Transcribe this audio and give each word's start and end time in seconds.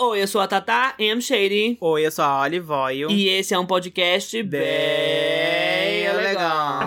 Oi, 0.00 0.22
eu 0.22 0.28
sou 0.28 0.40
a 0.40 0.46
Tata 0.46 0.94
M. 0.96 1.20
Shady. 1.20 1.76
Oi, 1.80 2.06
eu 2.06 2.10
sou 2.12 2.24
a 2.24 2.42
Olive 2.42 2.70
Oil. 2.70 3.10
E 3.10 3.28
esse 3.30 3.52
é 3.52 3.58
um 3.58 3.66
podcast 3.66 4.40
bem, 4.44 4.60
Bem 4.60 6.12
legal. 6.12 6.82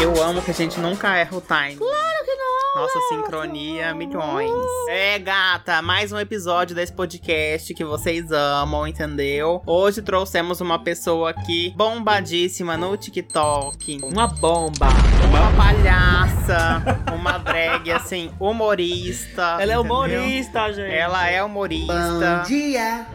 Eu 0.00 0.22
amo 0.22 0.40
que 0.40 0.52
a 0.52 0.54
gente 0.54 0.78
nunca 0.78 1.16
erra 1.16 1.36
o 1.36 1.40
time. 1.40 1.74
Claro. 1.74 2.07
Nossa 2.78 3.00
sincronia, 3.08 3.92
milhões. 3.92 4.52
É, 4.88 5.18
gata, 5.18 5.82
mais 5.82 6.12
um 6.12 6.18
episódio 6.20 6.76
desse 6.76 6.92
podcast 6.92 7.74
que 7.74 7.84
vocês 7.84 8.30
amam, 8.30 8.86
entendeu? 8.86 9.60
Hoje 9.66 10.00
trouxemos 10.00 10.60
uma 10.60 10.78
pessoa 10.78 11.30
aqui 11.30 11.74
bombadíssima 11.76 12.76
no 12.76 12.96
TikTok. 12.96 13.98
Uma 14.04 14.28
bomba. 14.28 14.86
Uma 15.28 15.50
palhaça, 15.56 16.80
uma 17.12 17.36
drag, 17.38 17.90
assim, 17.90 18.30
humorista. 18.38 19.56
Ela 19.60 19.62
é 19.62 19.64
entendeu? 19.64 19.80
humorista, 19.82 20.72
gente. 20.72 20.94
Ela 20.94 21.28
é 21.28 21.42
humorista. 21.42 22.42
Bom 22.44 22.48
dia! 22.48 23.06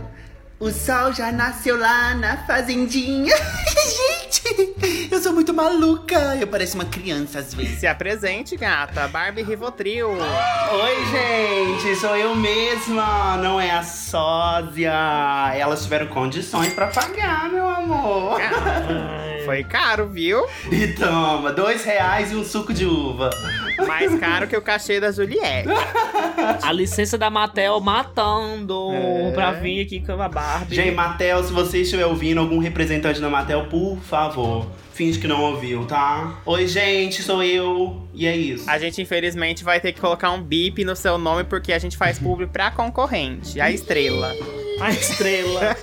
O 0.59 0.71
sol 0.71 1.11
já 1.11 1.31
nasceu 1.31 1.77
lá 1.77 2.13
na 2.15 2.37
fazendinha. 2.45 3.35
Gente, 3.83 5.09
eu 5.11 5.21
sou 5.21 5.33
muito 5.33 5.53
maluca. 5.53 6.37
Eu 6.39 6.47
pareço 6.47 6.75
uma 6.75 6.85
criança 6.85 7.39
às 7.39 7.53
vezes. 7.53 7.79
Se 7.79 7.87
apresente, 7.87 8.55
gata. 8.55 9.07
Barbie 9.07 9.41
Rivotril. 9.43 10.09
Oi, 10.09 11.05
gente, 11.11 11.95
sou 11.97 12.15
eu 12.15 12.35
mesma. 12.35 13.37
Não 13.37 13.59
é 13.59 13.71
a 13.71 13.83
sósia. 13.83 14.93
Elas 15.55 15.83
tiveram 15.83 16.07
condições 16.07 16.73
pra 16.73 16.87
pagar, 16.87 17.49
meu 17.49 17.67
amor. 17.67 18.39
Foi 19.45 19.63
caro, 19.65 20.07
viu? 20.07 20.47
E 20.71 20.87
toma, 20.93 21.51
dois 21.51 21.83
reais 21.83 22.31
e 22.31 22.35
um 22.35 22.43
suco 22.45 22.73
de 22.73 22.85
uva. 22.85 23.29
Mais 23.87 24.19
caro 24.19 24.47
que 24.47 24.55
o 24.55 24.61
cachê 24.61 24.99
da 24.99 25.11
Juliette. 25.11 25.69
A 26.61 26.71
licença 26.71 27.17
da 27.17 27.29
Mattel 27.29 27.79
matando 27.79 28.91
É. 28.93 29.31
pra 29.31 29.51
vir 29.51 29.81
aqui 29.85 29.99
com 29.99 30.13
a 30.21 30.27
Barbie. 30.29 30.75
Gente, 30.75 30.91
Matel, 30.95 31.43
se 31.43 31.51
você 31.51 31.81
estiver 31.81 32.05
ouvindo, 32.05 32.39
algum 32.39 32.59
representante 32.59 33.19
da 33.19 33.29
Matel, 33.29 33.65
por 33.67 33.97
favor, 33.99 34.67
finge 34.93 35.19
que 35.19 35.27
não 35.27 35.41
ouviu, 35.41 35.85
tá? 35.85 36.39
Oi, 36.45 36.67
gente, 36.67 37.21
sou 37.21 37.43
eu. 37.43 38.07
E 38.13 38.27
é 38.27 38.35
isso. 38.35 38.69
A 38.69 38.77
gente, 38.77 39.01
infelizmente, 39.01 39.63
vai 39.63 39.79
ter 39.79 39.91
que 39.93 39.99
colocar 40.01 40.31
um 40.31 40.41
bip 40.41 40.83
no 40.83 40.95
seu 40.95 41.17
nome 41.17 41.43
porque 41.43 41.73
a 41.73 41.79
gente 41.79 41.97
faz 41.97 42.19
publi 42.19 42.47
pra 42.47 42.71
concorrente, 42.71 43.59
a 43.59 43.71
estrela. 43.71 44.31
A 44.81 44.89
estrela. 44.91 45.75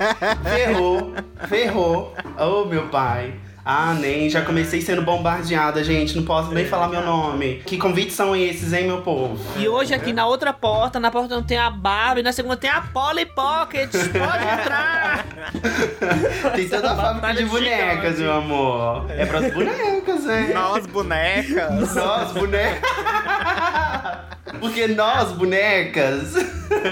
Ferrou, 0.45 1.15
ferrou. 1.49 2.15
Oh, 2.39 2.65
meu 2.67 2.89
pai. 2.89 3.35
Ah, 3.65 3.95
nem, 3.99 4.29
já 4.31 4.43
comecei 4.43 4.81
sendo 4.81 5.03
bombardeada, 5.03 5.85
gente. 5.85 6.17
Não 6.17 6.25
posso 6.25 6.51
nem 6.53 6.65
falar 6.65 6.89
meu 6.89 7.03
nome. 7.05 7.63
Que 7.67 7.77
convites 7.77 8.15
são 8.15 8.35
esses, 8.35 8.73
hein, 8.73 8.87
meu 8.87 9.03
povo? 9.03 9.39
e 9.59 9.69
hoje 9.69 9.93
aqui 9.95 10.13
na 10.13 10.27
outra 10.27 10.53
porta, 10.53 10.99
na 10.99 11.11
porta 11.11 11.35
não 11.35 11.43
tem 11.43 11.59
a 11.59 11.71
Barbie, 11.71 12.23
na 12.23 12.33
segunda 12.33 12.57
tem 12.57 12.71
a 12.71 12.81
Polly 12.81 13.27
Pocket. 13.27 13.91
Pode 13.91 14.45
entrar. 14.45 15.27
Tem 16.55 16.69
toda 16.69 16.93
a 16.93 16.97
fábrica 16.97 17.35
de 17.35 17.45
bonecas, 17.45 18.17
gigante. 18.17 18.21
meu 18.21 18.33
amor. 18.33 19.07
É 19.11 19.27
pras 19.27 19.53
bonecas, 19.53 20.27
hein? 20.27 20.55
Nós, 20.55 20.87
bonecas. 20.87 21.95
Nós, 21.95 22.33
bonecas. 22.33 22.81
Porque 24.61 24.87
nós, 24.89 25.33
bonecas. 25.33 26.35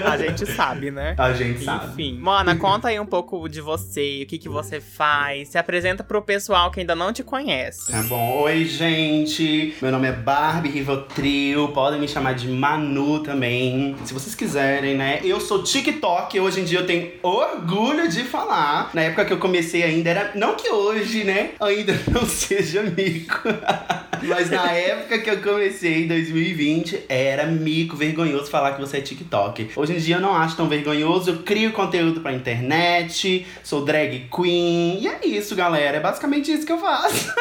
A 0.05 0.17
gente 0.17 0.45
sabe, 0.45 0.91
né? 0.91 1.15
A 1.17 1.33
gente 1.33 1.63
sabe. 1.63 1.87
Enfim. 1.93 2.17
Mana, 2.19 2.55
conta 2.55 2.89
aí 2.89 2.99
um 2.99 3.05
pouco 3.05 3.47
de 3.47 3.61
você, 3.61 4.21
o 4.23 4.27
que, 4.27 4.37
que 4.37 4.49
você 4.49 4.79
faz. 4.79 5.49
Se 5.49 5.57
apresenta 5.57 6.03
pro 6.03 6.21
pessoal 6.21 6.69
que 6.71 6.79
ainda 6.79 6.95
não 6.95 7.13
te 7.13 7.23
conhece. 7.23 7.91
Tá 7.91 8.01
bom. 8.03 8.41
Oi, 8.41 8.65
gente. 8.65 9.75
Meu 9.81 9.91
nome 9.91 10.07
é 10.07 10.11
Barbie 10.11 10.69
Rivotril. 10.69 11.69
Podem 11.69 11.99
me 11.99 12.07
chamar 12.07 12.33
de 12.33 12.47
Manu 12.47 13.19
também. 13.23 13.95
Se 14.05 14.13
vocês 14.13 14.35
quiserem, 14.35 14.95
né? 14.95 15.19
Eu 15.23 15.39
sou 15.39 15.63
TikTok. 15.63 16.39
Hoje 16.39 16.61
em 16.61 16.63
dia 16.65 16.79
eu 16.79 16.85
tenho 16.85 17.11
orgulho 17.23 18.07
de 18.09 18.23
falar. 18.23 18.89
Na 18.93 19.01
época 19.01 19.25
que 19.25 19.33
eu 19.33 19.39
comecei 19.39 19.83
ainda 19.83 20.09
era. 20.09 20.31
Não 20.35 20.55
que 20.55 20.69
hoje, 20.69 21.23
né? 21.23 21.51
Ainda 21.59 21.93
não 22.11 22.25
seja 22.25 22.83
mico. 22.83 23.49
Mas 24.23 24.49
na 24.49 24.71
época 24.71 25.19
que 25.19 25.29
eu 25.29 25.41
comecei, 25.41 26.03
em 26.03 26.07
2020, 26.07 27.03
era 27.09 27.45
mico, 27.45 27.95
vergonhoso 27.95 28.49
falar 28.49 28.73
que 28.73 28.81
você 28.81 28.97
é 28.97 29.01
TikTok. 29.01 29.71
Hoje 29.75 29.93
em 29.93 29.97
dia 29.97 30.15
eu 30.17 30.21
não 30.21 30.35
acho 30.35 30.55
tão 30.55 30.67
vergonhoso. 30.67 31.31
Eu 31.31 31.37
crio 31.43 31.71
conteúdo 31.71 32.21
pra 32.21 32.33
internet, 32.33 33.45
sou 33.63 33.83
drag 33.83 34.27
queen. 34.33 34.99
E 35.01 35.07
é 35.07 35.19
isso, 35.25 35.55
galera. 35.55 35.97
É 35.97 35.99
basicamente 35.99 36.51
isso 36.51 36.65
que 36.65 36.71
eu 36.71 36.79
faço. 36.79 37.33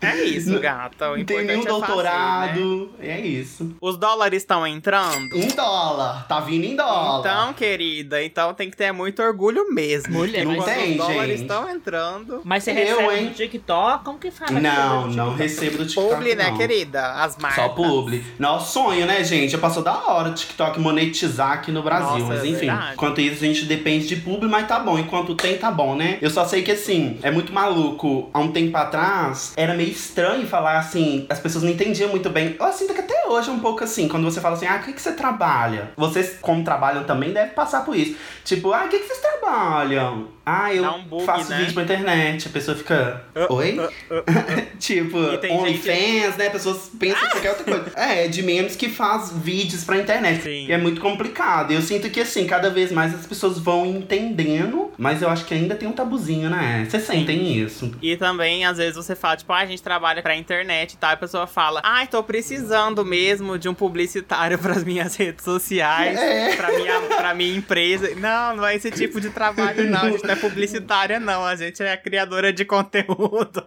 É 0.00 0.22
isso, 0.24 0.58
gata. 0.60 1.10
O 1.12 1.16
Não 1.16 1.24
tenho 1.24 1.44
nenhum 1.44 1.60
é 1.60 1.64
fazer, 1.64 1.80
né? 1.80 1.86
doutorado. 1.86 2.90
É 3.00 3.20
isso. 3.20 3.74
Os 3.80 3.96
dólares 3.96 4.42
estão 4.42 4.66
entrando? 4.66 5.34
Em 5.36 5.48
dólar. 5.48 6.26
Tá 6.28 6.40
vindo 6.40 6.64
em 6.64 6.76
dólar. 6.76 7.20
Então, 7.20 7.52
querida, 7.54 8.22
então 8.22 8.52
tem 8.54 8.70
que 8.70 8.76
ter 8.76 8.92
muito 8.92 9.22
orgulho 9.22 9.72
mesmo. 9.72 10.12
Mulher, 10.14 10.44
Não 10.44 10.56
mas, 10.56 10.64
tem, 10.64 10.90
os 10.92 10.96
dólares 10.98 11.30
gente. 11.30 11.40
estão 11.42 11.70
entrando. 11.70 12.40
mas 12.44 12.64
você 12.64 12.70
Eu, 12.72 12.74
recebe 12.98 13.14
hein? 13.16 13.24
no 13.26 13.30
TikTok? 13.34 14.04
Como 14.04 14.18
que 14.18 14.30
faz? 14.30 14.50
pra 14.50 14.60
Não, 14.60 15.06
no 15.08 15.14
não 15.16 15.36
TikTok? 15.36 15.48
Recebo 15.74 15.78
do 15.78 15.86
TikTok. 15.86 16.14
Publi, 16.14 16.34
né, 16.34 16.50
não. 16.50 16.56
querida? 16.56 17.12
As 17.12 17.36
marcas. 17.36 17.64
Só 17.64 17.68
publi. 17.70 18.24
Nosso 18.38 18.72
sonho, 18.72 19.06
né, 19.06 19.22
gente? 19.24 19.50
Já 19.50 19.58
passou 19.58 19.82
da 19.82 19.94
hora 19.94 20.30
o 20.30 20.34
TikTok 20.34 20.78
monetizar 20.80 21.52
aqui 21.52 21.70
no 21.70 21.82
Brasil. 21.82 22.18
Nossa, 22.18 22.24
mas 22.26 22.44
é 22.44 22.46
enfim, 22.46 22.66
verdade. 22.66 22.92
enquanto 22.94 23.20
isso 23.20 23.44
a 23.44 23.46
gente 23.46 23.64
depende 23.64 24.06
de 24.06 24.16
publi, 24.16 24.48
mas 24.48 24.66
tá 24.66 24.78
bom. 24.78 24.98
Enquanto 24.98 25.34
tem, 25.34 25.58
tá 25.58 25.70
bom, 25.70 25.94
né? 25.94 26.18
Eu 26.20 26.30
só 26.30 26.44
sei 26.44 26.62
que 26.62 26.72
assim, 26.72 27.18
é 27.22 27.30
muito 27.30 27.52
maluco. 27.52 28.30
Há 28.32 28.38
um 28.38 28.52
tempo 28.52 28.76
atrás, 28.76 29.52
era 29.56 29.74
meio 29.74 29.90
estranho 29.90 30.46
falar 30.46 30.78
assim, 30.78 31.26
as 31.28 31.40
pessoas 31.40 31.64
não 31.64 31.70
entendiam 31.70 32.10
muito 32.10 32.30
bem. 32.30 32.56
Eu 32.58 32.72
sinto 32.72 32.94
que 32.94 33.00
até 33.00 33.26
hoje 33.28 33.48
é 33.48 33.52
um 33.52 33.60
pouco 33.60 33.82
assim, 33.84 34.08
quando 34.08 34.24
você 34.24 34.40
fala 34.40 34.56
assim, 34.56 34.66
ah, 34.66 34.76
o 34.76 34.84
que, 34.84 34.92
que 34.92 35.00
você 35.00 35.12
trabalha? 35.12 35.92
Vocês, 35.96 36.38
como 36.40 36.64
trabalham 36.64 37.04
também, 37.04 37.32
devem 37.32 37.54
passar 37.54 37.84
por 37.84 37.96
isso. 37.96 38.16
Tipo, 38.44 38.72
ah, 38.72 38.84
o 38.84 38.88
que, 38.88 38.98
que 38.98 39.06
vocês 39.06 39.20
trabalham? 39.20 40.28
Ah, 40.46 40.74
eu 40.74 40.84
um 40.84 41.02
bug, 41.04 41.24
faço 41.24 41.50
né? 41.50 41.58
vídeo 41.58 41.74
pra 41.74 41.82
internet. 41.84 42.48
A 42.48 42.50
pessoa 42.50 42.76
fica, 42.76 43.24
Ah, 43.34 43.46
oi? 43.52 43.78
ah, 43.80 43.88
ah. 44.26 44.62
tipo, 44.78 45.18
E 45.32 45.38
tem 45.38 45.52
OnlyFans, 45.56 46.36
né? 46.36 46.50
Pessoas 46.50 46.90
pensam 46.98 47.26
em 47.26 47.30
qualquer 47.30 47.50
outra 47.50 47.64
coisa. 47.64 47.92
É, 47.98 48.28
de 48.28 48.42
memes 48.42 48.76
que 48.76 48.88
faz 48.88 49.32
vídeos 49.32 49.84
pra 49.84 49.96
internet. 49.96 50.42
Sim. 50.42 50.66
E 50.66 50.72
é 50.72 50.76
muito 50.78 51.00
complicado. 51.00 51.72
E 51.72 51.76
eu 51.76 51.82
sinto 51.82 52.10
que, 52.10 52.20
assim, 52.20 52.46
cada 52.46 52.68
vez 52.70 52.92
mais 52.92 53.14
as 53.14 53.26
pessoas 53.26 53.58
vão 53.58 53.86
entendendo, 53.86 54.92
mas 54.98 55.22
eu 55.22 55.28
acho 55.30 55.44
que 55.46 55.54
ainda 55.54 55.74
tem 55.74 55.88
um 55.88 55.92
tabuzinho, 55.92 56.50
né? 56.50 56.86
Vocês 56.88 57.04
sentem 57.04 57.56
isso? 57.58 57.92
E 58.02 58.16
também, 58.16 58.64
às 58.66 58.76
vezes, 58.78 58.96
você 58.96 59.14
fala, 59.16 59.36
tipo, 59.36 59.52
ah, 59.52 59.58
a 59.60 59.66
gente 59.66 59.82
trabalha 59.82 60.22
pra 60.22 60.36
internet 60.36 60.92
e 60.92 60.96
tal, 60.96 61.10
e 61.10 61.14
a 61.14 61.16
pessoa 61.16 61.46
fala, 61.46 61.80
ai, 61.82 62.06
tô 62.06 62.22
precisando 62.22 63.04
mesmo 63.04 63.58
de 63.58 63.68
um 63.68 63.74
publicitário 63.74 64.58
pras 64.58 64.84
minhas 64.84 65.16
redes 65.16 65.44
sociais, 65.44 66.18
É. 66.18 66.54
pra, 66.56 66.72
minha, 66.72 67.00
pra 67.00 67.34
minha 67.34 67.56
empresa. 67.56 68.14
Não, 68.16 68.56
não 68.56 68.66
é 68.66 68.76
esse 68.76 68.90
tipo 68.90 69.20
de 69.20 69.30
trabalho, 69.30 69.88
não. 69.90 70.00
A 70.02 70.10
gente 70.10 70.24
não 70.26 70.33
é 70.34 70.36
publicitária, 70.36 71.18
não. 71.18 71.44
A 71.44 71.56
gente 71.56 71.82
é 71.82 71.96
criadora 71.96 72.52
de 72.52 72.64
conteúdo. 72.64 73.64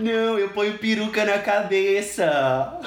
Não, 0.00 0.38
eu 0.38 0.48
ponho 0.50 0.76
peruca 0.78 1.24
na 1.24 1.38
cabeça. 1.38 2.78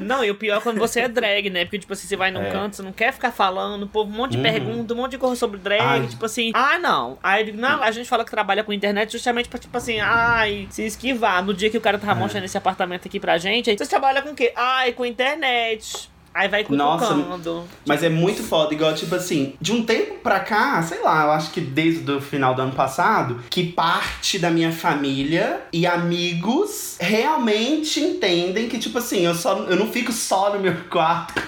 Não, 0.00 0.24
e 0.24 0.30
o 0.30 0.34
pior 0.34 0.58
é 0.58 0.60
quando 0.60 0.78
você 0.78 1.00
é 1.00 1.08
drag, 1.08 1.50
né? 1.50 1.64
Porque, 1.64 1.78
tipo 1.80 1.92
assim, 1.92 2.06
você 2.06 2.16
vai 2.16 2.30
num 2.30 2.42
É. 2.42 2.50
canto, 2.50 2.76
você 2.76 2.82
não 2.82 2.92
quer 2.92 3.12
ficar 3.12 3.30
falando, 3.30 3.86
povo, 3.86 4.10
um 4.10 4.14
monte 4.16 4.32
de 4.32 4.36
Uhum. 4.38 4.42
pergunta, 4.42 4.94
um 4.94 4.96
monte 4.96 5.10
de 5.12 5.18
coisa 5.18 5.36
sobre 5.36 5.58
drag, 5.58 5.80
Ai. 5.82 6.06
tipo 6.06 6.24
assim, 6.24 6.50
ah, 6.54 6.78
não. 6.78 7.18
Aí 7.22 7.42
eu 7.42 7.46
digo, 7.46 7.58
não, 7.58 7.82
a 7.82 7.90
gente 7.90 8.08
fala 8.08 8.24
que 8.24 8.30
trabalha 8.30 8.64
com 8.64 8.72
internet 8.72 9.12
justamente 9.12 9.48
pra, 9.48 9.58
tipo 9.58 9.76
assim, 9.76 10.00
ai, 10.00 10.66
se 10.70 10.84
esquivar. 10.86 11.44
No 11.44 11.52
dia 11.52 11.68
que 11.70 11.76
o 11.76 11.80
cara 11.80 11.96
É. 11.96 12.00
tava 12.00 12.14
mostrando 12.14 12.44
esse 12.44 12.56
apartamento 12.56 13.06
aqui 13.06 13.20
pra 13.20 13.36
gente, 13.36 13.68
aí, 13.70 13.76
vocês 13.76 13.88
trabalham 13.88 14.22
com 14.22 14.30
o 14.30 14.34
quê? 14.34 14.52
Ai, 14.56 14.92
com 14.92 15.04
internet. 15.04 16.10
Aí 16.34 16.48
vai 16.48 16.64
Nossa, 16.68 17.14
cutucando. 17.14 17.64
Mas 17.86 18.02
é 18.02 18.08
muito 18.08 18.42
foda, 18.42 18.72
igual, 18.72 18.94
tipo 18.94 19.14
assim, 19.14 19.54
de 19.60 19.72
um 19.72 19.84
tempo 19.84 20.14
pra 20.22 20.40
cá, 20.40 20.82
sei 20.82 21.00
lá, 21.02 21.24
eu 21.24 21.32
acho 21.32 21.50
que 21.50 21.60
desde 21.60 22.10
o 22.10 22.20
final 22.20 22.54
do 22.54 22.62
ano 22.62 22.72
passado, 22.72 23.40
que 23.50 23.64
parte 23.64 24.38
da 24.38 24.50
minha 24.50 24.72
família 24.72 25.60
e 25.72 25.86
amigos 25.86 26.96
realmente 26.98 28.00
entendem 28.00 28.68
que, 28.68 28.78
tipo 28.78 28.96
assim, 28.98 29.26
eu, 29.26 29.34
só, 29.34 29.58
eu 29.64 29.76
não 29.76 29.88
fico 29.88 30.10
só 30.10 30.54
no 30.54 30.60
meu 30.60 30.74
quarto 30.90 31.42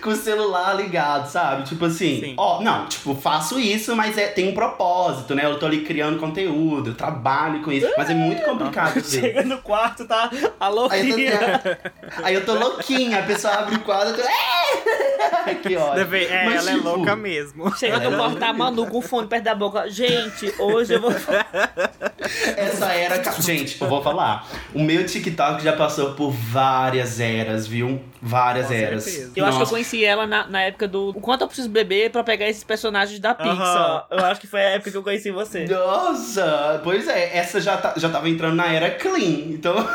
com 0.00 0.10
o 0.10 0.16
celular 0.16 0.74
ligado, 0.74 1.28
sabe? 1.28 1.64
Tipo 1.64 1.86
assim, 1.86 2.20
Sim. 2.20 2.34
ó, 2.36 2.62
não, 2.62 2.86
tipo, 2.86 3.14
faço 3.16 3.58
isso, 3.58 3.96
mas 3.96 4.16
é, 4.16 4.28
tem 4.28 4.48
um 4.48 4.54
propósito, 4.54 5.34
né? 5.34 5.44
Eu 5.44 5.58
tô 5.58 5.66
ali 5.66 5.80
criando 5.80 6.18
conteúdo, 6.18 6.90
eu 6.90 6.94
trabalho 6.94 7.62
com 7.62 7.72
isso, 7.72 7.90
mas 7.96 8.08
é 8.08 8.14
muito 8.14 8.42
complicado. 8.42 9.02
Chega 9.02 9.42
no 9.42 9.58
quarto, 9.58 10.06
tá 10.06 10.30
a 10.60 10.68
Aí 10.90 11.08
eu, 11.08 11.16
tô, 11.16 11.16
louquinha. 11.16 11.78
aí 12.22 12.34
eu 12.34 12.46
tô 12.46 12.54
louquinha, 12.54 13.18
a 13.18 13.22
pessoa 13.22 13.54
abre 13.54 13.76
o 13.76 13.80
quadro, 13.80 14.10
eu 14.10 14.16
tô, 14.16 14.27
"É!" 14.28 15.54
que 15.62 15.76
ódio. 15.76 15.94
Deve- 15.94 16.24
É, 16.26 16.44
Mas, 16.44 16.54
ela 16.66 16.70
é 16.70 16.74
tipo, 16.74 16.88
louca 16.88 17.16
mesmo. 17.16 17.76
Chega 17.76 17.98
no 18.10 18.16
cortar 18.16 18.52
Manu 18.52 18.86
com 18.86 18.98
o 18.98 19.02
fone 19.02 19.26
perto 19.26 19.44
da 19.44 19.54
boca. 19.54 19.88
Gente, 19.90 20.52
hoje 20.58 20.94
eu 20.94 21.00
vou. 21.00 21.12
Essa 22.56 22.92
era. 22.92 23.22
Gente, 23.40 23.80
eu 23.80 23.88
vou 23.88 24.02
falar. 24.02 24.46
O 24.74 24.82
meu 24.82 25.04
TikTok 25.06 25.62
já 25.62 25.72
passou 25.72 26.12
por 26.14 26.30
várias 26.30 27.20
eras, 27.20 27.66
viu? 27.66 28.00
Várias 28.20 28.66
Com 28.66 28.72
eras. 28.74 29.04
certeza. 29.04 29.32
Eu 29.36 29.44
acho 29.44 29.52
que 29.52 29.56
eu 29.56 29.60
Nossa. 29.60 29.70
conheci 29.70 30.04
ela 30.04 30.26
na, 30.26 30.46
na 30.46 30.62
época 30.62 30.88
do 30.88 31.10
O 31.10 31.20
Quanto 31.20 31.42
Eu 31.42 31.46
Preciso 31.46 31.68
Beber 31.68 32.10
pra 32.10 32.24
pegar 32.24 32.48
esses 32.48 32.64
personagens 32.64 33.18
da 33.20 33.34
Pixar. 33.34 34.06
Eu 34.10 34.24
acho 34.24 34.40
que 34.40 34.46
foi 34.46 34.60
a 34.60 34.70
época 34.70 34.90
que 34.90 34.96
eu 34.96 35.02
conheci 35.02 35.30
você. 35.30 35.66
Nossa! 35.66 36.80
Pois 36.82 37.06
é, 37.08 37.36
essa 37.36 37.60
já, 37.60 37.76
tá, 37.76 37.94
já 37.96 38.08
tava 38.08 38.28
entrando 38.28 38.54
na 38.56 38.66
era 38.72 38.90
clean. 38.90 39.50
Então, 39.50 39.74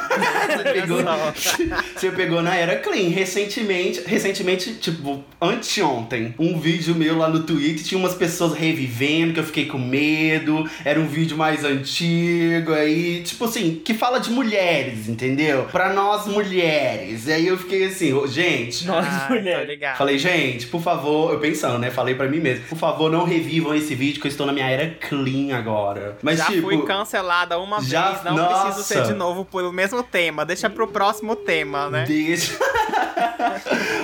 você, 0.48 0.72
pegou, 0.74 0.98
você 1.96 2.12
pegou 2.12 2.42
na 2.42 2.56
era 2.56 2.78
clean. 2.78 3.10
Recentemente, 3.10 4.02
recentemente, 4.06 4.74
tipo, 4.76 5.24
anteontem, 5.42 6.34
um 6.40 6.60
vídeo 6.60 6.96
meu 6.96 7.18
lá 7.18 7.28
no 7.30 7.44
Twitter 7.44 7.84
tinha 7.84 7.98
umas 8.00 8.14
pessoas 8.16 8.54
revivendo, 8.54 9.34
que 9.34 9.40
eu 9.40 9.44
fiquei 9.44 9.66
com 9.66 9.78
medo. 9.78 10.70
Era 10.86 11.00
um 11.00 11.08
vídeo 11.08 11.38
mais 11.38 11.64
antigo, 11.64 12.74
aí, 12.74 13.22
tipo 13.24 13.46
assim, 13.46 13.82
que 13.84 13.94
fala 13.94 14.20
de 14.20 14.30
mulheres, 14.30 15.08
entendeu? 15.10 15.64
Pra 15.72 15.94
nós 15.94 16.26
mulheres. 16.28 17.28
E 17.28 17.34
aí 17.34 17.48
eu 17.48 17.58
fiquei 17.58 17.86
assim, 17.86 18.13
gente, 18.28 18.86
Nós, 18.86 19.06
tô 19.28 19.34
mulher. 19.34 19.66
ligado. 19.66 19.98
Falei, 19.98 20.18
gente, 20.18 20.68
por 20.68 20.82
favor, 20.82 21.34
eu 21.34 21.40
pensando, 21.40 21.78
né? 21.80 21.90
Falei 21.92 22.16
pra 22.16 22.28
mim 22.28 22.40
mesmo, 22.40 22.66
por 22.66 22.78
favor, 22.78 23.12
não 23.12 23.24
revivam 23.26 23.74
esse 23.76 23.94
vídeo 23.96 24.22
que 24.22 24.28
eu 24.28 24.32
estou 24.32 24.46
na 24.46 24.54
minha 24.54 24.70
era 24.70 24.90
clean 25.08 25.56
agora. 25.56 26.18
Mas 26.22 26.40
já 26.40 26.46
tipo, 26.46 26.62
fui 26.64 26.82
cancelada 26.84 27.58
uma 27.60 27.82
já- 27.82 28.12
vez, 28.12 28.24
não 28.24 28.36
nossa. 28.36 28.66
preciso 28.66 28.84
ser 28.88 29.04
de 29.04 29.14
novo 29.14 29.46
pelo 29.46 29.72
mesmo 29.72 30.02
tema. 30.04 30.46
Deixa 30.46 30.70
pro 30.70 30.88
próximo 30.88 31.36
tema, 31.36 31.90
né? 31.90 32.06
Deixa. 32.08 32.58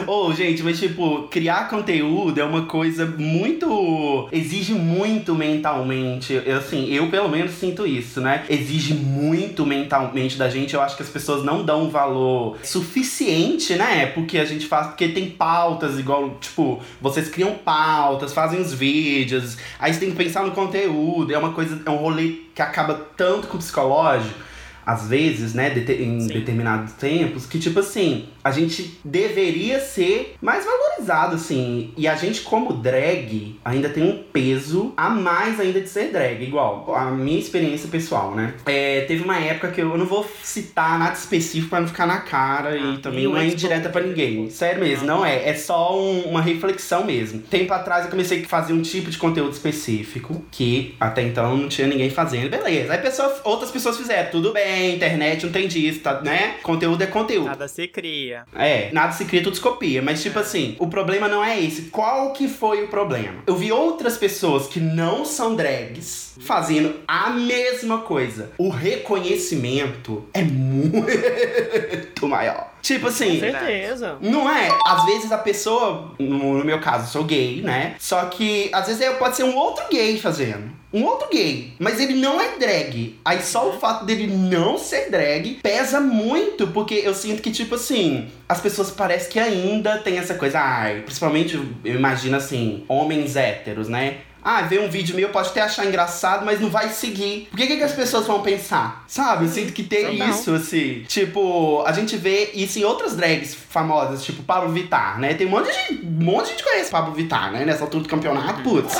Ô, 0.07 0.33
gente, 0.33 0.63
mas 0.63 0.79
tipo, 0.79 1.27
criar 1.29 1.69
conteúdo 1.69 2.39
é 2.39 2.43
uma 2.43 2.65
coisa 2.65 3.05
muito. 3.05 4.27
exige 4.31 4.73
muito 4.73 5.35
mentalmente. 5.35 6.41
Eu, 6.45 6.57
assim, 6.57 6.91
eu 6.93 7.07
pelo 7.09 7.29
menos 7.29 7.51
sinto 7.53 7.85
isso, 7.85 8.19
né? 8.21 8.43
Exige 8.49 8.93
muito 8.93 9.65
mentalmente 9.65 10.37
da 10.37 10.49
gente. 10.49 10.73
Eu 10.73 10.81
acho 10.81 10.95
que 10.95 11.03
as 11.03 11.09
pessoas 11.09 11.43
não 11.43 11.63
dão 11.63 11.83
um 11.83 11.89
valor 11.89 12.57
suficiente, 12.63 13.75
né? 13.75 13.98
Porque 14.07 14.37
a 14.37 14.45
gente 14.45 14.65
faz. 14.67 14.87
Porque 14.87 15.07
tem 15.09 15.29
pautas, 15.29 15.97
igual, 15.99 16.37
tipo, 16.41 16.81
vocês 17.01 17.29
criam 17.29 17.53
pautas, 17.55 18.33
fazem 18.33 18.59
os 18.59 18.73
vídeos. 18.73 19.57
Aí 19.79 19.93
você 19.93 19.99
tem 19.99 20.11
que 20.11 20.17
pensar 20.17 20.43
no 20.45 20.51
conteúdo. 20.51 21.33
É 21.33 21.37
uma 21.37 21.51
coisa, 21.53 21.81
é 21.85 21.89
um 21.89 21.97
rolê 21.97 22.37
que 22.55 22.61
acaba 22.61 22.93
tanto 23.15 23.47
com 23.47 23.55
o 23.55 23.59
psicológico 23.59 24.47
às 24.85 25.07
vezes, 25.07 25.53
né, 25.53 25.69
dete- 25.69 26.01
em 26.01 26.19
Sim. 26.19 26.27
determinados 26.29 26.93
tempos, 26.93 27.45
que 27.45 27.59
tipo 27.59 27.79
assim, 27.79 28.25
a 28.49 28.51
gente 28.51 28.99
deveria 29.05 29.79
ser 29.79 30.35
mais 30.41 30.65
valorizado, 30.65 31.35
assim. 31.35 31.93
E 31.95 32.07
a 32.07 32.15
gente, 32.15 32.41
como 32.41 32.73
drag, 32.73 33.59
ainda 33.63 33.89
tem 33.89 34.03
um 34.03 34.23
peso 34.31 34.93
a 34.97 35.09
mais 35.09 35.59
ainda 35.59 35.79
de 35.81 35.87
ser 35.89 36.11
drag. 36.11 36.43
Igual, 36.43 36.93
a 36.95 37.05
minha 37.11 37.39
experiência 37.39 37.87
pessoal, 37.89 38.33
né? 38.35 38.53
É, 38.65 39.01
teve 39.01 39.23
uma 39.23 39.37
época 39.37 39.69
que 39.71 39.81
eu, 39.81 39.89
eu 39.91 39.97
não 39.97 40.05
vou 40.05 40.29
citar 40.43 40.97
nada 40.99 41.13
específico 41.13 41.69
pra 41.69 41.79
não 41.81 41.87
ficar 41.87 42.05
na 42.05 42.19
cara 42.19 42.75
e 42.77 42.95
Ah, 42.95 42.99
também 43.01 43.21
mil 43.21 43.31
não 43.31 43.37
é 43.37 43.45
indireta 43.45 43.89
pra 43.89 44.01
ninguém. 44.01 44.49
Sério 44.49 44.81
mesmo, 44.81 45.05
não 45.05 45.25
é. 45.25 45.47
É 45.49 45.53
só 45.53 45.97
um- 45.99 46.21
uma 46.23 46.41
reflexão 46.41 47.05
mesmo. 47.05 47.41
Tempo 47.41 47.71
atrás 47.73 48.05
eu 48.05 48.11
comecei 48.11 48.43
a 48.43 48.47
fazer 48.47 48.73
um 48.73 48.81
tipo 48.81 49.09
de 49.09 49.17
conteúdo 49.17 49.51
específico 49.53 50.43
que 50.51 50.95
até 50.99 51.21
então 51.21 51.55
não 51.55 51.67
tinha 51.69 51.87
ninguém 51.87 52.09
fazendo. 52.09 52.49
Beleza. 52.49 52.91
Aí 52.93 52.99
pessoas, 52.99 53.41
outras 53.43 53.71
pessoas 53.71 53.97
fizeram. 53.97 54.29
Tudo 54.31 54.51
bem, 54.53 54.95
internet 54.95 55.45
não 55.45 55.51
tem 55.51 55.67
disso, 55.67 55.99
tá, 56.01 56.21
né? 56.21 56.55
Conteúdo 56.63 57.01
é 57.01 57.07
conteúdo. 57.07 57.45
Nada 57.47 57.67
se 57.67 57.87
cria. 57.87 58.38
É, 58.55 58.91
nada 58.91 59.11
se 59.11 59.25
cria, 59.25 59.43
tudo 59.43 59.55
se 59.55 59.61
copia. 59.61 60.01
Mas, 60.01 60.21
tipo 60.21 60.39
assim, 60.39 60.75
o 60.79 60.87
problema 60.87 61.27
não 61.27 61.43
é 61.43 61.59
esse. 61.59 61.83
Qual 61.83 62.33
que 62.33 62.47
foi 62.47 62.83
o 62.83 62.87
problema? 62.87 63.43
Eu 63.45 63.55
vi 63.55 63.71
outras 63.71 64.17
pessoas 64.17 64.67
que 64.67 64.79
não 64.79 65.25
são 65.25 65.55
drags 65.55 66.35
fazendo 66.39 66.95
a 67.07 67.29
mesma 67.29 67.99
coisa. 67.99 68.51
O 68.57 68.69
reconhecimento 68.69 70.27
é 70.33 70.41
muito 70.41 72.27
maior. 72.27 72.68
Tipo 72.81 73.01
Com 73.01 73.07
assim, 73.07 73.39
certeza. 73.39 74.17
não 74.21 74.49
é? 74.49 74.69
Às 74.85 75.05
vezes 75.05 75.31
a 75.31 75.37
pessoa, 75.37 76.11
no, 76.19 76.57
no 76.57 76.65
meu 76.65 76.79
caso, 76.79 77.05
eu 77.05 77.07
sou 77.07 77.23
gay, 77.23 77.61
né? 77.61 77.95
Só 77.99 78.25
que 78.25 78.69
às 78.73 78.87
vezes 78.87 79.05
pode 79.17 79.35
ser 79.35 79.43
um 79.43 79.55
outro 79.55 79.83
gay 79.91 80.17
fazendo. 80.19 80.79
Um 80.91 81.03
outro 81.03 81.27
gay. 81.31 81.73
Mas 81.77 81.99
ele 81.99 82.15
não 82.15 82.41
é 82.41 82.57
drag. 82.57 83.19
Aí 83.23 83.41
só 83.43 83.69
o 83.69 83.79
fato 83.79 84.05
dele 84.05 84.25
não 84.25 84.77
ser 84.77 85.11
drag 85.11 85.59
pesa 85.61 85.99
muito, 85.99 86.65
porque 86.67 86.95
eu 86.95 87.13
sinto 87.13 87.43
que, 87.43 87.51
tipo 87.51 87.75
assim, 87.75 88.27
as 88.47 88.59
pessoas 88.59 88.89
parecem 88.89 89.29
que 89.29 89.39
ainda 89.39 89.99
tem 89.99 90.17
essa 90.17 90.33
coisa. 90.33 90.59
Ai, 90.59 91.01
principalmente 91.01 91.55
eu 91.85 91.95
imagino 91.95 92.35
assim, 92.37 92.83
homens 92.87 93.35
héteros, 93.35 93.87
né? 93.87 94.17
Ah, 94.43 94.61
ver 94.61 94.79
um 94.79 94.89
vídeo 94.89 95.15
meu 95.15 95.29
pode 95.29 95.49
até 95.49 95.61
achar 95.61 95.85
engraçado, 95.85 96.45
mas 96.45 96.59
não 96.59 96.69
vai 96.69 96.89
seguir. 96.89 97.47
Por 97.49 97.57
que, 97.57 97.67
que, 97.67 97.83
as 97.83 97.91
pessoas 97.91 98.25
vão 98.25 98.41
pensar? 98.41 99.03
Sabe? 99.07 99.45
Eu 99.45 99.49
sinto 99.49 99.73
que 99.73 99.83
tem 99.83 100.17
Não. 100.17 100.29
isso, 100.29 100.53
assim. 100.53 101.03
Tipo, 101.07 101.83
a 101.85 101.91
gente 101.91 102.15
vê 102.17 102.51
isso 102.53 102.79
em 102.79 102.83
outras 102.83 103.15
drags 103.15 103.53
famosas, 103.53 104.23
tipo 104.23 104.43
Pablo 104.43 104.71
Vittar, 104.71 105.19
né? 105.19 105.33
Tem 105.33 105.45
um 105.45 105.49
monte 105.51 105.67
de 105.67 105.73
gente, 105.73 106.05
um 106.05 106.23
monte 106.23 106.45
de 106.45 106.51
gente 106.51 106.63
conhece 106.63 106.89
Pablo 106.89 107.13
Vittar, 107.13 107.51
né? 107.51 107.65
Nessa 107.65 107.83
altura 107.83 108.03
do 108.03 108.09
campeonato, 108.09 108.61
putz. 108.61 108.93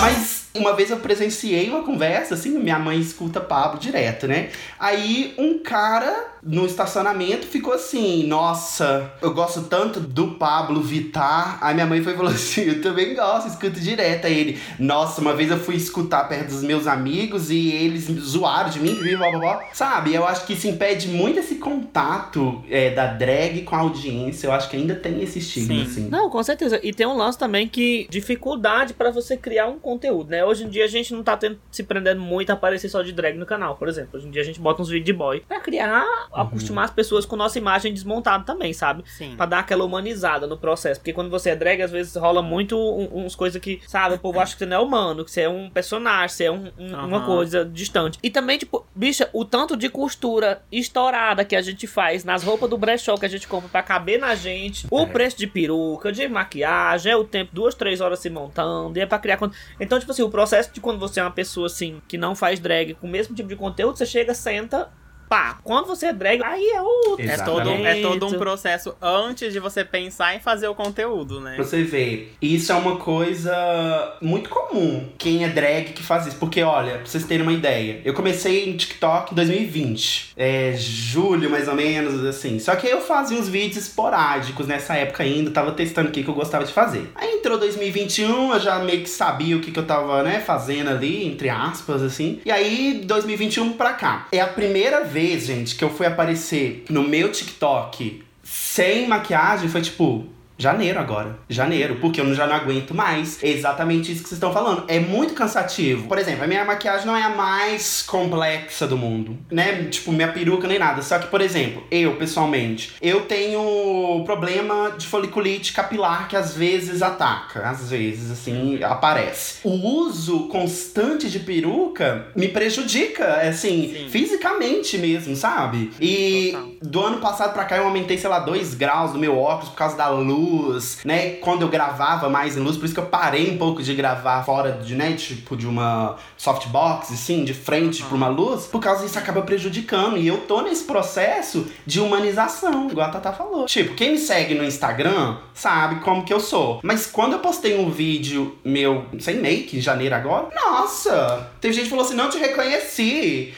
Mas 0.00 0.43
uma 0.56 0.72
vez 0.74 0.90
eu 0.90 0.98
presenciei 0.98 1.68
uma 1.68 1.82
conversa, 1.82 2.34
assim, 2.34 2.50
minha 2.58 2.78
mãe 2.78 3.00
escuta 3.00 3.40
Pablo 3.40 3.78
direto, 3.80 4.28
né? 4.28 4.50
Aí 4.78 5.34
um 5.36 5.58
cara 5.58 6.32
no 6.44 6.64
estacionamento 6.64 7.46
ficou 7.46 7.72
assim, 7.72 8.24
nossa, 8.24 9.12
eu 9.20 9.34
gosto 9.34 9.62
tanto 9.62 9.98
do 9.98 10.32
Pablo 10.32 10.80
Vittar. 10.80 11.58
Aí 11.60 11.74
minha 11.74 11.86
mãe 11.86 12.02
foi 12.02 12.12
e 12.12 12.16
falou 12.16 12.30
assim, 12.32 12.62
eu 12.62 12.80
também 12.80 13.14
gosto, 13.14 13.48
escuto 13.48 13.80
direto. 13.80 14.26
Aí 14.26 14.38
ele, 14.38 14.60
nossa, 14.78 15.20
uma 15.20 15.34
vez 15.34 15.50
eu 15.50 15.58
fui 15.58 15.74
escutar 15.74 16.28
perto 16.28 16.50
dos 16.50 16.62
meus 16.62 16.86
amigos 16.86 17.50
e 17.50 17.72
eles 17.72 18.04
zoaram 18.04 18.70
de 18.70 18.78
mim, 18.78 18.94
blá, 18.94 19.30
blá, 19.30 19.38
blá. 19.38 19.64
sabe? 19.72 20.14
Eu 20.14 20.24
acho 20.24 20.46
que 20.46 20.52
isso 20.52 20.68
impede 20.68 21.08
muito 21.08 21.40
esse 21.40 21.56
contato 21.56 22.62
é, 22.70 22.90
da 22.90 23.06
drag 23.06 23.62
com 23.62 23.74
a 23.74 23.80
audiência. 23.80 24.46
Eu 24.46 24.52
acho 24.52 24.70
que 24.70 24.76
ainda 24.76 24.94
tem 24.94 25.20
esse 25.20 25.40
estigma, 25.40 25.74
Sim. 25.74 25.82
assim. 25.82 26.08
Não, 26.08 26.30
com 26.30 26.42
certeza. 26.44 26.78
E 26.80 26.92
tem 26.92 27.06
um 27.06 27.16
lance 27.16 27.38
também 27.38 27.66
que 27.66 28.06
dificuldade 28.08 28.94
pra 28.94 29.10
você 29.10 29.36
criar 29.36 29.66
um 29.66 29.78
conteúdo, 29.80 30.30
né? 30.30 30.43
Hoje 30.44 30.64
em 30.64 30.68
dia 30.68 30.84
a 30.84 30.88
gente 30.88 31.12
não 31.14 31.22
tá 31.22 31.36
tendo, 31.36 31.58
se 31.70 31.82
prendendo 31.82 32.20
muito 32.20 32.50
a 32.50 32.54
aparecer 32.54 32.88
só 32.88 33.02
de 33.02 33.12
drag 33.12 33.36
no 33.38 33.46
canal, 33.46 33.76
por 33.76 33.88
exemplo. 33.88 34.10
Hoje 34.18 34.26
em 34.28 34.30
dia 34.30 34.42
a 34.42 34.44
gente 34.44 34.60
bota 34.60 34.82
uns 34.82 34.88
vídeos 34.88 35.06
de 35.06 35.12
boy 35.12 35.40
pra 35.46 35.60
criar, 35.60 36.04
acostumar 36.32 36.84
as 36.86 36.90
pessoas 36.90 37.24
com 37.26 37.36
nossa 37.36 37.58
imagem 37.58 37.92
desmontada 37.92 38.44
também, 38.44 38.72
sabe? 38.72 39.04
Sim. 39.06 39.34
Pra 39.36 39.46
dar 39.46 39.60
aquela 39.60 39.84
humanizada 39.84 40.46
no 40.46 40.56
processo. 40.56 41.00
Porque 41.00 41.12
quando 41.12 41.30
você 41.30 41.50
é 41.50 41.56
drag, 41.56 41.82
às 41.82 41.90
vezes 41.90 42.14
rola 42.16 42.42
muito 42.42 42.76
um- 42.78 43.24
uns 43.24 43.34
coisas 43.34 43.60
que, 43.60 43.80
sabe, 43.86 44.14
o 44.16 44.18
povo 44.18 44.40
acha 44.40 44.52
que 44.54 44.58
você 44.58 44.66
não 44.66 44.76
é 44.76 44.80
humano, 44.80 45.24
que 45.24 45.30
você 45.30 45.42
é 45.42 45.48
um 45.48 45.68
personagem, 45.70 46.28
você 46.28 46.44
é 46.44 46.50
um- 46.52 46.70
um- 46.78 46.94
uma 46.94 47.18
Aham. 47.18 47.26
coisa 47.26 47.64
distante. 47.64 48.18
E 48.22 48.30
também, 48.30 48.58
tipo, 48.58 48.84
bicha, 48.94 49.28
o 49.32 49.44
tanto 49.44 49.76
de 49.76 49.88
costura 49.88 50.62
estourada 50.70 51.44
que 51.44 51.56
a 51.56 51.62
gente 51.62 51.86
faz 51.86 52.24
nas 52.24 52.42
roupas 52.42 52.68
do 52.68 52.76
brechó 52.78 53.16
que 53.16 53.26
a 53.26 53.28
gente 53.28 53.46
compra 53.48 53.68
pra 53.68 53.82
caber 53.82 54.18
na 54.18 54.34
gente, 54.34 54.86
o 54.90 55.00
É. 55.00 55.06
preço 55.06 55.36
de 55.38 55.46
peruca, 55.46 56.12
de 56.12 56.26
maquiagem, 56.28 57.12
é 57.12 57.16
o 57.16 57.24
tempo, 57.24 57.50
duas, 57.52 57.74
três 57.74 58.00
horas 58.00 58.18
se 58.18 58.28
montando, 58.30 58.98
e 58.98 59.02
é 59.02 59.06
pra 59.06 59.18
criar. 59.18 59.38
Então, 59.80 59.98
tipo 59.98 60.12
assim, 60.12 60.22
o 60.22 60.30
processo 60.34 60.72
de 60.72 60.80
quando 60.80 60.98
você 60.98 61.20
é 61.20 61.22
uma 61.22 61.30
pessoa 61.30 61.68
assim, 61.68 62.02
que 62.08 62.18
não 62.18 62.34
faz 62.34 62.58
drag 62.58 62.94
com 62.94 63.06
o 63.06 63.10
mesmo 63.10 63.36
tipo 63.36 63.48
de 63.48 63.54
conteúdo, 63.54 63.96
você 63.96 64.04
chega, 64.04 64.34
senta. 64.34 64.90
Pá, 65.28 65.58
quando 65.62 65.86
você 65.86 66.06
é 66.06 66.12
drag, 66.12 66.42
aí 66.42 66.70
é 66.70 66.82
o. 66.82 67.16
É 67.18 67.36
todo, 67.38 67.70
é 67.70 68.00
todo 68.00 68.26
um 68.26 68.38
processo 68.38 68.94
antes 69.00 69.52
de 69.52 69.58
você 69.58 69.84
pensar 69.84 70.34
em 70.34 70.40
fazer 70.40 70.68
o 70.68 70.74
conteúdo, 70.74 71.40
né? 71.40 71.54
Pra 71.56 71.64
você 71.64 71.82
ver, 71.82 72.34
isso 72.40 72.72
é 72.72 72.74
uma 72.74 72.96
coisa 72.96 74.16
muito 74.20 74.50
comum. 74.50 75.08
Quem 75.18 75.44
é 75.44 75.48
drag 75.48 75.92
que 75.92 76.02
faz 76.02 76.26
isso. 76.26 76.36
Porque, 76.36 76.62
olha, 76.62 76.98
pra 76.98 77.06
vocês 77.06 77.24
terem 77.24 77.42
uma 77.42 77.52
ideia, 77.52 78.00
eu 78.04 78.14
comecei 78.14 78.68
em 78.68 78.76
TikTok 78.76 79.32
em 79.32 79.34
2020. 79.34 80.32
É 80.36 80.74
julho, 80.76 81.50
mais 81.50 81.68
ou 81.68 81.74
menos, 81.74 82.24
assim. 82.24 82.58
Só 82.58 82.74
que 82.76 82.86
eu 82.86 83.00
fazia 83.00 83.38
uns 83.38 83.48
vídeos 83.48 83.86
esporádicos 83.86 84.66
nessa 84.66 84.94
época 84.94 85.22
ainda, 85.22 85.50
tava 85.50 85.72
testando 85.72 86.08
o 86.08 86.12
que, 86.12 86.22
que 86.22 86.28
eu 86.28 86.34
gostava 86.34 86.64
de 86.64 86.72
fazer. 86.72 87.10
Aí 87.14 87.34
entrou 87.34 87.58
2021, 87.58 88.52
eu 88.52 88.60
já 88.60 88.78
meio 88.78 89.02
que 89.02 89.10
sabia 89.10 89.56
o 89.56 89.60
que, 89.60 89.70
que 89.70 89.78
eu 89.78 89.86
tava, 89.86 90.22
né, 90.22 90.40
fazendo 90.40 90.90
ali, 90.90 91.26
entre 91.26 91.48
aspas, 91.48 92.02
assim. 92.02 92.40
E 92.44 92.50
aí, 92.50 93.02
2021 93.04 93.72
pra 93.74 93.92
cá. 93.92 94.26
É 94.32 94.40
a 94.40 94.46
primeira 94.46 95.04
vez, 95.04 95.13
gente, 95.38 95.76
que 95.76 95.84
eu 95.84 95.90
fui 95.90 96.06
aparecer 96.06 96.84
no 96.88 97.02
meu 97.02 97.30
TikTok 97.30 98.22
sem 98.42 99.08
maquiagem, 99.08 99.68
foi 99.68 99.80
tipo. 99.80 100.26
Janeiro 100.56 101.00
agora. 101.00 101.38
Janeiro, 101.48 101.96
porque 102.00 102.20
eu 102.20 102.34
já 102.34 102.46
não 102.46 102.54
aguento 102.54 102.94
mais. 102.94 103.42
É 103.42 103.48
exatamente 103.48 104.12
isso 104.12 104.22
que 104.22 104.28
vocês 104.28 104.36
estão 104.38 104.52
falando. 104.52 104.84
É 104.88 105.00
muito 105.00 105.34
cansativo. 105.34 106.06
Por 106.06 106.18
exemplo, 106.18 106.44
a 106.44 106.46
minha 106.46 106.64
maquiagem 106.64 107.06
não 107.06 107.16
é 107.16 107.22
a 107.22 107.30
mais 107.30 108.02
complexa 108.02 108.86
do 108.86 108.96
mundo, 108.96 109.36
né? 109.50 109.84
Tipo, 109.84 110.12
minha 110.12 110.28
peruca 110.28 110.68
nem 110.68 110.78
nada. 110.78 111.02
Só 111.02 111.18
que, 111.18 111.26
por 111.26 111.40
exemplo, 111.40 111.82
eu, 111.90 112.16
pessoalmente, 112.16 112.94
eu 113.02 113.22
tenho 113.22 114.22
problema 114.24 114.94
de 114.96 115.06
foliculite 115.06 115.72
capilar 115.72 116.28
que 116.28 116.36
às 116.36 116.54
vezes 116.56 117.02
ataca. 117.02 117.68
Às 117.68 117.90
vezes, 117.90 118.30
assim, 118.30 118.82
aparece. 118.82 119.58
O 119.64 119.70
uso 119.70 120.46
constante 120.48 121.28
de 121.28 121.40
peruca 121.40 122.28
me 122.36 122.48
prejudica, 122.48 123.40
assim, 123.40 123.92
Sim. 123.92 124.08
fisicamente 124.08 124.98
mesmo, 124.98 125.34
sabe? 125.34 125.92
E 126.00 126.50
Total. 126.52 126.68
do 126.82 127.00
ano 127.00 127.18
passado 127.18 127.52
pra 127.52 127.64
cá 127.64 127.76
eu 127.76 127.84
aumentei, 127.84 128.16
sei 128.16 128.30
lá, 128.30 128.38
2 128.38 128.74
graus 128.74 129.12
no 129.12 129.18
meu 129.18 129.36
óculos 129.36 129.70
por 129.70 129.76
causa 129.76 129.96
da 129.96 130.08
luz 130.08 130.43
luz, 130.44 130.98
né? 131.04 131.30
Quando 131.36 131.62
eu 131.62 131.68
gravava 131.68 132.28
mais 132.28 132.56
em 132.56 132.60
luz, 132.60 132.76
por 132.76 132.84
isso 132.84 132.94
que 132.94 133.00
eu 133.00 133.06
parei 133.06 133.50
um 133.50 133.58
pouco 133.58 133.82
de 133.82 133.94
gravar 133.94 134.44
fora 134.44 134.72
de, 134.72 134.94
né, 134.94 135.12
tipo, 135.12 135.56
de 135.56 135.66
uma 135.66 136.16
softbox, 136.36 137.12
assim, 137.12 137.44
de 137.44 137.54
frente 137.54 138.02
uhum. 138.02 138.08
pra 138.08 138.16
uma 138.16 138.28
luz, 138.28 138.66
por 138.66 138.80
causa 138.80 139.04
disso 139.04 139.18
acaba 139.18 139.42
prejudicando. 139.42 140.16
E 140.16 140.26
eu 140.26 140.38
tô 140.38 140.62
nesse 140.62 140.84
processo 140.84 141.66
de 141.86 142.00
humanização, 142.00 142.88
igual 142.90 143.08
a 143.08 143.10
Tata 143.10 143.32
falou. 143.32 143.66
Tipo, 143.66 143.94
quem 143.94 144.12
me 144.12 144.18
segue 144.18 144.54
no 144.54 144.64
Instagram 144.64 145.36
sabe 145.52 146.00
como 146.00 146.24
que 146.24 146.32
eu 146.32 146.40
sou. 146.40 146.80
Mas 146.82 147.06
quando 147.06 147.34
eu 147.34 147.38
postei 147.38 147.78
um 147.78 147.90
vídeo 147.90 148.56
meu 148.64 149.06
sem 149.18 149.40
make, 149.40 149.76
em 149.76 149.80
janeiro 149.80 150.14
agora, 150.14 150.48
nossa! 150.54 151.50
Teve 151.64 151.76
gente 151.76 151.84
que 151.84 151.90
falou 151.90 152.04
assim, 152.04 152.14
não 152.14 152.28
te 152.28 152.36
reconheci. 152.36 153.54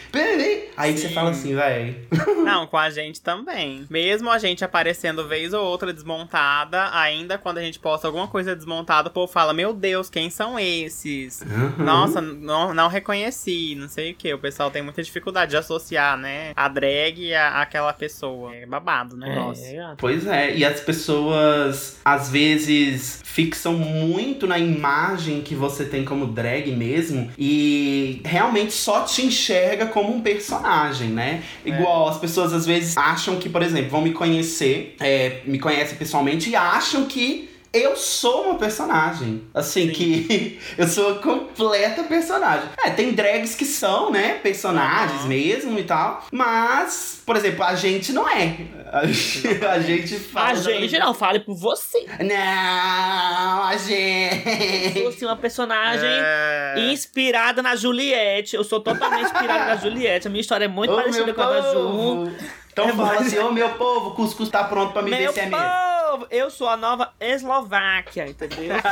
Aí 0.77 0.97
Sim. 0.97 1.09
você 1.09 1.09
fala 1.13 1.31
assim, 1.31 1.57
véi. 1.57 2.07
Não, 2.45 2.65
com 2.65 2.79
a 2.79 2.89
gente 2.89 3.21
também. 3.21 3.85
Mesmo 3.91 4.31
a 4.31 4.39
gente 4.39 4.65
aparecendo 4.65 5.27
vez 5.27 5.53
ou 5.53 5.65
outra 5.65 5.93
desmontada, 5.93 6.89
ainda 6.97 7.37
quando 7.37 7.59
a 7.59 7.63
gente 7.63 7.81
posta 7.81 8.07
alguma 8.07 8.29
coisa 8.29 8.55
desmontada, 8.55 9.09
o 9.09 9.11
povo 9.11 9.33
fala, 9.33 9.53
meu 9.53 9.75
Deus, 9.75 10.09
quem 10.09 10.31
são 10.31 10.57
esses? 10.57 11.41
Uhum. 11.41 11.85
Nossa, 11.85 12.21
não, 12.21 12.73
não 12.73 12.87
reconheci, 12.87 13.75
não 13.75 13.89
sei 13.89 14.13
o 14.13 14.15
que. 14.15 14.33
O 14.33 14.39
pessoal 14.39 14.71
tem 14.71 14.83
muita 14.83 15.03
dificuldade 15.03 15.51
de 15.51 15.57
associar, 15.57 16.17
né? 16.17 16.53
A 16.55 16.69
drag 16.69 17.35
a 17.35 17.61
aquela 17.61 17.93
pessoa. 17.93 18.55
É 18.55 18.67
babado 18.67 19.17
o 19.17 19.19
negócio. 19.19 19.65
É, 19.65 19.95
pois 19.99 20.29
é, 20.29 20.57
e 20.57 20.65
as 20.65 20.81
pessoas 20.81 21.99
às 22.05 22.31
vezes 22.31 23.21
fixam 23.25 23.73
muito 23.73 24.47
na 24.47 24.61
imagem 24.61 25.43
que 25.43 25.57
você 25.57 25.85
tem 25.85 26.05
como 26.05 26.29
drag 26.29 26.71
mesmo 26.71 27.33
e 27.37 27.96
realmente 28.25 28.73
só 28.73 29.03
te 29.03 29.25
enxerga 29.25 29.87
como 29.87 30.15
um 30.15 30.21
personagem, 30.21 31.09
né? 31.09 31.43
É. 31.65 31.69
Igual 31.69 32.09
as 32.09 32.19
pessoas 32.19 32.53
às 32.53 32.67
vezes 32.67 32.97
acham 32.97 33.37
que, 33.37 33.49
por 33.49 33.62
exemplo, 33.62 33.91
vão 33.91 34.03
me 34.03 34.12
conhecer, 34.12 34.97
é, 35.00 35.41
me 35.45 35.59
conhecem 35.59 35.97
pessoalmente 35.97 36.50
e 36.50 36.57
acham 36.57 37.07
que 37.07 37.49
eu 37.78 37.97
sou 37.97 38.45
uma 38.45 38.59
personagem. 38.59 39.42
Assim, 39.54 39.88
Sim. 39.88 39.92
que 39.92 40.61
eu 40.76 40.87
sou 40.87 41.12
a 41.12 41.14
completa 41.18 42.04
personagem. 42.04 42.68
É, 42.85 42.90
tem 42.90 43.12
drags 43.12 43.54
que 43.54 43.64
são, 43.64 44.11
né, 44.11 44.35
personagens 44.42 45.23
uhum. 45.23 45.28
mesmo 45.28 45.78
e 45.78 45.85
tal. 45.85 46.25
Mas, 46.33 47.23
por 47.25 47.37
exemplo, 47.37 47.64
a 47.64 47.75
gente 47.75 48.12
não 48.12 48.28
é. 48.28 48.56
A, 48.92 49.00
a 49.73 49.80
gente 49.80 50.18
fala. 50.18 50.50
A 50.50 50.54
gente 50.54 50.99
não, 50.99 51.12
fale 51.14 51.40
por 51.40 51.54
você. 51.54 52.06
Não, 52.21 53.64
a 53.64 53.76
gente. 53.76 54.99
Eu 54.99 55.12
sou 55.12 55.28
uma 55.28 55.37
personagem 55.37 56.09
é... 56.09 56.75
inspirada 56.92 57.62
na 57.62 57.76
Juliette. 57.76 58.56
Eu 58.56 58.64
sou 58.64 58.80
totalmente 58.80 59.25
inspirada 59.25 59.66
na 59.66 59.76
Juliette. 59.80 60.28
A 60.28 60.30
minha 60.30 60.40
história 60.40 60.64
é 60.64 60.68
muito 60.68 60.95
parecida 60.95 61.33
com 61.35 61.42
a 61.42 61.50
da 61.50 61.73
Ju. 61.73 62.33
Então 62.76 62.90
é 62.90 62.92
fala 62.92 63.21
assim, 63.21 63.38
ô 63.38 63.50
meu 63.50 63.71
povo, 63.71 64.11
cuscuz 64.11 64.50
tá 64.50 64.62
pronto 64.64 64.92
pra 64.92 65.00
me 65.00 65.09
meu 65.09 65.33
descer 65.33 65.49
povo, 65.49 65.56
a 65.62 66.18
mesa. 66.18 66.26
Eu 66.30 66.50
sou 66.50 66.68
a 66.68 66.76
nova 66.76 67.11
Eslováquia, 67.18 68.28
entendeu? 68.28 68.76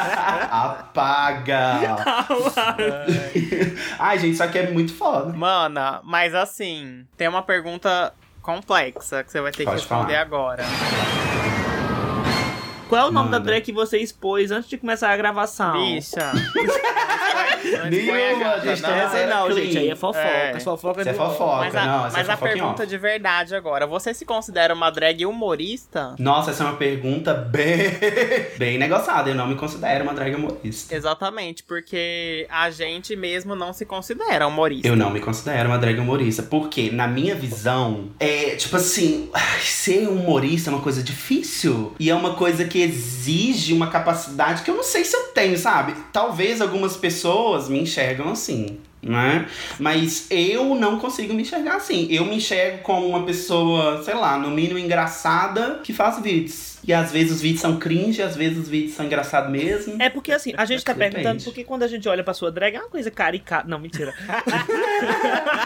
Apaga! 0.51 1.97
Ai, 3.99 4.19
gente, 4.19 4.33
isso 4.33 4.43
aqui 4.43 4.59
é 4.59 4.71
muito 4.71 4.95
foda. 4.95 5.35
Mana, 5.35 6.01
mas 6.03 6.35
assim, 6.35 7.07
tem 7.15 7.29
uma 7.29 7.43
pergunta 7.43 8.15
complexa 8.41 9.23
que 9.23 9.31
você 9.31 9.43
vai 9.43 9.53
ter 9.53 9.65
Pode 9.65 9.77
que 9.77 9.83
responder 9.83 10.15
falar. 10.15 10.23
agora. 10.23 10.65
Qual 12.95 13.07
é 13.07 13.09
o 13.09 13.13
nome 13.13 13.29
Manda. 13.29 13.41
da 13.41 13.45
drag 13.45 13.61
que 13.61 13.73
você 13.73 13.99
expôs 13.99 14.53
antes 14.53 14.71
de 14.71 14.79
começar 14.79 15.11
a 15.11 15.17
gravação? 15.17 15.73
Bicha. 15.73 16.31
Nenhuma, 17.91 18.61
gente. 18.61 18.83
Tá 18.83 18.97
essa 18.97 19.27
não, 19.27 19.51
gente. 19.51 19.79
Aí 19.79 19.91
é 19.91 19.97
fofoca. 19.97 20.21
É. 20.21 20.61
Fofoca 20.61 21.11
é 21.11 21.15
fofoca. 21.15 21.57
Mas 21.57 21.75
a, 21.75 21.87
não, 21.87 22.03
mas 22.13 22.29
é 22.29 22.33
a 22.33 22.37
pergunta 22.37 22.87
de 22.87 22.97
verdade 22.97 23.55
agora. 23.55 23.87
Você 23.87 24.15
se 24.15 24.25
considera 24.25 24.75
uma 24.75 24.91
drag 24.91 25.27
humorista? 25.27 26.15
Nossa, 26.19 26.51
essa 26.51 26.63
é 26.63 26.67
uma 26.67 26.77
pergunta 26.77 27.35
bem, 27.35 27.79
bem 28.59 28.79
negociada. 28.79 29.31
Eu 29.31 29.35
não 29.35 29.49
me 29.49 29.57
considero 29.57 30.05
uma 30.05 30.15
drag 30.15 30.35
humorista. 30.35 30.95
Exatamente, 30.95 31.63
porque 31.65 32.47
a 32.49 32.71
gente 32.71 33.17
mesmo 33.17 33.57
não 33.57 33.73
se 33.73 33.85
considera 33.85 34.47
humorista. 34.47 34.87
Eu 34.87 34.95
não 34.95 35.11
me 35.11 35.21
considero 35.21 35.69
uma 35.69 35.79
drag 35.79 35.99
humorista. 35.99 36.43
Porque, 36.43 36.91
na 36.91 37.09
minha 37.09 37.35
visão, 37.35 38.11
é 38.21 38.55
tipo 38.57 38.77
assim, 38.77 39.31
ser 39.61 40.09
humorista 40.09 40.71
é 40.71 40.73
uma 40.73 40.83
coisa 40.83 41.03
difícil. 41.03 41.95
E 41.99 42.11
é 42.11 42.15
uma 42.15 42.35
coisa 42.35 42.65
que 42.65 42.84
exige 42.85 43.73
uma 43.73 43.89
capacidade 43.89 44.63
que 44.63 44.71
eu 44.71 44.77
não 44.77 44.85
sei 44.85 45.05
se 45.05 45.17
eu 45.17 45.25
tenho, 45.29 45.59
sabe? 45.59 45.95
Talvez 46.13 46.61
algumas 46.61 46.97
pessoas 46.97 47.69
me 47.69 47.81
enxergam 47.81 48.31
assim 48.31 48.79
né? 49.05 49.47
Mas 49.79 50.27
eu 50.31 50.75
não 50.75 50.99
consigo 50.99 51.35
me 51.35 51.43
enxergar 51.43 51.77
assim. 51.77 52.07
Eu 52.11 52.25
me 52.25 52.37
enxergo 52.37 52.83
como 52.83 53.07
uma 53.07 53.25
pessoa, 53.25 54.03
sei 54.03 54.15
lá, 54.15 54.39
no 54.39 54.51
mínimo 54.51 54.79
engraçada 54.79 55.81
que 55.85 55.93
faz 55.93 56.21
vídeos. 56.21 56.74
E 56.87 56.93
às 56.93 57.13
vezes 57.13 57.33
os 57.33 57.41
vídeos 57.41 57.61
são 57.61 57.79
cringe, 57.79 58.23
às 58.23 58.37
vezes 58.37 58.59
os 58.59 58.69
vídeos 58.69 58.95
são 58.95 59.07
engraçados 59.07 59.51
mesmo. 59.51 60.01
É 60.01 60.11
porque 60.11 60.33
assim, 60.33 60.53
a 60.57 60.65
gente 60.65 60.85
tá 60.85 60.93
Depende. 60.93 61.17
perguntando 61.17 61.45
porque 61.45 61.65
quando 61.65 61.83
a 61.83 61.89
gente 61.89 62.09
olha 62.09 62.23
pra 62.23 62.35
sua 62.35 62.51
drag 62.51 62.77
é 62.77 62.81
uma 62.81 62.91
coisa 62.91 63.11
caricata. 63.11 63.69
Não, 63.69 63.79
mentira. 63.79 64.15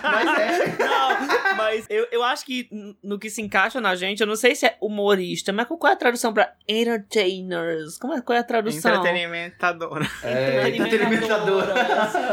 mas 0.02 0.38
é. 0.38 0.76
Não, 0.78 1.56
mas 1.56 1.87
eu, 1.88 2.06
eu 2.12 2.22
acho 2.22 2.44
que 2.46 2.68
no 3.02 3.18
que 3.18 3.28
se 3.28 3.42
encaixa 3.42 3.80
na 3.80 3.94
gente, 3.96 4.20
eu 4.20 4.26
não 4.26 4.37
sei 4.37 4.54
se 4.54 4.66
é 4.66 4.76
humorista, 4.80 5.52
mas 5.52 5.66
qual 5.66 5.90
é 5.90 5.92
a 5.92 5.96
tradução 5.96 6.32
pra 6.32 6.52
entertainers? 6.68 7.98
Como 7.98 8.14
é, 8.14 8.20
qual 8.20 8.37
é 8.37 8.40
a 8.40 8.44
tradução? 8.44 8.94
Entretenimentadora. 8.94 10.08
É, 10.22 10.68
entretenimentadora. 10.68 11.75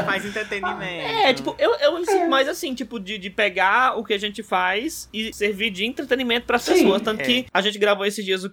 Faz 0.05 0.25
entretenimento. 0.25 0.81
É, 0.81 1.33
tipo, 1.33 1.55
eu, 1.57 1.75
eu 1.75 1.99
me 1.99 2.05
sinto 2.05 2.29
mais 2.29 2.47
assim, 2.47 2.73
tipo, 2.73 2.99
de, 2.99 3.17
de 3.17 3.29
pegar 3.29 3.97
o 3.97 4.03
que 4.03 4.13
a 4.13 4.17
gente 4.17 4.43
faz 4.43 5.09
e 5.13 5.33
servir 5.33 5.69
de 5.69 5.85
entretenimento 5.85 6.45
pras 6.45 6.61
Sim, 6.61 6.73
pessoas. 6.73 7.01
Tanto 7.01 7.21
é. 7.21 7.23
que 7.23 7.45
a 7.53 7.61
gente 7.61 7.77
gravou 7.77 8.05
esses 8.05 8.23
dias 8.23 8.43
o 8.43 8.49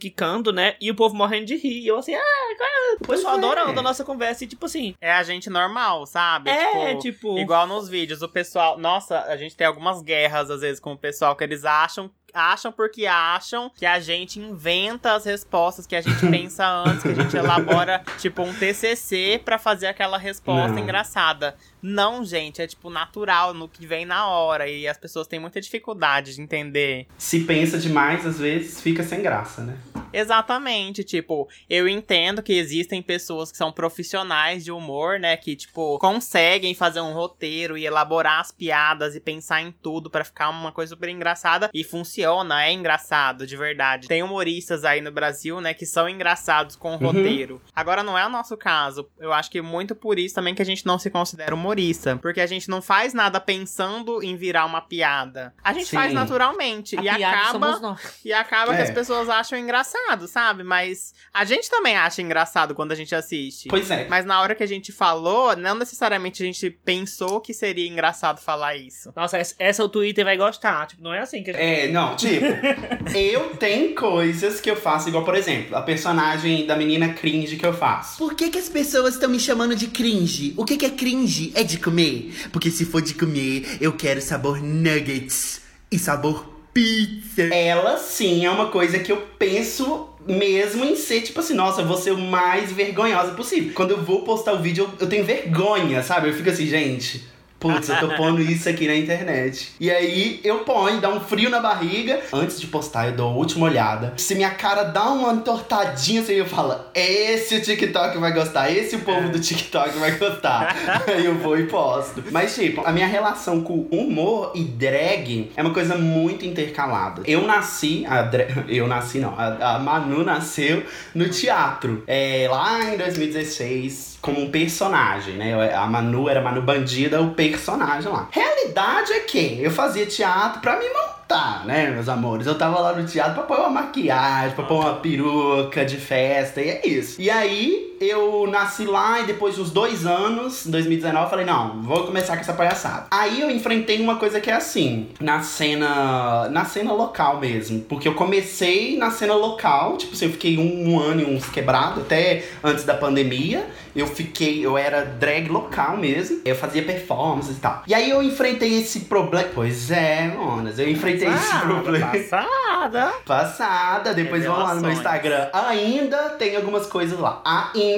Né? 0.53 0.77
E 0.81 0.91
o 0.91 0.95
povo 0.95 1.15
morrendo 1.15 1.47
de 1.47 1.57
rir. 1.57 1.81
E 1.81 1.89
eu 1.89 1.99
assim, 1.99 2.15
ah, 2.15 2.57
cara, 2.59 2.97
o 3.01 3.07
pessoal 3.07 3.35
é. 3.35 3.39
adorando 3.39 3.81
a 3.81 3.83
nossa 3.83 4.05
conversa. 4.05 4.45
E 4.45 4.47
tipo 4.47 4.67
assim. 4.67 4.95
É 5.01 5.13
a 5.13 5.23
gente 5.23 5.51
normal, 5.51 6.07
sabe? 6.07 6.51
É, 6.51 6.97
tipo, 6.97 7.01
tipo. 7.01 7.39
Igual 7.39 7.67
nos 7.67 7.89
vídeos, 7.89 8.23
o 8.23 8.29
pessoal. 8.29 8.79
Nossa, 8.79 9.21
a 9.21 9.37
gente 9.37 9.57
tem 9.57 9.67
algumas 9.67 10.03
guerras, 10.03 10.51
às 10.51 10.61
vezes, 10.61 10.81
com 10.81 10.93
o 10.93 10.99
pessoal 10.99 11.37
que 11.37 11.45
eles 11.45 11.65
acham 11.65 12.11
acham 12.35 12.73
porque 12.73 13.07
acham 13.07 13.71
que 13.75 13.85
a 13.85 14.01
gente 14.01 14.41
inventa 14.41 15.13
as 15.13 15.25
respostas, 15.25 15.87
que 15.87 15.95
a 15.95 16.01
gente 16.01 16.21
pensa 16.31 16.67
antes, 16.67 17.03
que 17.03 17.09
a 17.09 17.15
gente 17.15 17.37
elabora, 17.37 18.03
tipo, 18.19 18.43
um 18.43 18.55
TCC 18.55 19.41
para 19.45 19.59
fazer 19.59 19.87
aquela 19.87 20.19
resposta 20.19 20.73
Não. 20.73 20.79
engraçada. 20.79 21.57
Não, 21.83 22.25
gente, 22.25 22.63
é 22.63 22.67
tipo 22.67 22.89
natural, 22.89 23.53
no 23.53 23.69
que 23.69 23.87
vem 23.87 24.07
na 24.07 24.29
hora. 24.29 24.69
E 24.69 24.87
as 24.87 24.97
pessoas 24.97 25.27
têm 25.27 25.41
muita 25.41 25.61
dificuldade 25.61 26.35
de 26.35 26.41
entender. 26.41 27.07
Se 27.19 27.41
pensa 27.41 27.79
demais, 27.79 28.25
às 28.25 28.39
vezes 28.39 28.81
fica 28.81 29.03
sem 29.03 29.21
graça, 29.21 29.63
né? 29.63 29.77
Exatamente, 30.13 31.03
tipo, 31.03 31.49
eu 31.71 31.89
entendo 31.89 32.43
que 32.43 32.53
existem 32.53 33.01
pessoas 33.01 33.51
que 33.51 33.57
são 33.57 33.73
profissionais 33.73 34.63
de 34.63 34.71
humor, 34.71 35.19
né, 35.19 35.37
que 35.37 35.57
tipo 35.57 35.99
conseguem 35.99 36.75
fazer 36.75 37.01
um 37.01 37.15
roteiro 37.15 37.79
e 37.79 37.87
elaborar 37.87 38.41
as 38.41 38.53
piadas 38.53 39.17
e 39.17 39.21
pensar 39.21 39.63
em 39.63 39.73
tudo 39.73 40.11
para 40.11 40.25
ficar 40.25 40.51
uma 40.51 40.71
coisa 40.71 40.91
super 40.91 41.09
engraçada 41.09 41.71
e 41.73 41.83
funciona, 41.83 42.65
é 42.65 42.73
engraçado, 42.73 43.47
de 43.47 43.57
verdade. 43.57 44.07
Tem 44.07 44.23
humoristas 44.23 44.85
aí 44.85 45.01
no 45.01 45.11
Brasil, 45.11 45.61
né, 45.61 45.73
que 45.73 45.87
são 45.87 46.09
engraçados 46.09 46.77
com 46.77 46.91
o 46.91 46.93
uhum. 46.93 46.99
roteiro. 46.99 47.63
Agora 47.75 48.03
não 48.03 48.19
é 48.19 48.27
o 48.27 48.31
nosso 48.31 48.57
caso. 48.57 49.09
Eu 49.19 49.33
acho 49.33 49.51
que 49.51 49.63
muito 49.63 49.95
por 49.95 50.19
isso 50.19 50.35
também 50.35 50.55
que 50.55 50.63
a 50.63 50.67
gente 50.67 50.85
não 50.85 50.99
se 50.99 51.11
considera 51.11 51.55
humorista, 51.55 51.72
porque 52.19 52.41
a 52.41 52.47
gente 52.47 52.69
não 52.69 52.81
faz 52.81 53.13
nada 53.13 53.41
pensando 53.41 54.23
em 54.23 54.37
virar 54.37 54.65
uma 54.65 54.81
piada. 54.81 55.55
A 55.63 55.73
gente 55.73 55.87
Sim. 55.87 55.97
faz 55.97 56.13
naturalmente 56.13 56.99
a 56.99 57.03
e 57.03 57.09
acaba 57.09 57.97
e 58.25 58.33
acaba 58.33 58.73
é. 58.73 58.77
que 58.77 58.83
as 58.83 58.91
pessoas 58.91 59.29
acham 59.29 59.59
engraçado 59.59 59.73
engraçado, 59.73 60.29
sabe? 60.29 60.63
Mas 60.63 61.15
a 61.33 61.45
gente 61.45 61.69
também 61.69 61.97
acha 61.97 62.23
engraçado 62.23 62.75
quando 62.75 62.93
a 62.93 62.95
gente 62.95 63.15
assiste. 63.15 63.69
Pois 63.69 63.91
é. 63.91 64.07
Mas 64.09 64.25
na 64.25 64.41
hora 64.41 64.55
que 64.55 64.63
a 64.63 64.67
gente 64.67 64.93
falou, 64.93 65.57
não 65.57 65.75
necessariamente 65.75 66.43
a 66.43 66.47
gente 66.47 66.71
pensou 66.71 67.41
que 67.41 67.53
seria 67.53 67.89
engraçado 67.89 68.41
falar 68.41 68.77
isso. 68.77 69.13
Nossa, 69.17 69.39
essa 69.59 69.85
o 69.85 69.89
Twitter 69.89 70.25
vai 70.25 70.37
gostar. 70.37 70.87
Tipo, 70.87 71.03
não 71.03 71.13
é 71.13 71.21
assim 71.21 71.43
que 71.43 71.51
a 71.51 71.55
gente... 71.55 71.63
É, 71.63 71.89
não, 71.89 72.17
tipo, 72.17 72.45
eu 73.17 73.57
tenho 73.57 73.95
coisas 73.95 74.61
que 74.61 74.71
eu 74.71 74.77
faço, 74.77 75.09
igual, 75.09 75.25
por 75.25 75.35
exemplo, 75.35 75.77
a 75.77 75.83
personagem 75.83 76.67
da 76.67 76.77
menina 76.77 77.13
cringe 77.13 77.57
que 77.57 77.67
eu 77.67 77.73
faço. 77.73 78.19
Por 78.19 78.35
que, 78.35 78.51
que 78.51 78.59
as 78.59 78.69
pessoas 78.69 79.15
estão 79.15 79.29
me 79.29 79.41
chamando 79.41 79.75
de 79.75 79.89
cringe? 79.89 80.55
O 80.57 80.65
que, 80.65 80.77
que 80.77 80.87
é 80.87 80.91
cringe? 80.91 81.53
É 81.55 81.62
de 81.65 81.79
comer? 81.79 82.33
Porque 82.53 82.71
se 82.71 82.85
for 82.85 83.03
de 83.03 83.15
comer, 83.15 83.79
eu 83.81 83.93
quero 83.93 84.21
sabor 84.21 84.63
nuggets 84.63 85.61
e 85.91 85.99
sabor 85.99 86.53
pizza. 86.73 87.43
Ela 87.55 87.99
sim 87.99 88.45
é 88.45 88.51
uma 88.51 88.67
coisa 88.67 88.99
que 88.99 89.13
eu 89.13 89.19
penso 89.39 90.09
mesmo 90.27 90.85
em 90.85 90.97
ser, 90.97 91.23
tipo 91.23 91.41
assim, 91.41 91.55
nossa, 91.55 91.83
eu 91.83 91.87
vou 91.87 91.97
ser 91.97 92.13
o 92.13 92.19
mais 92.19 92.73
vergonhosa 92.73 93.33
possível. 93.33 93.73
Quando 93.75 93.91
eu 93.91 94.03
vou 94.03 94.23
postar 94.23 94.55
o 94.55 94.63
vídeo, 94.63 94.85
eu, 94.85 94.91
eu 95.01 95.09
tenho 95.09 95.25
vergonha, 95.25 96.03
sabe? 96.03 96.29
Eu 96.29 96.35
fico 96.35 96.49
assim, 96.49 96.67
gente, 96.67 97.25
Putz, 97.63 97.89
eu 97.89 97.97
tô 98.01 98.09
pondo 98.17 98.43
isso 98.43 98.69
aqui 98.69 98.89
na 98.89 98.97
internet. 98.97 99.73
E 99.79 99.89
aí 99.89 100.41
eu 100.43 100.59
ponho, 100.65 101.01
dá 101.01 101.09
um 101.09 101.21
frio 101.21 101.49
na 101.49 101.61
barriga. 101.61 102.21
Antes 102.33 102.61
de 102.61 102.67
postar, 102.67 103.07
eu 103.07 103.13
dou 103.13 103.31
a 103.31 103.33
última 103.33 103.67
olhada. 103.67 104.15
Se 104.17 104.35
minha 104.35 104.51
cara 104.51 104.83
dá 104.83 105.05
uma 105.05 105.33
entortadinha, 105.33 106.23
assim, 106.23 106.33
eu 106.33 106.45
falo: 106.45 106.75
esse 106.93 107.55
o 107.55 107.63
TikTok 107.63 108.19
vai 108.19 108.33
gostar, 108.33 108.69
esse 108.69 108.97
o 108.97 109.01
povo 109.03 109.29
do 109.29 109.39
TikTok 109.39 109.97
vai 109.97 110.11
gostar. 110.19 110.75
aí 111.07 111.25
eu 111.25 111.37
vou 111.39 111.57
e 111.57 111.69
posto. 111.69 112.25
Mas, 112.33 112.53
tipo, 112.53 112.85
a 112.85 112.91
minha 112.91 113.07
relação 113.07 113.63
com 113.63 113.87
humor 113.93 114.51
e 114.57 114.65
drag 114.65 115.53
é 115.57 115.63
uma 115.63 115.73
coisa 115.73 115.97
muito 115.97 116.45
intercalada. 116.45 117.23
Eu 117.25 117.47
nasci, 117.47 118.05
a 118.09 118.29
eu 118.69 118.89
nasci 118.89 119.21
não, 119.21 119.39
a, 119.39 119.77
a 119.77 119.79
Manu 119.79 120.25
nasceu 120.25 120.83
no 121.15 121.29
teatro. 121.29 122.03
É, 122.09 122.49
lá 122.51 122.93
em 122.93 122.97
2016, 122.97 124.12
como 124.23 124.41
um 124.41 124.51
personagem, 124.51 125.35
né? 125.35 125.75
A 125.75 125.87
Manu 125.87 126.29
era 126.29 126.41
Manu 126.41 126.63
Bandida, 126.63 127.21
o 127.21 127.33
personagem 127.33 128.11
lá. 128.11 128.29
Realidade 128.31 129.13
é 129.13 129.21
que 129.21 129.61
eu 129.61 129.71
fazia 129.71 130.07
teatro 130.07 130.61
pra 130.61 130.79
me 130.79 130.87
montar, 130.89 131.67
né, 131.67 131.91
meus 131.91 132.09
amores? 132.09 132.47
Eu 132.47 132.57
tava 132.57 132.79
lá 132.79 132.93
no 132.93 133.05
teatro 133.05 133.35
pra 133.35 133.43
pôr 133.43 133.59
uma 133.59 133.83
maquiagem, 133.83 134.55
pra 134.55 134.65
pôr 134.65 134.77
uma 134.77 134.95
peruca 134.95 135.85
de 135.85 135.97
festa, 135.97 136.63
e 136.63 136.71
é 136.71 136.87
isso. 136.87 137.21
E 137.21 137.29
aí, 137.29 137.92
eu 138.09 138.47
nasci 138.47 138.85
lá 138.85 139.21
e 139.21 139.27
depois 139.27 139.55
de 139.55 139.61
uns 139.61 139.71
dois 139.71 140.07
anos, 140.07 140.67
em 140.67 140.71
2019, 140.71 141.25
eu 141.25 141.31
falei, 141.31 141.45
não, 141.45 141.83
vou 141.83 142.05
começar 142.05 142.35
com 142.35 142.41
essa 142.41 142.53
palhaçada. 142.53 143.07
Aí 143.11 143.41
eu 143.41 143.51
enfrentei 143.51 144.01
uma 144.01 144.17
coisa 144.17 144.41
que 144.41 144.51
é 144.51 144.55
assim, 144.55 145.09
na 145.21 145.43
cena. 145.43 146.49
Na 146.51 146.65
cena 146.65 146.93
local 146.93 147.39
mesmo. 147.39 147.81
Porque 147.81 148.07
eu 148.07 148.15
comecei 148.15 148.97
na 148.97 149.11
cena 149.11 149.35
local, 149.35 149.97
tipo 149.97 150.15
assim, 150.15 150.27
eu 150.27 150.33
fiquei 150.33 150.59
um, 150.59 150.91
um 150.91 151.01
ano 151.01 151.23
e 151.23 151.25
uns 151.25 151.49
quebrado, 151.49 152.01
até 152.01 152.45
antes 152.63 152.85
da 152.85 152.95
pandemia. 152.95 153.67
Eu 153.95 154.07
fiquei, 154.07 154.65
eu 154.65 154.79
era 154.79 155.05
drag 155.05 155.49
local 155.49 155.99
mesmo. 155.99 156.41
Eu 156.45 156.57
fazia 156.57 156.83
performances 156.83 157.59
e 157.59 157.61
tal. 157.61 157.83
E 157.87 157.93
aí 157.93 158.09
eu 158.09 158.23
enfrentei 158.23 158.81
esse 158.81 159.01
problema. 159.01 159.49
Pois 159.55 159.91
é, 159.91 160.29
Monas, 160.29 160.79
eu 160.79 160.89
enfrentei 160.89 161.29
esse 161.29 161.59
problema. 161.59 162.07
Passada. 162.07 163.13
Passada, 163.27 164.15
depois 164.15 164.45
vão 164.45 164.59
lá 164.59 164.75
no 164.75 164.81
meu. 164.81 164.93
Instagram. 164.93 165.49
Ainda 165.53 166.31
tem 166.31 166.57
algumas 166.57 166.87
coisas 166.87 167.19
lá. 167.19 167.43
Ainda. 167.45 167.92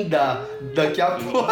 Daqui 0.75 1.01
a 1.01 1.11
pouco. 1.13 1.47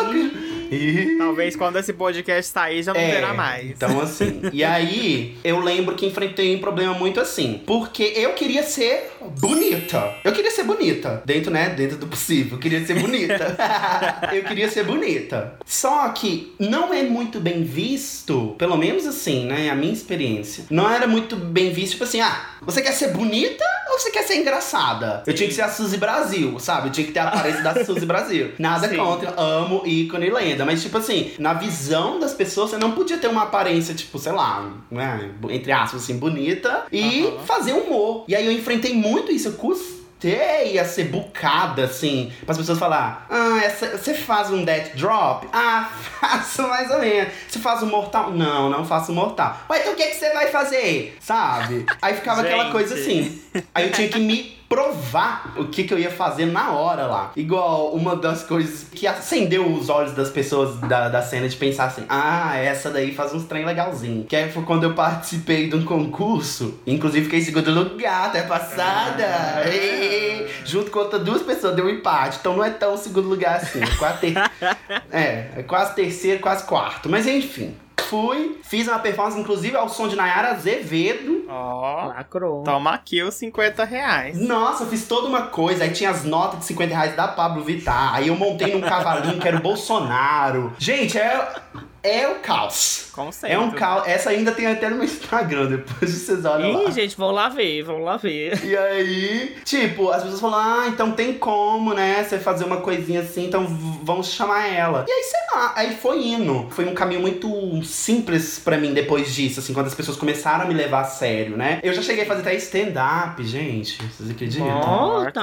Talvez 1.18 1.56
quando 1.56 1.78
esse 1.78 1.92
podcast 1.92 2.52
sair 2.52 2.82
já 2.82 2.92
não 2.92 3.00
É, 3.00 3.10
terá 3.10 3.34
mais. 3.34 3.70
Então, 3.70 4.00
assim. 4.00 4.40
e 4.52 4.64
aí, 4.64 5.36
eu 5.44 5.60
lembro 5.60 5.94
que 5.94 6.06
enfrentei 6.06 6.54
um 6.56 6.60
problema 6.60 6.94
muito 6.94 7.20
assim. 7.20 7.60
Porque 7.66 8.12
eu 8.16 8.32
queria 8.34 8.62
ser 8.62 9.10
bonita. 9.38 10.14
Eu 10.24 10.32
queria 10.32 10.50
ser 10.50 10.64
bonita. 10.64 11.22
Dentro, 11.24 11.50
né? 11.50 11.70
Dentro 11.70 11.96
do 11.96 12.06
possível. 12.06 12.56
Eu 12.56 12.60
queria 12.60 12.84
ser 12.84 12.98
bonita. 12.98 13.56
eu 14.32 14.42
queria 14.44 14.70
ser 14.70 14.84
bonita. 14.84 15.54
Só 15.64 16.08
que 16.10 16.54
não 16.58 16.92
é 16.92 17.02
muito 17.02 17.40
bem 17.40 17.62
visto, 17.62 18.54
pelo 18.58 18.76
menos 18.76 19.06
assim, 19.06 19.46
né? 19.46 19.70
A 19.70 19.74
minha 19.74 19.92
experiência. 19.92 20.64
Não 20.70 20.90
era 20.90 21.06
muito 21.06 21.36
bem 21.36 21.72
visto, 21.72 21.92
tipo 21.92 22.04
assim, 22.04 22.20
ah, 22.20 22.50
você 22.62 22.80
quer 22.80 22.92
ser 22.92 23.08
bonita 23.08 23.64
ou 23.90 23.98
você 23.98 24.10
quer 24.10 24.22
ser 24.22 24.36
engraçada? 24.36 25.22
Eu 25.26 25.34
tinha 25.34 25.48
que 25.48 25.54
ser 25.54 25.62
a 25.62 25.68
Suzy 25.68 25.96
Brasil, 25.96 26.58
sabe? 26.58 26.88
Eu 26.88 26.92
tinha 26.92 27.06
que 27.06 27.12
ter 27.12 27.20
a 27.20 27.28
aparência 27.28 27.62
da 27.62 27.84
Suzy 27.84 28.06
Brasil. 28.06 28.52
Nada 28.58 28.88
Sim. 28.88 28.96
contra, 28.96 29.34
amo 29.40 29.82
ícone 29.86 30.26
e 30.26 30.30
lenda. 30.30 30.61
Mas, 30.64 30.82
tipo 30.82 30.96
assim, 30.98 31.32
na 31.38 31.52
visão 31.54 32.18
das 32.18 32.32
pessoas, 32.34 32.70
você 32.70 32.78
não 32.78 32.92
podia 32.92 33.18
ter 33.18 33.28
uma 33.28 33.42
aparência, 33.42 33.94
tipo, 33.94 34.18
sei 34.18 34.32
lá, 34.32 34.70
né? 34.90 35.30
Entre 35.50 35.72
aspas, 35.72 36.02
assim, 36.02 36.16
bonita 36.18 36.84
e 36.90 37.24
Aham. 37.26 37.38
fazer 37.46 37.72
humor. 37.72 38.24
E 38.28 38.34
aí 38.34 38.44
eu 38.46 38.52
enfrentei 38.52 38.94
muito 38.94 39.30
isso. 39.32 39.48
Eu 39.48 39.52
custei 39.54 40.78
a 40.78 40.84
ser 40.84 41.04
bucada, 41.04 41.84
assim, 41.84 42.32
para 42.44 42.52
as 42.52 42.58
pessoas 42.58 42.78
falar: 42.78 43.26
Ah, 43.28 43.60
essa, 43.62 43.98
você 43.98 44.14
faz 44.14 44.50
um 44.50 44.64
death 44.64 44.94
drop? 44.96 45.48
Ah, 45.52 45.90
faço 46.20 46.62
mais 46.62 46.90
ou 46.90 47.00
menos. 47.00 47.32
Você 47.48 47.58
faz 47.58 47.82
um 47.82 47.86
mortal? 47.86 48.30
Não, 48.30 48.70
não 48.70 48.84
faço 48.84 49.12
mortal. 49.12 49.56
Mas 49.68 49.80
então 49.80 49.92
o 49.94 49.96
que, 49.96 50.06
que 50.06 50.14
você 50.14 50.32
vai 50.32 50.46
fazer? 50.48 51.16
Sabe? 51.20 51.84
Aí 52.00 52.14
ficava 52.14 52.42
aquela 52.42 52.64
Gente. 52.64 52.72
coisa 52.72 52.94
assim. 52.94 53.42
Aí 53.74 53.86
eu 53.86 53.92
tinha 53.92 54.08
que 54.08 54.20
me 54.20 54.61
provar 54.72 55.52
o 55.58 55.66
que, 55.66 55.84
que 55.84 55.92
eu 55.92 55.98
ia 55.98 56.10
fazer 56.10 56.46
na 56.46 56.72
hora 56.72 57.04
lá. 57.04 57.32
Igual 57.36 57.92
uma 57.92 58.16
das 58.16 58.42
coisas 58.42 58.86
que 58.90 59.06
acendeu 59.06 59.70
os 59.70 59.90
olhos 59.90 60.12
das 60.12 60.30
pessoas 60.30 60.78
da, 60.80 61.10
da 61.10 61.20
cena 61.20 61.46
de 61.46 61.56
pensar 61.56 61.84
assim: 61.84 62.06
ah, 62.08 62.56
essa 62.56 62.90
daí 62.90 63.14
faz 63.14 63.34
uns 63.34 63.44
trem 63.44 63.66
legalzinho. 63.66 64.24
Que 64.24 64.48
foi 64.48 64.62
quando 64.62 64.84
eu 64.84 64.94
participei 64.94 65.68
de 65.68 65.76
um 65.76 65.84
concurso, 65.84 66.80
inclusive 66.86 67.24
fiquei 67.24 67.40
em 67.40 67.44
segundo 67.44 67.70
lugar 67.70 68.28
até 68.28 68.42
passada. 68.42 69.24
Ah. 69.26 69.68
Ê, 69.68 70.48
junto 70.64 70.90
com 70.90 71.00
outras 71.00 71.22
duas 71.22 71.42
pessoas, 71.42 71.76
deu 71.76 71.84
um 71.84 71.90
empate. 71.90 72.38
Então 72.40 72.56
não 72.56 72.64
é 72.64 72.70
tão 72.70 72.96
segundo 72.96 73.28
lugar 73.28 73.56
assim. 73.56 73.82
É 73.82 73.96
quase, 73.98 74.18
ter... 74.20 74.34
é, 75.12 75.50
é 75.58 75.62
quase 75.66 75.94
terceiro, 75.94 76.40
quase 76.40 76.64
quarto. 76.64 77.10
Mas 77.10 77.26
enfim. 77.26 77.74
Fui, 78.12 78.60
fiz 78.62 78.86
uma 78.88 78.98
performance, 78.98 79.40
inclusive, 79.40 79.74
ao 79.74 79.88
som 79.88 80.06
de 80.06 80.14
Nayara 80.14 80.50
Azevedo. 80.50 81.46
Ó, 81.48 82.08
Lacrou. 82.08 82.62
toma 82.62 82.90
aqui 82.90 83.22
os 83.22 83.32
50 83.36 83.84
reais. 83.84 84.38
Nossa, 84.38 84.84
eu 84.84 84.88
fiz 84.90 85.08
toda 85.08 85.26
uma 85.28 85.46
coisa. 85.46 85.84
Aí 85.84 85.92
tinha 85.92 86.10
as 86.10 86.22
notas 86.22 86.58
de 86.58 86.66
50 86.66 86.94
reais 86.94 87.16
da 87.16 87.26
Pablo 87.26 87.64
Vittar. 87.64 88.14
Aí 88.14 88.28
eu 88.28 88.36
montei 88.36 88.74
num 88.74 88.82
cavalinho 88.82 89.40
que 89.40 89.48
era 89.48 89.56
o 89.56 89.62
Bolsonaro. 89.62 90.74
Gente, 90.78 91.16
é, 91.16 91.54
é 92.02 92.28
o 92.28 92.36
caos. 92.36 93.08
Conceito. 93.12 93.52
É 93.52 93.58
um 93.58 93.70
caos. 93.72 94.06
Essa 94.08 94.30
ainda 94.30 94.52
tem 94.52 94.66
até 94.66 94.88
no 94.88 94.96
meu 94.96 95.04
Instagram, 95.04 95.66
depois 95.76 96.10
vocês 96.10 96.44
olham 96.44 96.72
lá. 96.82 96.88
Ih, 96.88 96.92
gente, 96.92 97.16
vamos 97.16 97.34
lá 97.34 97.48
ver, 97.48 97.82
vamos 97.82 98.04
lá 98.04 98.16
ver. 98.16 98.64
E 98.64 98.76
aí, 98.76 99.56
tipo, 99.64 100.10
as 100.10 100.22
pessoas 100.22 100.40
falam, 100.40 100.58
ah, 100.58 100.88
então 100.88 101.12
tem 101.12 101.34
como, 101.34 101.92
né? 101.94 102.24
Você 102.24 102.38
fazer 102.38 102.64
uma 102.64 102.78
coisinha 102.78 103.20
assim, 103.20 103.46
então 103.46 103.66
vamos 104.02 104.28
chamar 104.32 104.66
ela. 104.68 105.04
E 105.08 105.12
aí, 105.12 105.22
sei 105.24 105.40
lá, 105.54 105.72
aí 105.76 105.96
foi 105.96 106.26
indo. 106.26 106.66
Foi 106.70 106.84
um 106.86 106.94
caminho 106.94 107.20
muito 107.20 107.82
simples 107.84 108.58
pra 108.58 108.76
mim 108.78 108.92
depois 108.94 109.34
disso, 109.34 109.60
assim, 109.60 109.72
quando 109.74 109.86
as 109.86 109.94
pessoas 109.94 110.16
começaram 110.16 110.64
a 110.64 110.68
me 110.68 110.74
levar 110.74 111.00
a 111.02 111.04
sério, 111.04 111.56
né? 111.56 111.78
Eu 111.82 111.92
já 111.92 112.02
cheguei 112.02 112.24
a 112.24 112.26
fazer 112.26 112.40
até 112.40 112.54
stand-up, 112.54 113.44
gente. 113.44 113.98
Vocês 114.06 114.30
acreditam? 114.30 114.66
Volta! 114.80 115.40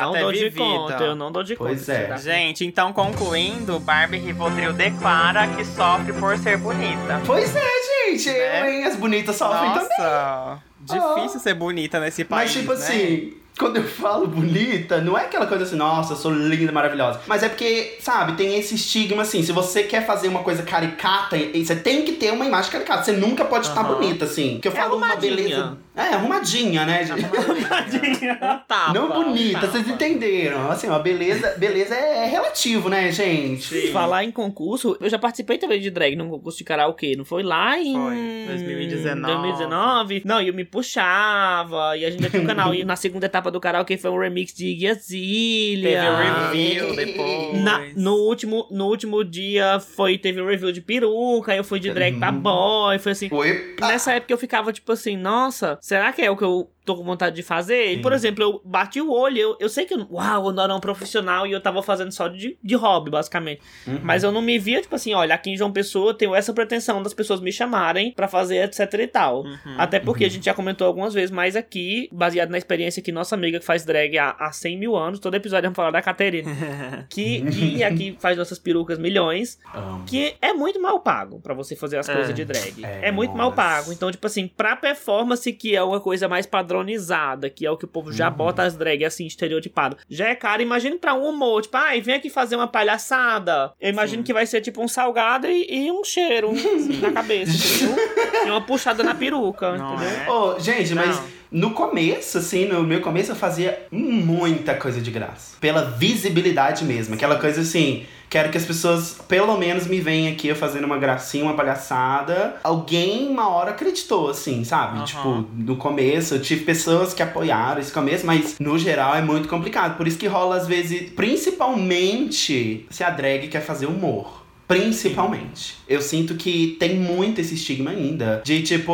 Não 0.00 0.16
é 0.16 0.20
dou 0.20 0.32
de 0.32 0.44
vivida. 0.44 0.64
conta, 0.64 1.04
eu 1.04 1.14
não 1.16 1.32
dou 1.32 1.42
de 1.42 1.56
Pois 1.56 1.80
conta. 1.80 1.92
é. 1.92 2.16
Gente, 2.18 2.64
então 2.64 2.92
concluindo, 2.92 3.78
Barbie 3.80 4.18
Rivotril 4.18 4.72
declara 4.72 5.46
que 5.48 5.62
sofre 5.98 6.12
por 6.12 6.38
ser 6.38 6.56
bonita. 6.58 7.20
Pois 7.26 7.54
é, 7.54 8.08
gente. 8.10 8.30
Né? 8.30 8.60
Eu, 8.60 8.72
hein? 8.72 8.84
As 8.84 8.96
bonitas 8.96 9.36
sofrem 9.36 9.72
também. 9.72 9.88
Nossa, 9.98 10.62
difícil 10.80 11.40
ser 11.40 11.54
bonita 11.54 12.00
nesse 12.00 12.24
país, 12.24 12.54
Mas, 12.54 12.60
tipo 12.60 12.72
né? 12.74 12.78
assim, 12.78 13.34
quando 13.58 13.76
eu 13.78 13.84
falo 13.84 14.26
bonita, 14.26 15.00
não 15.00 15.16
é 15.18 15.22
aquela 15.24 15.46
coisa 15.46 15.64
assim, 15.64 15.76
nossa, 15.76 16.12
eu 16.12 16.16
sou 16.16 16.32
linda, 16.32 16.70
maravilhosa. 16.72 17.20
Mas 17.26 17.42
é 17.42 17.48
porque, 17.48 17.96
sabe, 18.00 18.34
tem 18.34 18.56
esse 18.58 18.74
estigma 18.74 19.22
assim, 19.22 19.42
se 19.42 19.52
você 19.52 19.82
quer 19.82 20.06
fazer 20.06 20.28
uma 20.28 20.42
coisa 20.42 20.62
caricata, 20.62 21.36
você 21.36 21.76
tem 21.76 22.02
que 22.02 22.12
ter 22.12 22.32
uma 22.32 22.46
imagem 22.46 22.70
caricata. 22.70 23.02
Você 23.04 23.12
nunca 23.12 23.44
pode 23.44 23.66
estar 23.66 23.82
bonita, 23.82 24.24
assim. 24.24 24.52
Porque 24.54 24.68
eu 24.68 24.72
É 24.72 24.74
falo 24.76 24.96
uma 24.96 25.06
arrumadinha. 25.08 25.36
beleza. 25.36 25.78
É, 25.96 26.14
arrumadinha, 26.14 26.84
né, 26.86 27.04
gente? 27.04 27.24
Um 27.24 27.28
tapa, 28.68 28.92
Não 28.94 29.08
bonita, 29.10 29.66
um 29.66 29.70
vocês 29.70 29.88
entenderam. 29.88 30.70
Assim, 30.70 30.86
uma 30.86 31.00
beleza, 31.00 31.54
beleza 31.58 31.94
é 31.94 32.24
relativo, 32.26 32.88
né, 32.88 33.10
gente? 33.10 33.90
Falar 33.90 34.22
em 34.22 34.30
concurso, 34.30 34.96
eu 35.00 35.10
já 35.10 35.18
participei 35.18 35.58
também 35.58 35.80
de 35.80 35.90
drag 35.90 36.14
num 36.14 36.28
concurso 36.30 36.58
de 36.58 36.64
karaokê, 36.64 37.16
não 37.16 37.24
foi 37.24 37.42
lá 37.42 37.76
em 37.78 37.94
Foi, 37.94 38.44
2019. 38.46 39.20
2019? 39.26 40.22
Não, 40.24 40.40
e 40.40 40.46
eu 40.48 40.54
me 40.54 40.64
puxava, 40.64 41.96
e 41.96 42.04
a 42.04 42.10
gente 42.10 42.22
já 42.22 42.30
tinha 42.30 42.42
um 42.42 42.46
canal, 42.46 42.72
e 42.74 42.84
na 42.84 42.94
segunda 42.96 43.26
etapa 43.26 43.47
do 43.50 43.60
karaokê 43.60 43.96
foi 43.96 44.10
um 44.10 44.18
remix 44.18 44.52
de 44.52 44.66
Iggy 44.68 44.86
Azalea. 44.88 46.02
Teve 46.02 46.82
o 46.82 46.86
review 46.88 46.96
depois. 46.96 47.62
Na- 47.62 47.82
no, 47.96 48.14
último, 48.14 48.66
no 48.70 48.86
último 48.86 49.24
dia 49.24 49.80
foi, 49.80 50.18
teve 50.18 50.40
o 50.40 50.46
review 50.46 50.72
de 50.72 50.80
peruca, 50.80 51.52
aí 51.52 51.58
eu 51.58 51.64
fui 51.64 51.80
de 51.80 51.90
drag 51.92 52.18
pra 52.18 52.30
boy, 52.32 52.98
foi 52.98 53.12
assim. 53.12 53.28
Foi. 53.28 53.74
Nessa 53.80 54.12
época 54.12 54.32
eu 54.32 54.38
ficava 54.38 54.72
tipo 54.72 54.90
assim, 54.92 55.16
nossa, 55.16 55.78
será 55.80 56.12
que 56.12 56.22
é 56.22 56.30
o 56.30 56.36
que 56.36 56.44
eu 56.44 56.70
tô 56.88 56.96
com 56.96 57.04
vontade 57.04 57.36
de 57.36 57.42
fazer? 57.42 57.92
E, 57.92 58.00
por 58.02 58.12
exemplo, 58.12 58.42
eu 58.42 58.60
bati 58.64 59.00
o 59.00 59.12
olho, 59.12 59.38
eu, 59.38 59.56
eu 59.60 59.68
sei 59.68 59.84
que, 59.84 59.94
eu, 59.94 60.06
uau, 60.10 60.46
eu 60.46 60.52
não 60.52 60.64
era 60.64 60.74
um 60.74 60.80
profissional 60.80 61.46
e 61.46 61.52
eu 61.52 61.60
tava 61.60 61.82
fazendo 61.82 62.10
só 62.12 62.28
de, 62.28 62.58
de 62.62 62.74
hobby, 62.74 63.10
basicamente. 63.10 63.60
Uhum. 63.86 64.00
Mas 64.02 64.22
eu 64.24 64.32
não 64.32 64.40
me 64.40 64.58
via, 64.58 64.80
tipo 64.80 64.94
assim, 64.94 65.12
olha, 65.14 65.34
aqui 65.34 65.50
em 65.50 65.56
João 65.56 65.70
Pessoa 65.72 66.10
eu 66.10 66.14
tenho 66.14 66.34
essa 66.34 66.52
pretensão 66.52 67.02
das 67.02 67.12
pessoas 67.12 67.40
me 67.40 67.52
chamarem 67.52 68.12
pra 68.12 68.26
fazer 68.26 68.64
etc 68.64 68.92
e 68.94 69.06
tal. 69.06 69.42
Uhum. 69.44 69.56
Até 69.76 70.00
porque 70.00 70.24
a 70.24 70.30
gente 70.30 70.44
já 70.46 70.54
comentou 70.54 70.86
algumas 70.86 71.12
vezes, 71.12 71.30
mas 71.30 71.54
aqui, 71.56 72.08
baseado 72.12 72.48
na 72.50 72.58
experiência 72.58 73.02
que 73.02 73.12
nossa 73.12 73.34
amiga 73.34 73.58
que 73.58 73.64
faz 73.64 73.84
drag 73.84 74.16
há, 74.18 74.30
há 74.38 74.50
100 74.52 74.78
mil 74.78 74.96
anos, 74.96 75.18
todo 75.20 75.34
episódio 75.34 75.64
vamos 75.64 75.76
falar 75.76 75.90
da 75.90 76.00
Caterina, 76.00 76.50
que, 77.10 77.42
que 77.50 77.84
aqui 77.84 78.16
faz 78.18 78.36
nossas 78.38 78.58
perucas 78.58 78.98
milhões, 78.98 79.58
Amo. 79.74 80.04
que 80.06 80.34
é 80.40 80.52
muito 80.54 80.80
mal 80.80 81.00
pago 81.00 81.40
pra 81.40 81.52
você 81.54 81.76
fazer 81.76 81.98
as 81.98 82.08
É. 82.08 82.14
coisas 82.14 82.34
de 82.34 82.44
drag. 82.44 82.84
É, 82.84 83.08
É, 83.08 83.12
muito 83.12 83.32
mal 83.36 83.50
nossa. 83.50 83.56
pago. 83.56 83.92
Então, 83.92 84.10
tipo 84.10 84.26
assim, 84.26 84.48
pra 84.48 84.74
performance, 84.76 85.52
que 85.52 85.74
é 85.76 85.82
uma 85.82 86.00
coisa 86.00 86.28
mais 86.28 86.46
padronizada, 86.78 87.50
que 87.50 87.66
é 87.66 87.70
o 87.70 87.76
que 87.76 87.84
o 87.84 87.88
povo 87.88 88.12
já 88.12 88.28
Uhum. 88.28 88.34
bota 88.36 88.62
as 88.62 88.76
drag 88.76 89.04
assim, 89.04 89.26
estereotipado, 89.26 89.96
já 90.08 90.28
é 90.28 90.34
caro. 90.34 90.62
Imagine 90.62 90.96
pra 90.98 91.14
um 91.14 91.28
humor, 91.28 91.62
tipo, 91.62 91.76
ai, 91.76 92.00
vem 92.00 92.14
aqui 92.14 92.30
fazer 92.30 92.56
uma 92.56 92.66
palhaçada. 92.68 93.72
Eu 93.80 93.90
imagino 93.90 94.18
Sim. 94.18 94.26
que 94.26 94.32
vai 94.32 94.46
ser 94.46 94.60
tipo 94.60 94.82
um 94.82 94.88
salgado 94.88 95.46
e, 95.46 95.86
e 95.86 95.92
um 95.92 96.02
cheiro 96.04 96.52
na 97.00 97.12
cabeça, 97.12 97.52
entendeu? 97.84 97.96
E 98.46 98.50
uma 98.50 98.60
puxada 98.60 99.02
na 99.02 99.14
peruca, 99.14 99.76
Não 99.76 99.94
entendeu? 99.94 100.08
é? 100.08 100.30
Ô, 100.30 100.58
gente, 100.60 100.94
mas 100.94 101.16
Não. 101.16 101.38
No 101.50 101.70
começo, 101.70 102.36
assim, 102.38 102.66
no 102.66 102.82
meu 102.82 103.00
começo 103.00 103.32
eu 103.32 103.36
fazia 103.36 103.86
muita 103.90 104.74
coisa 104.74 105.00
de 105.00 105.10
graça. 105.10 105.56
Pela 105.58 105.82
visibilidade 105.82 106.84
mesmo. 106.84 107.14
Aquela 107.14 107.38
coisa 107.38 107.62
assim, 107.62 108.04
quero 108.28 108.50
que 108.50 108.58
as 108.58 108.64
pessoas 108.64 109.16
pelo 109.28 109.56
menos 109.56 109.86
me 109.86 110.00
venham 110.00 110.32
aqui 110.32 110.48
eu 110.48 110.56
fazendo 110.56 110.84
uma 110.84 110.98
gracinha, 110.98 111.44
uma 111.44 111.54
palhaçada. 111.54 112.56
Alguém 112.62 113.28
uma 113.28 113.48
hora 113.48 113.70
acreditou, 113.70 114.30
assim, 114.30 114.64
sabe? 114.64 114.96
Aham. 114.96 115.04
Tipo, 115.04 115.48
no 115.54 115.76
começo 115.76 116.34
eu 116.34 116.42
tive 116.42 116.64
pessoas 116.64 117.14
que 117.14 117.22
apoiaram 117.22 117.80
esse 117.80 117.92
começo, 117.92 118.26
mas 118.26 118.58
no 118.58 118.78
geral 118.78 119.14
é 119.14 119.22
muito 119.22 119.48
complicado. 119.48 119.96
Por 119.96 120.06
isso 120.06 120.18
que 120.18 120.26
rola 120.26 120.56
às 120.56 120.66
vezes, 120.66 121.10
principalmente 121.10 122.86
se 122.90 123.04
a 123.04 123.10
drag 123.10 123.48
quer 123.48 123.60
fazer 123.60 123.86
humor. 123.86 124.47
Principalmente. 124.68 125.76
Eu 125.88 126.02
sinto 126.02 126.34
que 126.34 126.76
tem 126.78 126.94
muito 126.94 127.40
esse 127.40 127.54
estigma 127.54 127.90
ainda. 127.90 128.42
De, 128.44 128.62
tipo, 128.62 128.92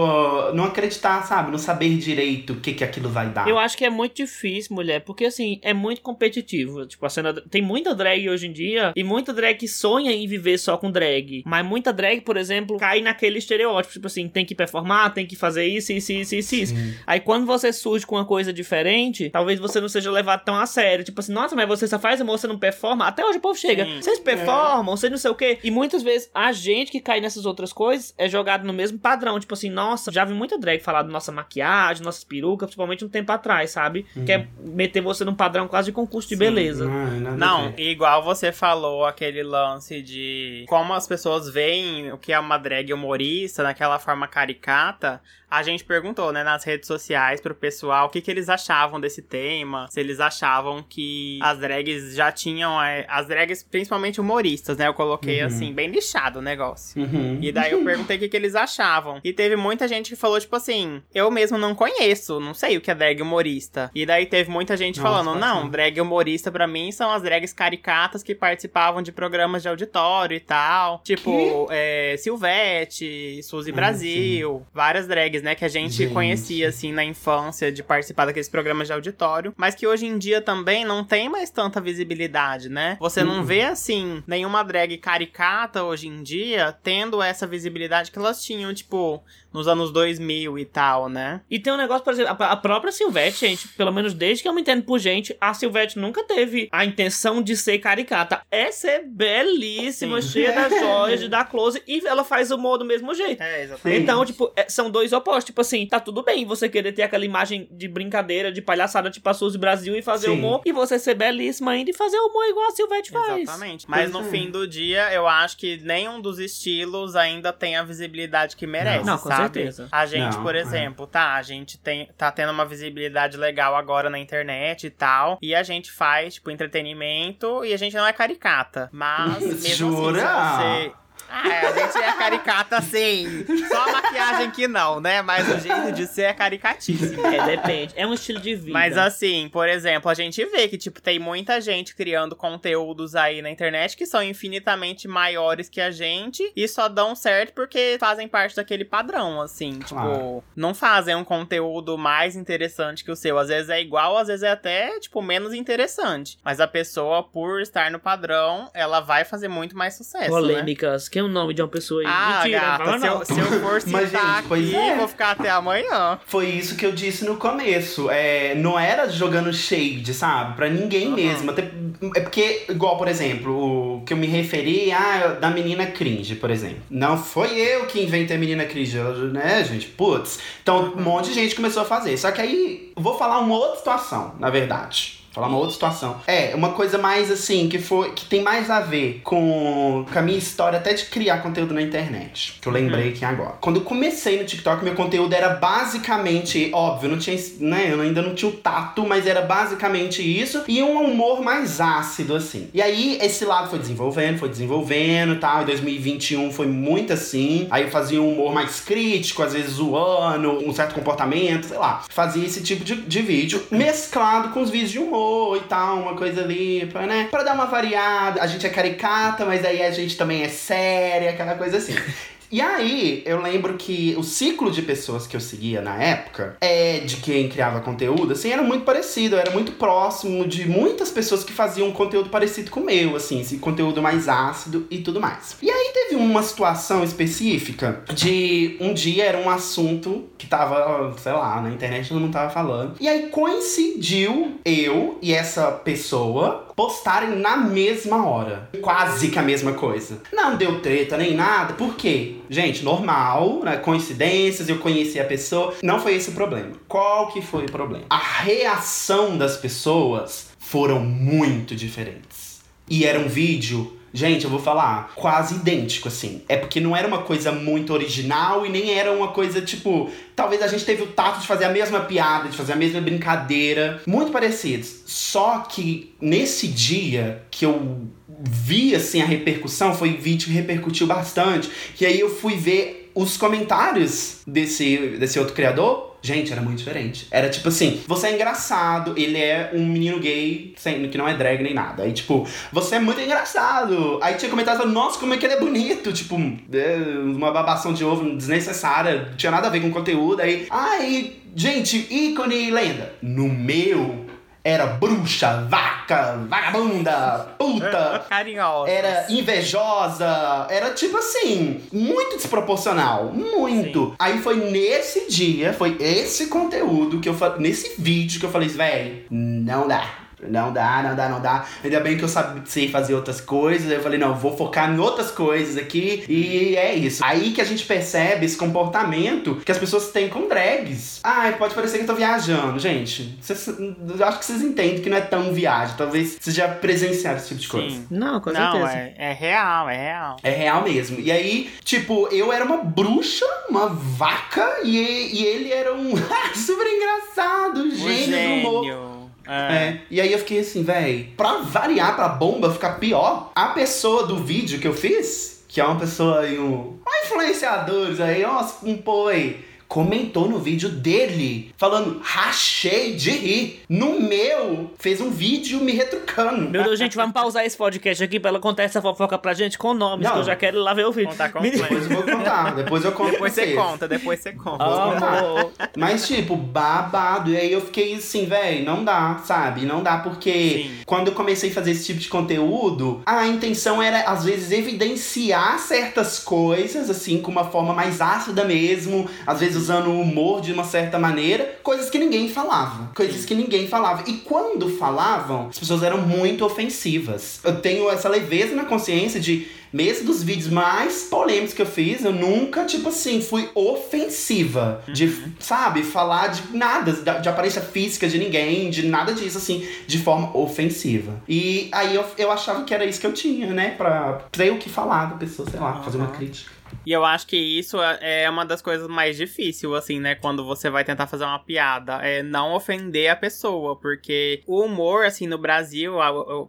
não 0.55 0.65
acreditar, 0.65 1.21
sabe? 1.27 1.51
Não 1.51 1.59
saber 1.59 1.97
direito 1.97 2.53
o 2.53 2.61
que, 2.61 2.73
que 2.73 2.85
aquilo 2.85 3.09
vai 3.09 3.29
dar. 3.29 3.49
Eu 3.49 3.59
acho 3.59 3.77
que 3.77 3.85
é 3.85 3.91
muito 3.91 4.15
difícil, 4.15 4.75
mulher, 4.75 5.01
porque 5.01 5.25
assim, 5.25 5.59
é 5.63 5.75
muito 5.75 6.01
competitivo. 6.01 6.87
Tipo, 6.87 7.05
a 7.05 7.09
cena. 7.11 7.35
Tem 7.51 7.61
muita 7.61 7.93
drag 7.93 8.29
hoje 8.31 8.47
em 8.47 8.53
dia 8.53 8.93
e 8.95 9.03
muita 9.03 9.33
drag 9.33 9.59
que 9.59 9.67
sonha 9.67 10.13
em 10.13 10.29
viver 10.29 10.57
só 10.59 10.77
com 10.77 10.91
drag. 10.93 11.43
Mas 11.45 11.67
muita 11.67 11.93
drag, 11.93 12.21
por 12.21 12.37
exemplo, 12.37 12.77
cai 12.77 13.01
naquele 13.01 13.39
estereótipo. 13.39 13.93
Tipo 13.93 14.07
assim, 14.07 14.29
tem 14.29 14.47
que 14.47 14.55
performar, 14.55 15.13
tem 15.13 15.27
que 15.27 15.35
fazer 15.35 15.67
isso, 15.67 15.93
isso, 15.93 16.13
isso, 16.13 16.37
isso, 16.37 16.55
isso. 16.55 16.75
Aí 17.05 17.19
quando 17.19 17.47
você 17.47 17.73
surge 17.73 18.07
com 18.07 18.15
uma 18.15 18.25
coisa 18.25 18.53
diferente, 18.53 19.29
talvez 19.29 19.59
você 19.59 19.81
não 19.81 19.89
seja 19.89 20.13
levado 20.13 20.45
tão 20.45 20.55
a 20.55 20.67
sério. 20.67 21.05
Tipo 21.05 21.19
assim, 21.19 21.33
nossa, 21.33 21.57
mas 21.57 21.67
você 21.67 21.89
só 21.89 21.99
faz 21.99 22.21
amor, 22.21 22.39
você 22.39 22.47
não 22.47 22.59
performa. 22.59 23.07
Até 23.07 23.25
hoje 23.25 23.39
o 23.39 23.41
povo 23.41 23.59
chega. 23.59 23.85
Vocês 24.01 24.21
performam, 24.21 24.97
vocês 24.97 25.11
não 25.11 25.19
sei 25.19 25.33
o 25.33 25.35
quê. 25.35 25.59
E 25.65 25.71
muitas 25.71 26.03
vezes 26.03 26.31
a 26.35 26.53
gente 26.53 26.93
que 26.93 27.01
cai 27.01 27.21
nessas 27.21 27.47
outras 27.47 27.73
coisas 27.73 28.15
é 28.19 28.29
jogado 28.29 28.65
no 28.67 28.73
mesmo 28.73 28.99
padrão. 28.99 29.41
Tipo 29.41 29.55
assim, 29.55 29.71
nossa, 29.71 30.13
já 30.13 30.25
vi 30.25 30.35
muita 30.35 30.59
drag 30.59 30.81
falar 30.81 31.03
da 31.03 31.09
nossa 31.09 31.33
maquiagem, 31.33 32.05
nossas 32.05 32.23
perucas, 32.25 32.67
principalmente 32.69 33.05
um 33.05 33.09
tempo 33.09 33.33
atrás, 33.33 33.71
sabe? 33.71 34.07
Que 34.27 34.33
é 34.33 34.47
meter 34.61 35.01
você 35.01 35.25
num 35.25 35.35
padrão 35.35 35.67
quase 35.67 35.87
de 35.87 35.93
concurso 35.93 36.29
de 36.29 36.37
beleza. 36.37 36.87
Ai, 36.89 37.19
nada 37.21 37.35
a 37.35 37.39
Não, 37.39 37.73
ver. 37.73 37.81
igual 37.83 38.23
você 38.23 38.53
falou 38.53 39.05
aquele 39.07 39.43
lance 39.43 40.03
de 40.03 40.65
como 40.69 40.93
as 40.93 41.07
pessoas 41.07 41.49
veem 41.49 42.13
o 42.13 42.19
que 42.19 42.33
é 42.33 42.39
uma 42.39 42.59
drag 42.59 42.93
humorista 42.93 43.63
naquela 43.63 43.99
forma 43.99 44.29
caricata. 44.29 45.21
A 45.59 45.63
gente 45.63 45.85
perguntou, 45.85 46.33
né, 46.33 46.43
nas 46.43 46.65
redes 46.65 46.87
sociais 46.87 47.41
pro 47.41 47.55
pessoal 47.55 48.07
o 48.07 48.11
que, 48.11 48.21
que 48.21 48.31
eles 48.31 48.49
achavam 48.49 49.01
desse 49.01 49.23
tema. 49.23 49.87
Se 49.91 50.01
eles 50.01 50.21
achavam 50.21 50.83
que 50.83 51.39
as 51.43 51.59
drags 51.59 52.15
já 52.15 52.31
tinham. 52.33 52.81
é, 52.83 53.07
As 53.09 53.27
drags, 53.27 53.63
principalmente 53.63 54.21
humoristas, 54.21 54.77
né? 54.77 54.87
Eu 54.89 54.95
coloquei 54.95 55.41
Uhum. 55.41 55.47
assim, 55.47 55.73
bem 55.73 55.89
lixado 55.91 56.39
o 56.39 56.43
negócio. 56.43 57.01
Uhum. 57.03 57.39
E 57.41 57.51
daí 57.53 57.73
eu 57.73 57.85
perguntei 57.85 58.17
o 58.17 58.21
que, 58.21 58.29
que 58.29 58.37
eles 58.37 58.55
achavam. 58.55 59.21
E 59.25 59.33
teve 59.33 59.57
muita 59.57 59.87
gente 59.89 60.11
que 60.11 60.17
falou, 60.17 60.39
tipo 60.41 60.55
assim, 60.57 61.03
eu 61.15 61.31
mesmo 61.31 61.57
não 61.59 61.75
conheço, 61.75 62.41
não 62.41 62.55
sei 62.55 62.77
o 62.77 62.81
que 62.81 62.91
é 62.91 62.95
drag 62.95 63.21
humorista. 63.23 63.91
E 63.95 64.05
daí 64.07 64.27
teve 64.27 64.51
muita 64.51 64.77
gente 64.77 65.01
Nossa, 65.01 65.23
falando, 65.23 65.39
não, 65.39 65.69
drag 65.69 66.01
humorista 66.01 66.51
pra 66.51 66.67
mim 66.67 66.91
são 66.93 67.11
as 67.11 67.23
drags 67.23 67.53
caricatas 67.53 68.23
que 68.23 68.35
participavam 68.35 69.03
de 69.03 69.13
programas 69.13 69.63
de 69.63 69.69
auditório 69.69 70.37
e 70.37 70.41
tal. 70.41 71.01
Tipo, 71.05 71.69
é, 71.71 72.17
Silvete, 72.19 73.43
Suzy 73.43 73.71
Ah, 73.71 73.75
Brasil, 73.75 74.67
várias 74.73 75.07
drags, 75.07 75.43
né, 75.45 75.55
que 75.55 75.65
a 75.65 75.69
gente, 75.69 75.95
Gente. 75.95 76.13
conhecia, 76.13 76.69
assim, 76.69 76.91
na 76.93 77.05
infância, 77.05 77.71
de 77.71 77.83
participar 77.83 78.25
daqueles 78.27 78.49
programas 78.49 78.87
de 78.89 78.93
auditório. 78.95 79.53
Mas 79.57 79.75
que 79.75 79.87
hoje 79.87 80.07
em 80.07 80.19
dia 80.19 80.41
também 80.41 80.85
não 80.85 81.05
tem 81.05 81.29
mais 81.29 81.51
tanta 81.51 81.81
visibilidade, 81.81 82.69
né? 82.69 82.97
Você 82.99 83.23
não 83.23 83.37
Uhum. 83.39 83.45
vê, 83.45 83.63
assim, 83.63 84.23
nenhuma 84.27 84.63
drag 84.65 84.97
caricata 84.99 85.83
hoje 85.85 86.09
em 86.09 86.23
dia 86.23 86.75
tendo 86.83 87.23
essa 87.23 87.47
visibilidade 87.47 88.11
que 88.11 88.19
elas 88.19 88.43
tinham, 88.43 88.73
tipo, 88.73 89.23
nos 89.53 89.69
anos 89.69 89.93
2000 89.93 90.59
e 90.59 90.65
tal, 90.65 91.09
né? 91.09 91.41
E 91.51 91.59
tem 91.61 91.73
um 91.73 91.77
negócio, 91.77 92.03
por 92.03 92.13
exemplo, 92.13 92.35
a 92.39 92.57
própria 92.57 92.91
Silvete, 92.91 93.41
gente, 93.41 93.69
pelo 93.69 93.93
menos 93.93 94.15
desde 94.15 94.43
que 94.43 94.49
eu 94.49 94.53
me 94.55 94.63
entendo 94.63 94.83
por 94.83 94.99
gente, 94.99 95.37
a 95.41 95.53
Silvete 95.55 95.99
nunca 95.99 96.25
teve 96.25 96.69
a 96.73 96.85
intenção 96.85 97.43
de 97.43 97.57
ser 97.57 97.79
caricata. 97.79 98.41
Essa 98.51 98.91
é 98.91 99.03
belíssima, 99.03 100.21
Sim. 100.23 100.29
cheia 100.29 100.53
das 100.53 100.73
joias, 100.81 101.21
de 101.21 101.29
dar 101.29 101.45
close, 101.49 101.83
e 101.87 102.05
ela 102.07 102.25
faz 102.25 102.51
humor 102.51 102.79
do 102.79 102.85
mesmo 102.85 103.15
jeito. 103.15 103.43
É, 103.43 103.63
exatamente. 103.65 104.03
Então, 104.03 104.25
tipo, 104.25 104.53
é- 104.57 104.69
são 104.69 104.91
dois 104.91 105.13
opostos. 105.13 105.34
Tipo 105.43 105.61
assim, 105.61 105.87
tá 105.87 105.99
tudo 106.01 106.23
bem 106.23 106.45
você 106.45 106.69
querer 106.69 106.93
ter 106.93 107.03
aquela 107.03 107.25
imagem 107.25 107.69
de 107.71 107.89
brincadeira, 107.89 108.53
de 108.53 108.61
palhaçada, 108.63 109.11
tipo 109.11 109.29
a 109.29 109.35
Suzy 109.35 109.59
Brasil 109.59 109.97
e 109.97 110.03
fazer 110.03 110.27
Sim. 110.27 110.35
humor, 110.39 110.63
e 110.65 110.73
você 110.73 110.99
ser 110.99 111.15
belíssima 111.15 111.73
ainda 111.73 111.91
e 111.91 111.95
fazer 111.95 112.19
humor 112.19 112.45
igual 112.49 112.69
a 112.69 112.71
Silvete 112.71 113.11
faz. 113.11 113.43
Exatamente. 113.43 113.87
Mas 113.89 114.11
Pois 114.11 114.13
no 114.13 114.29
é. 114.29 114.31
fim 114.31 114.51
do 114.51 114.67
dia, 114.67 115.13
eu 115.13 115.27
acho 115.27 115.57
que 115.57 115.79
nenhum 115.79 116.21
dos 116.21 116.39
estilos 116.39 117.17
ainda 117.17 117.53
tem 117.53 117.77
a 117.77 117.83
visibilidade 117.83 118.57
que 118.57 118.67
merece, 118.67 119.05
Não, 119.05 119.19
com 119.19 119.29
sabe? 119.29 119.43
certeza. 119.43 119.89
A 119.91 120.07
gente, 120.07 120.37
Não, 120.37 120.43
por 120.43 120.55
é. 120.55 120.61
exemplo, 120.61 121.07
tá, 121.07 121.35
a 121.35 121.43
gente 121.43 121.79
tem, 121.79 122.09
tá 122.17 122.31
tendo 122.31 122.53
uma 122.53 122.65
visibilidade 122.65 123.37
legal 123.37 123.75
agora 123.77 124.11
na 124.11 124.19
internet 124.19 124.87
e 124.87 124.91
tal, 124.91 125.39
e 125.41 125.55
a 125.55 125.63
gente 125.63 125.91
faz, 125.91 126.35
tipo, 126.35 126.51
entretenimento 126.51 127.65
e 127.65 127.73
a 127.73 127.77
gente 127.77 127.97
não 127.97 128.07
é 128.07 128.13
caricata. 128.13 128.89
Mas, 128.93 129.63
mesmo 129.63 129.91
Jura? 129.91 130.23
assim, 130.25 130.83
se 130.83 130.89
você... 130.89 131.04
Ah, 131.35 131.43
a 131.69 131.73
gente 131.73 131.99
é 131.99 132.13
caricata 132.13 132.81
sim. 132.81 133.45
Só 133.69 133.89
a 133.89 133.93
maquiagem 133.93 134.51
que 134.53 134.69
não, 134.69 135.01
né? 135.01 135.21
Mas 135.23 135.49
o 135.49 135.59
jeito 135.59 135.93
de 135.93 136.07
ser 136.07 136.23
é 136.23 136.33
caricatíssimo. 136.33 137.27
É, 137.27 137.57
depende. 137.57 137.93
É 137.97 138.07
um 138.07 138.15
estilo 138.15 138.41
de 138.41 138.55
vida. 138.55 138.73
Mas 138.73 138.97
assim, 138.97 139.49
por 139.53 139.69
exemplo, 139.69 140.11
a 140.11 140.15
gente 140.15 140.45
vê 140.45 140.69
que, 140.69 140.79
tipo, 140.79 141.01
tem 141.01 141.19
muita 141.19 141.61
gente 141.61 141.95
criando 141.95 142.37
conteúdos 142.37 143.17
aí 143.17 143.43
na 143.43 143.51
internet 143.51 143.97
que 143.97 144.07
são 144.07 144.23
infinitamente 144.23 145.09
maiores 145.09 145.69
que 145.69 145.81
a 145.81 145.91
gente 145.91 146.53
e 146.55 146.69
só 146.69 146.89
dão 146.89 147.15
certo 147.15 147.53
porque 147.53 147.97
fazem 147.99 148.29
parte 148.29 148.55
daquele 148.55 148.85
padrão, 148.85 149.41
assim. 149.41 149.81
Claro. 149.81 150.13
Tipo, 150.13 150.45
não 150.55 150.75
fazem 150.75 151.15
um 151.15 151.25
conteúdo 151.25 151.99
mais 151.99 152.37
interessante 152.37 153.05
que 153.05 153.11
o 153.11 153.17
seu. 153.17 153.39
Às 153.39 153.49
vezes 153.49 153.71
é 153.71 153.81
igual, 153.81 154.17
às 154.17 154.29
vezes 154.29 154.43
é 154.43 154.51
até, 154.51 154.99
tipo, 155.01 155.21
menos 155.21 155.53
interessante. 155.53 156.39
Mas 156.45 156.61
a 156.61 156.69
pessoa, 156.69 157.23
por 157.23 157.61
estar 157.61 157.91
no 157.91 157.99
padrão, 157.99 158.71
ela 158.73 159.01
vai 159.01 159.25
fazer 159.25 159.49
muito 159.49 159.77
mais 159.77 159.95
sucesso. 159.95 160.25
Né? 160.25 160.29
Polêmicas. 160.29 161.09
Quem 161.09 161.21
é 161.21 161.24
o 161.25 161.29
nome 161.29 161.55
de 161.55 161.63
uma 161.63 161.69
pessoa 161.69 162.01
aí? 162.01 162.07
Ah, 162.09 162.41
Mentira, 162.45 162.61
gata, 162.61 162.85
fala 162.85 162.99
se 162.99 163.07
não. 163.07 163.19
eu, 163.19 163.25
se 163.25 163.39
eu 163.39 163.61
for 163.61 163.81
citar 163.81 163.93
Mas, 164.03 164.11
gente, 164.11 164.49
pois 164.49 164.67
aqui, 164.69 164.77
é. 164.77 164.97
vou 164.97 165.09
ficar 165.09 165.31
até 165.33 165.51
amanhã. 165.51 166.19
Foi 166.27 166.47
isso 166.47 166.77
que 166.77 166.85
eu 166.87 166.93
disse 166.93 167.25
no 167.25 167.37
começo. 167.37 168.09
É, 168.11 168.55
não 168.55 168.79
era 168.79 169.09
jogando 169.09 169.53
shade, 169.53 170.13
sabe? 170.15 170.57
Pra 170.57 170.69
ninguém 170.69 171.09
Uhum. 171.09 171.15
mesmo. 171.17 171.51
Até, 171.51 171.71
é 172.17 172.21
porque, 172.21 172.65
igual, 172.69 172.97
por 172.97 173.09
exemplo, 173.09 173.97
o 173.99 174.05
que 174.05 174.13
eu 174.13 174.17
me 174.17 174.27
referi 174.27 174.93
ah, 174.93 175.37
da 175.41 175.51
menina 175.51 175.87
cringe, 175.87 176.35
por 176.37 176.51
exemplo. 176.51 176.83
Não 176.91 177.17
foi 177.17 177.51
eu 177.59 177.87
que 177.87 178.01
inventei 178.03 178.37
a 178.37 178.41
menina 178.41 178.65
cringe, 178.65 178.99
né, 179.33 179.65
gente? 179.65 179.87
Putz. 179.87 180.39
Então, 180.63 180.93
um 180.97 181.03
monte 181.03 181.29
de 181.29 181.35
gente 181.35 181.55
começou 181.55 181.83
a 181.83 181.85
fazer. 181.85 182.17
Só 182.17 182.31
que 182.31 182.41
aí, 182.41 182.93
vou 182.97 183.17
falar 183.19 183.39
uma 183.41 183.55
outra 183.55 183.77
situação, 183.77 184.35
na 184.39 184.51
verdade. 184.51 185.24
Falar 185.35 185.49
uma 185.49 185.59
outra 185.59 185.73
situação. 185.73 186.21
É, 186.29 186.55
uma 186.55 186.71
coisa 186.71 186.97
mais 186.97 187.29
assim, 187.29 187.69
que 187.69 187.81
foi. 187.81 188.13
que 188.13 188.25
tem 188.25 188.41
mais 188.41 188.71
a 188.71 188.79
ver 188.79 189.21
com, 189.25 190.07
com 190.11 190.19
a 190.19 190.23
minha 190.23 190.39
história 190.39 190.79
até 190.79 190.95
de 190.95 191.07
criar 191.07 191.39
conteúdo 191.39 191.75
na 191.75 191.83
internet. 191.83 192.57
Que 192.63 192.69
eu 192.69 192.73
lembrei 192.73 193.09
aqui 193.09 193.25
agora. 193.25 193.55
Quando 193.61 193.81
eu 193.81 193.83
comecei 193.83 194.39
no 194.39 194.45
TikTok, 194.45 194.85
meu 194.85 194.95
conteúdo 194.95 195.35
era 195.35 195.49
basicamente, 195.49 196.71
óbvio, 196.73 197.11
não 197.11 197.19
tinha, 197.19 197.37
né? 197.59 197.89
Eu 197.91 198.01
ainda 198.01 198.23
não 198.23 198.33
tinha 198.33 198.49
o 198.49 198.55
tato, 198.55 199.05
mas 199.05 199.27
era 199.27 199.43
basicamente 199.43 200.23
isso. 200.23 200.63
E 200.69 200.81
um 200.85 201.03
humor 201.03 201.43
mais 201.43 201.81
ácido, 201.81 202.37
assim. 202.37 202.69
E 202.73 202.81
aí, 202.81 203.19
esse 203.21 203.45
lado 203.45 203.69
foi 203.69 203.81
desenvolvendo, 203.81 204.39
foi 204.39 204.49
desenvolvendo 204.49 205.33
e 205.33 205.39
tal. 205.39 205.63
Em 205.63 205.67
2021 205.67 206.53
foi 206.53 206.69
muito 206.69 207.13
assim. 207.13 207.67
Aí 207.73 207.83
eu 207.83 207.91
fazia 207.91 208.23
um 208.23 208.35
humor 208.35 208.55
mais 208.55 208.79
crítico, 208.79 209.43
às 209.43 209.53
vezes 209.53 209.73
zoando, 209.73 210.65
um 210.65 210.73
certo 210.73 210.95
comportamento, 210.95 211.67
sei 211.67 211.79
lá. 211.79 212.05
Fazia 212.09 212.47
esse 212.47 212.63
tipo 212.63 212.85
de, 212.85 212.95
de 213.03 213.21
vídeo, 213.21 213.65
mesclado 213.69 214.51
com 214.51 214.63
os 214.63 214.71
vídeos 214.71 214.93
de 214.93 215.01
humor 215.01 215.24
e 215.57 215.61
tal, 215.69 215.99
uma 215.99 216.15
coisa 216.15 216.43
ali, 216.43 216.87
pra, 216.87 217.07
né? 217.07 217.29
Pra 217.31 217.43
dar 217.43 217.55
uma 217.55 217.67
variada. 217.67 218.43
A 218.43 218.47
gente 218.47 218.67
é 218.67 218.71
caricata, 218.71 219.45
mas 219.45 219.65
aí 219.65 219.83
a 219.83 219.91
gente 219.91 220.17
também 220.17 220.43
é 220.43 220.49
séria, 220.49 221.31
aquela 221.31 221.55
coisa 221.55 221.79
assim. 221.79 221.95
E 222.55 222.61
aí, 222.61 223.21
eu 223.27 223.43
lembro 223.43 223.75
que 223.75 224.15
o 224.17 224.23
ciclo 224.23 224.71
de 224.71 224.81
pessoas 224.81 225.27
que 225.27 225.35
eu 225.35 225.41
seguia 225.41 225.83
na 225.83 226.01
época, 226.01 226.57
é 226.61 227.01
de 227.01 227.17
quem 227.17 227.49
criava 227.49 227.81
conteúdo, 227.81 228.33
assim, 228.33 228.53
era 228.53 228.63
muito 228.63 228.85
parecido, 228.85 229.35
era 229.35 229.51
muito 229.51 229.73
próximo 229.73 230.47
de 230.47 230.65
muitas 230.69 231.11
pessoas 231.11 231.43
que 231.43 231.53
faziam 231.53 231.91
conteúdo 231.91 232.31
parecido 232.31 232.71
com 232.71 232.79
o 232.79 232.85
meu, 232.85 233.17
assim, 233.17 233.41
esse 233.41 233.57
conteúdo 233.57 234.01
mais 234.01 234.29
ácido 234.29 234.87
e 234.89 234.99
tudo 234.99 235.21
mais. 235.21 235.57
E 235.61 235.69
aí 235.69 235.91
teve 235.93 236.15
uma 236.15 236.45
situação 236.45 237.03
específica 237.03 238.05
de 238.15 238.77
um 238.79 238.95
dia 238.95 239.25
era 239.25 239.39
um 239.39 239.51
assunto 239.51 240.27
que 240.39 240.47
tava, 240.47 241.13
sei 241.19 241.33
lá, 241.33 241.61
na 241.61 241.71
internet 241.71 242.09
todo 242.09 242.21
mundo 242.21 242.33
tava 242.33 242.51
falando. 242.51 242.95
E 243.01 243.09
aí 243.09 243.31
coincidiu 243.31 244.61
eu 244.65 245.19
e 245.21 245.35
essa 245.35 245.73
pessoa 245.73 246.64
postarem 246.77 247.37
na 247.37 247.57
mesma 247.57 248.29
hora. 248.29 248.69
Quase 248.81 249.29
que 249.29 249.39
a 249.39 249.43
mesma 249.43 249.73
coisa. 249.73 250.21
Não 250.33 250.57
deu 250.57 250.81
treta 250.81 251.17
nem 251.17 251.35
nada. 251.35 251.75
Por 251.75 251.95
quê? 251.95 252.37
Gente, 252.49 252.85
normal, 252.85 253.61
né? 253.65 253.77
Coincidências, 253.77 254.69
eu 254.69 254.79
conheci 254.79 255.19
a 255.21 255.25
pessoa. 255.25 255.75
Não 255.83 256.01
foi 256.01 256.15
esse 256.15 256.31
o 256.31 256.35
problema. 256.35 256.73
Qual 256.89 257.29
que 257.29 257.41
foi 257.41 257.65
o 257.65 257.73
problema? 257.73 258.05
A 258.11 258.19
reação 258.19 259.37
das 259.39 259.57
pessoas 259.57 260.51
foram 260.59 261.01
muito 261.01 261.75
diferentes. 261.75 262.61
E 262.89 263.05
era 263.05 263.19
um 263.19 263.29
vídeo 263.29 263.97
Gente, 264.17 264.45
eu 264.45 264.51
vou 264.51 264.61
falar, 264.61 265.11
quase 265.17 265.57
idêntico, 265.57 266.07
assim. 266.07 266.43
É 266.49 266.57
porque 266.57 266.79
não 266.79 266.97
era 266.97 267.09
uma 267.09 267.23
coisa 267.23 267.51
muito 267.51 267.93
original 267.93 268.65
e 268.65 268.69
nem 268.69 268.97
era 268.97 269.11
uma 269.11 269.29
coisa, 269.29 269.61
tipo. 269.61 270.09
Talvez 270.37 270.63
a 270.63 270.69
gente 270.69 270.85
teve 270.85 271.03
o 271.03 271.09
tato 271.09 271.41
de 271.41 271.49
fazer 271.49 271.65
a 271.65 271.71
mesma 271.71 271.99
piada, 271.99 272.49
de 272.49 272.57
fazer 272.57 272.75
a 272.75 272.77
mesma 272.77 273.01
brincadeira. 273.01 274.01
Muito 274.07 274.31
parecidos. 274.31 275.03
Só 275.05 275.59
que 275.69 276.15
nesse 276.21 276.69
dia 276.69 277.43
que 277.51 277.67
eu 277.67 278.03
vi, 278.39 278.95
assim, 278.95 279.21
a 279.21 279.27
repercussão, 279.27 279.93
foi 279.93 280.11
vídeo 280.11 280.47
que 280.47 280.53
repercutiu 280.53 281.09
bastante. 281.09 281.69
Que 281.97 282.07
aí 282.07 282.21
eu 282.21 282.31
fui 282.31 282.55
ver 282.55 283.04
os 283.15 283.37
comentários 283.37 284.39
desse, 284.47 284.97
desse 285.19 285.39
outro 285.39 285.55
criador. 285.55 286.15
Gente, 286.21 286.51
era 286.51 286.63
muito 286.63 286.79
diferente. 286.79 287.27
Era 287.31 287.51
tipo 287.51 287.69
assim, 287.69 288.01
você 288.07 288.29
é 288.29 288.35
engraçado, 288.35 289.13
ele 289.15 289.37
é 289.37 289.71
um 289.75 289.85
menino 289.85 290.19
gay, 290.19 290.75
sendo 290.79 291.09
que 291.11 291.19
não 291.19 291.29
é 291.29 291.37
drag 291.37 291.63
nem 291.63 291.75
nada. 291.75 292.03
Aí, 292.03 292.13
tipo, 292.13 292.49
você 292.73 292.95
é 292.95 292.99
muito 292.99 293.21
engraçado. 293.21 294.19
Aí 294.23 294.35
tinha 294.37 294.51
comentários 294.51 294.81
falando, 294.81 294.95
nossa, 294.95 295.19
como 295.19 295.35
é 295.35 295.37
que 295.37 295.45
ele 295.45 295.53
é 295.53 295.61
bonito. 295.61 296.15
Tipo, 296.15 296.37
é, 296.73 296.97
uma 297.23 297.53
babação 297.53 297.93
de 297.93 298.03
ovo 298.03 298.37
desnecessária, 298.37 299.27
não 299.31 299.37
tinha 299.37 299.53
nada 299.53 299.69
a 299.69 299.71
ver 299.71 299.81
com 299.81 299.89
o 299.89 299.93
conteúdo. 299.93 300.41
Aí, 300.41 300.67
ai, 300.71 301.35
gente, 301.55 302.07
ícone 302.11 302.69
e 302.69 302.71
lenda. 302.71 303.13
No 303.21 303.47
meu, 303.47 304.24
era 304.65 304.87
bruxa, 304.87 305.67
vaca, 305.69 306.39
vagabunda, 306.49 307.55
puta. 307.59 308.25
Carinhosa. 308.31 308.91
Era 308.91 309.27
invejosa, 309.29 310.67
era 310.71 310.91
tipo 310.93 311.19
assim, 311.19 311.83
muito 311.93 312.37
desproporcional, 312.37 313.27
muito. 313.27 314.15
Aí 314.19 314.39
foi 314.39 314.57
nesse 314.71 315.31
dia, 315.31 315.75
foi 315.75 315.99
esse 316.01 316.47
conteúdo 316.47 317.21
que 317.21 317.29
eu 317.29 317.35
falei, 317.35 317.61
nesse 317.61 318.01
vídeo 318.01 318.41
que 318.41 318.47
eu 318.47 318.51
falei, 318.51 318.69
velho, 318.69 319.25
não 319.31 319.87
dá. 319.87 320.24
Não 320.49 320.73
dá, 320.73 321.03
não 321.03 321.15
dá, 321.17 321.29
não 321.29 321.41
dá. 321.41 321.65
Ainda 321.83 322.01
bem 322.01 322.17
que 322.17 322.25
eu 322.25 322.29
sabia 322.29 322.63
sei 322.67 322.89
fazer 322.91 323.15
outras 323.15 323.41
coisas. 323.41 323.91
Aí 323.91 323.97
eu 323.97 324.03
falei, 324.03 324.19
não, 324.19 324.35
vou 324.35 324.57
focar 324.57 324.93
em 324.93 324.99
outras 324.99 325.31
coisas 325.31 325.77
aqui. 325.77 326.25
E 326.29 326.77
é 326.77 326.95
isso. 326.95 327.25
Aí 327.25 327.53
que 327.53 327.61
a 327.61 327.65
gente 327.65 327.85
percebe 327.85 328.47
esse 328.47 328.57
comportamento 328.57 329.57
que 329.65 329.73
as 329.73 329.79
pessoas 329.79 330.09
têm 330.11 330.29
com 330.29 330.49
drags. 330.49 331.21
Ai, 331.23 331.57
pode 331.57 331.75
parecer 331.75 331.99
que 331.99 332.05
eu 332.05 332.09
tô 332.09 332.15
viajando. 332.15 332.79
Gente, 332.79 333.37
vocês, 333.41 333.67
eu 333.69 334.27
acho 334.27 334.39
que 334.39 334.45
vocês 334.45 334.63
entendem 334.63 335.01
que 335.01 335.11
não 335.11 335.17
é 335.17 335.21
tão 335.23 335.53
viagem. 335.53 335.95
Talvez 335.97 336.37
vocês 336.41 336.55
já 336.55 336.69
presenciaram 336.69 337.39
esse 337.39 337.49
tipo 337.49 337.61
de 337.61 337.69
coisa. 337.69 337.97
Sim. 337.97 338.07
Não, 338.11 338.41
com 338.41 338.51
Não, 338.53 338.73
certeza. 338.73 338.93
é, 338.97 339.15
é 339.19 339.33
real, 339.33 339.89
é 339.89 339.97
real. 339.97 340.37
É 340.43 340.51
real 340.51 340.83
mesmo. 340.83 341.21
E 341.21 341.31
aí, 341.31 341.71
tipo, 341.85 342.29
eu 342.29 342.53
era 342.53 342.65
uma 342.65 342.79
bruxa, 342.79 343.47
uma 343.69 343.89
vaca, 343.89 344.81
e, 344.83 344.97
e 344.99 345.45
ele 345.45 345.73
era 345.73 345.95
um 345.95 346.13
super 346.55 346.87
engraçado, 346.87 347.81
Um 347.81 347.91
gênio 347.91 348.63
do 348.63 348.69
humor. 348.69 349.14
É. 349.47 349.75
É, 349.75 350.01
e 350.11 350.21
aí 350.21 350.33
eu 350.33 350.39
fiquei 350.39 350.61
assim, 350.61 350.83
véi, 350.83 351.33
pra 351.37 351.59
variar, 351.59 352.17
pra 352.17 352.29
bomba 352.29 352.73
ficar 352.73 352.99
pior, 352.99 353.51
a 353.55 353.67
pessoa 353.69 354.27
do 354.27 354.37
vídeo 354.37 354.79
que 354.79 354.89
eu 354.89 354.95
fiz, 354.95 355.65
que 355.69 355.81
é 355.81 355.85
uma 355.85 355.99
pessoa 355.99 356.41
aí, 356.41 356.59
um, 356.59 356.99
influenciadores 357.25 358.21
aí, 358.21 358.45
ó, 358.45 358.65
um 358.83 358.97
poi, 358.97 359.65
comentou 359.95 360.49
no 360.49 360.59
vídeo 360.59 360.89
dele, 360.89 361.73
falando, 361.79 362.19
rachei 362.21 363.15
de 363.15 363.31
rir. 363.31 363.83
No 363.89 364.19
meu, 364.19 364.91
fez 364.99 365.21
um 365.21 365.31
vídeo 365.31 365.79
me 365.79 365.93
retrucando. 365.93 366.69
Meu 366.69 366.83
Deus, 366.83 366.99
gente, 366.99 367.15
vamos 367.15 367.33
pausar 367.33 367.65
esse 367.65 367.77
podcast 367.77 368.25
aqui 368.25 368.41
pra 368.41 368.49
ela 368.49 368.59
contar 368.59 368.83
essa 368.83 369.01
fofoca 369.01 369.39
pra 369.39 369.55
gente 369.55 369.79
com 369.79 369.95
nomes, 369.95 370.27
Não. 370.27 370.33
que 370.33 370.39
eu 370.41 370.43
já 370.43 370.57
quero 370.57 370.79
ir 370.79 370.81
lá 370.81 370.95
ver 370.95 371.07
o 371.07 371.13
vídeo. 371.13 371.31
Contar 371.31 371.53
completo. 371.53 371.79
Depois 371.79 372.11
eu 372.11 372.17
vou 372.17 372.23
contar, 372.25 372.75
depois 372.75 373.05
eu 373.05 373.13
conto 373.13 373.31
Depois 373.31 373.53
você 373.53 373.61
vocês. 373.67 373.77
conta, 373.77 374.09
depois 374.09 374.41
você 374.41 374.53
conta. 374.53 374.85
Amor. 374.85 375.71
Mas, 375.97 376.27
tipo, 376.27 376.57
babado. 376.57 377.53
E 377.53 377.57
aí 377.57 377.73
eu 377.73 377.81
fiquei 377.81 378.17
assim, 378.17 378.47
velho, 378.47 378.85
não 378.85 379.05
dá, 379.05 379.43
sabe? 379.45 379.83
Não 379.83 380.03
dá 380.03 380.17
porque 380.19 380.89
Sim. 380.89 381.03
quando 381.07 381.29
eu 381.29 381.35
comecei 381.35 381.71
a 381.71 381.73
fazer 381.73 381.93
esse 381.93 382.07
tipo 382.07 382.19
de 382.19 382.29
conteúdo, 382.29 383.23
a 383.25 383.47
intenção 383.47 384.03
era, 384.03 384.23
às 384.23 384.45
vezes, 384.45 384.73
evidenciar 384.73 385.79
certas 385.79 386.41
coisas, 386.41 387.09
assim, 387.09 387.41
com 387.41 387.53
uma 387.53 387.71
forma 387.71 387.95
mais 387.95 388.21
ácida 388.21 388.65
mesmo, 388.65 389.31
às 389.47 389.61
vezes 389.61 389.84
usando 389.85 390.09
o 390.09 390.21
humor 390.21 390.63
de 390.63 390.73
uma 390.73 390.85
certa 390.85 391.19
maneira, 391.19 391.79
coisas 391.83 392.09
que 392.09 392.19
ninguém 392.19 392.49
falava. 392.49 393.11
Coisas 393.15 393.45
que 393.45 393.55
ninguém 393.55 393.87
falava. 393.87 394.25
E 394.27 394.39
quando 394.39 394.89
falavam, 394.97 395.69
as 395.69 395.79
pessoas 395.79 396.03
eram 396.03 396.23
muito 396.23 396.65
ofensivas. 396.65 397.61
Eu 397.63 397.81
tenho 397.81 398.11
essa 398.11 398.29
leveza 398.29 398.75
na 398.75 398.85
consciência 398.85 399.39
de 399.39 399.69
mesmo 399.93 400.27
dos 400.27 400.43
vídeos 400.43 400.69
mais 400.69 401.29
polêmicos 401.31 401.73
que 401.73 401.81
eu 401.81 401.87
fiz, 401.87 402.25
eu 402.25 402.33
nunca, 402.33 402.85
tipo 402.85 403.11
assim, 403.11 403.41
fui 403.41 403.71
ofensiva. 403.77 405.05
De, 405.07 405.33
sabe, 405.61 406.03
falar 406.03 406.49
de 406.49 406.77
nada, 406.77 407.13
de, 407.13 407.49
aparência 407.49 407.81
física 407.81 408.27
de 408.27 408.37
ninguém, 408.37 408.91
de 408.91 409.07
nada 409.07 409.33
disso, 409.33 409.59
assim, 409.59 409.87
de 410.07 410.19
forma 410.19 410.57
ofensiva. 410.57 411.41
E 411.49 411.89
aí 411.93 412.13
eu, 412.13 412.25
eu 412.37 412.51
achava 412.51 412.83
que 412.83 412.93
era 412.93 413.05
isso 413.05 413.21
que 413.21 413.27
eu 413.27 413.33
tinha, 413.33 413.73
né? 413.73 413.91
Pra 413.91 414.41
ter 414.51 414.73
o 414.73 414.79
que 414.79 414.91
falar 414.91 415.27
da 415.27 415.37
pessoa, 415.37 415.71
sei 415.71 415.79
lá, 415.79 416.03
fazer 416.03 416.17
uma 416.17 416.29
crítica. 416.29 416.73
E 417.07 417.13
eu 417.13 417.25
acho 417.25 417.47
que 417.47 417.57
isso 417.57 418.01
é 418.03 418.45
é 418.45 418.51
uma 418.51 418.65
das 418.65 418.81
coisas 418.83 419.07
mais 419.09 419.37
difíceis, 419.37 419.93
assim, 419.93 420.19
né? 420.21 420.35
Quando 420.35 420.65
você 420.65 420.89
vai 420.91 421.05
tentar 421.05 421.27
fazer 421.27 421.45
uma 421.45 421.59
piada. 421.59 422.15
É 422.23 422.43
não 422.43 422.75
ofender 422.75 423.31
a 423.31 423.37
pessoa. 423.37 423.97
Porque 423.97 424.63
o 424.67 424.83
humor, 424.83 425.25
assim, 425.25 425.47
no 425.47 425.59
Brasil, 425.59 426.15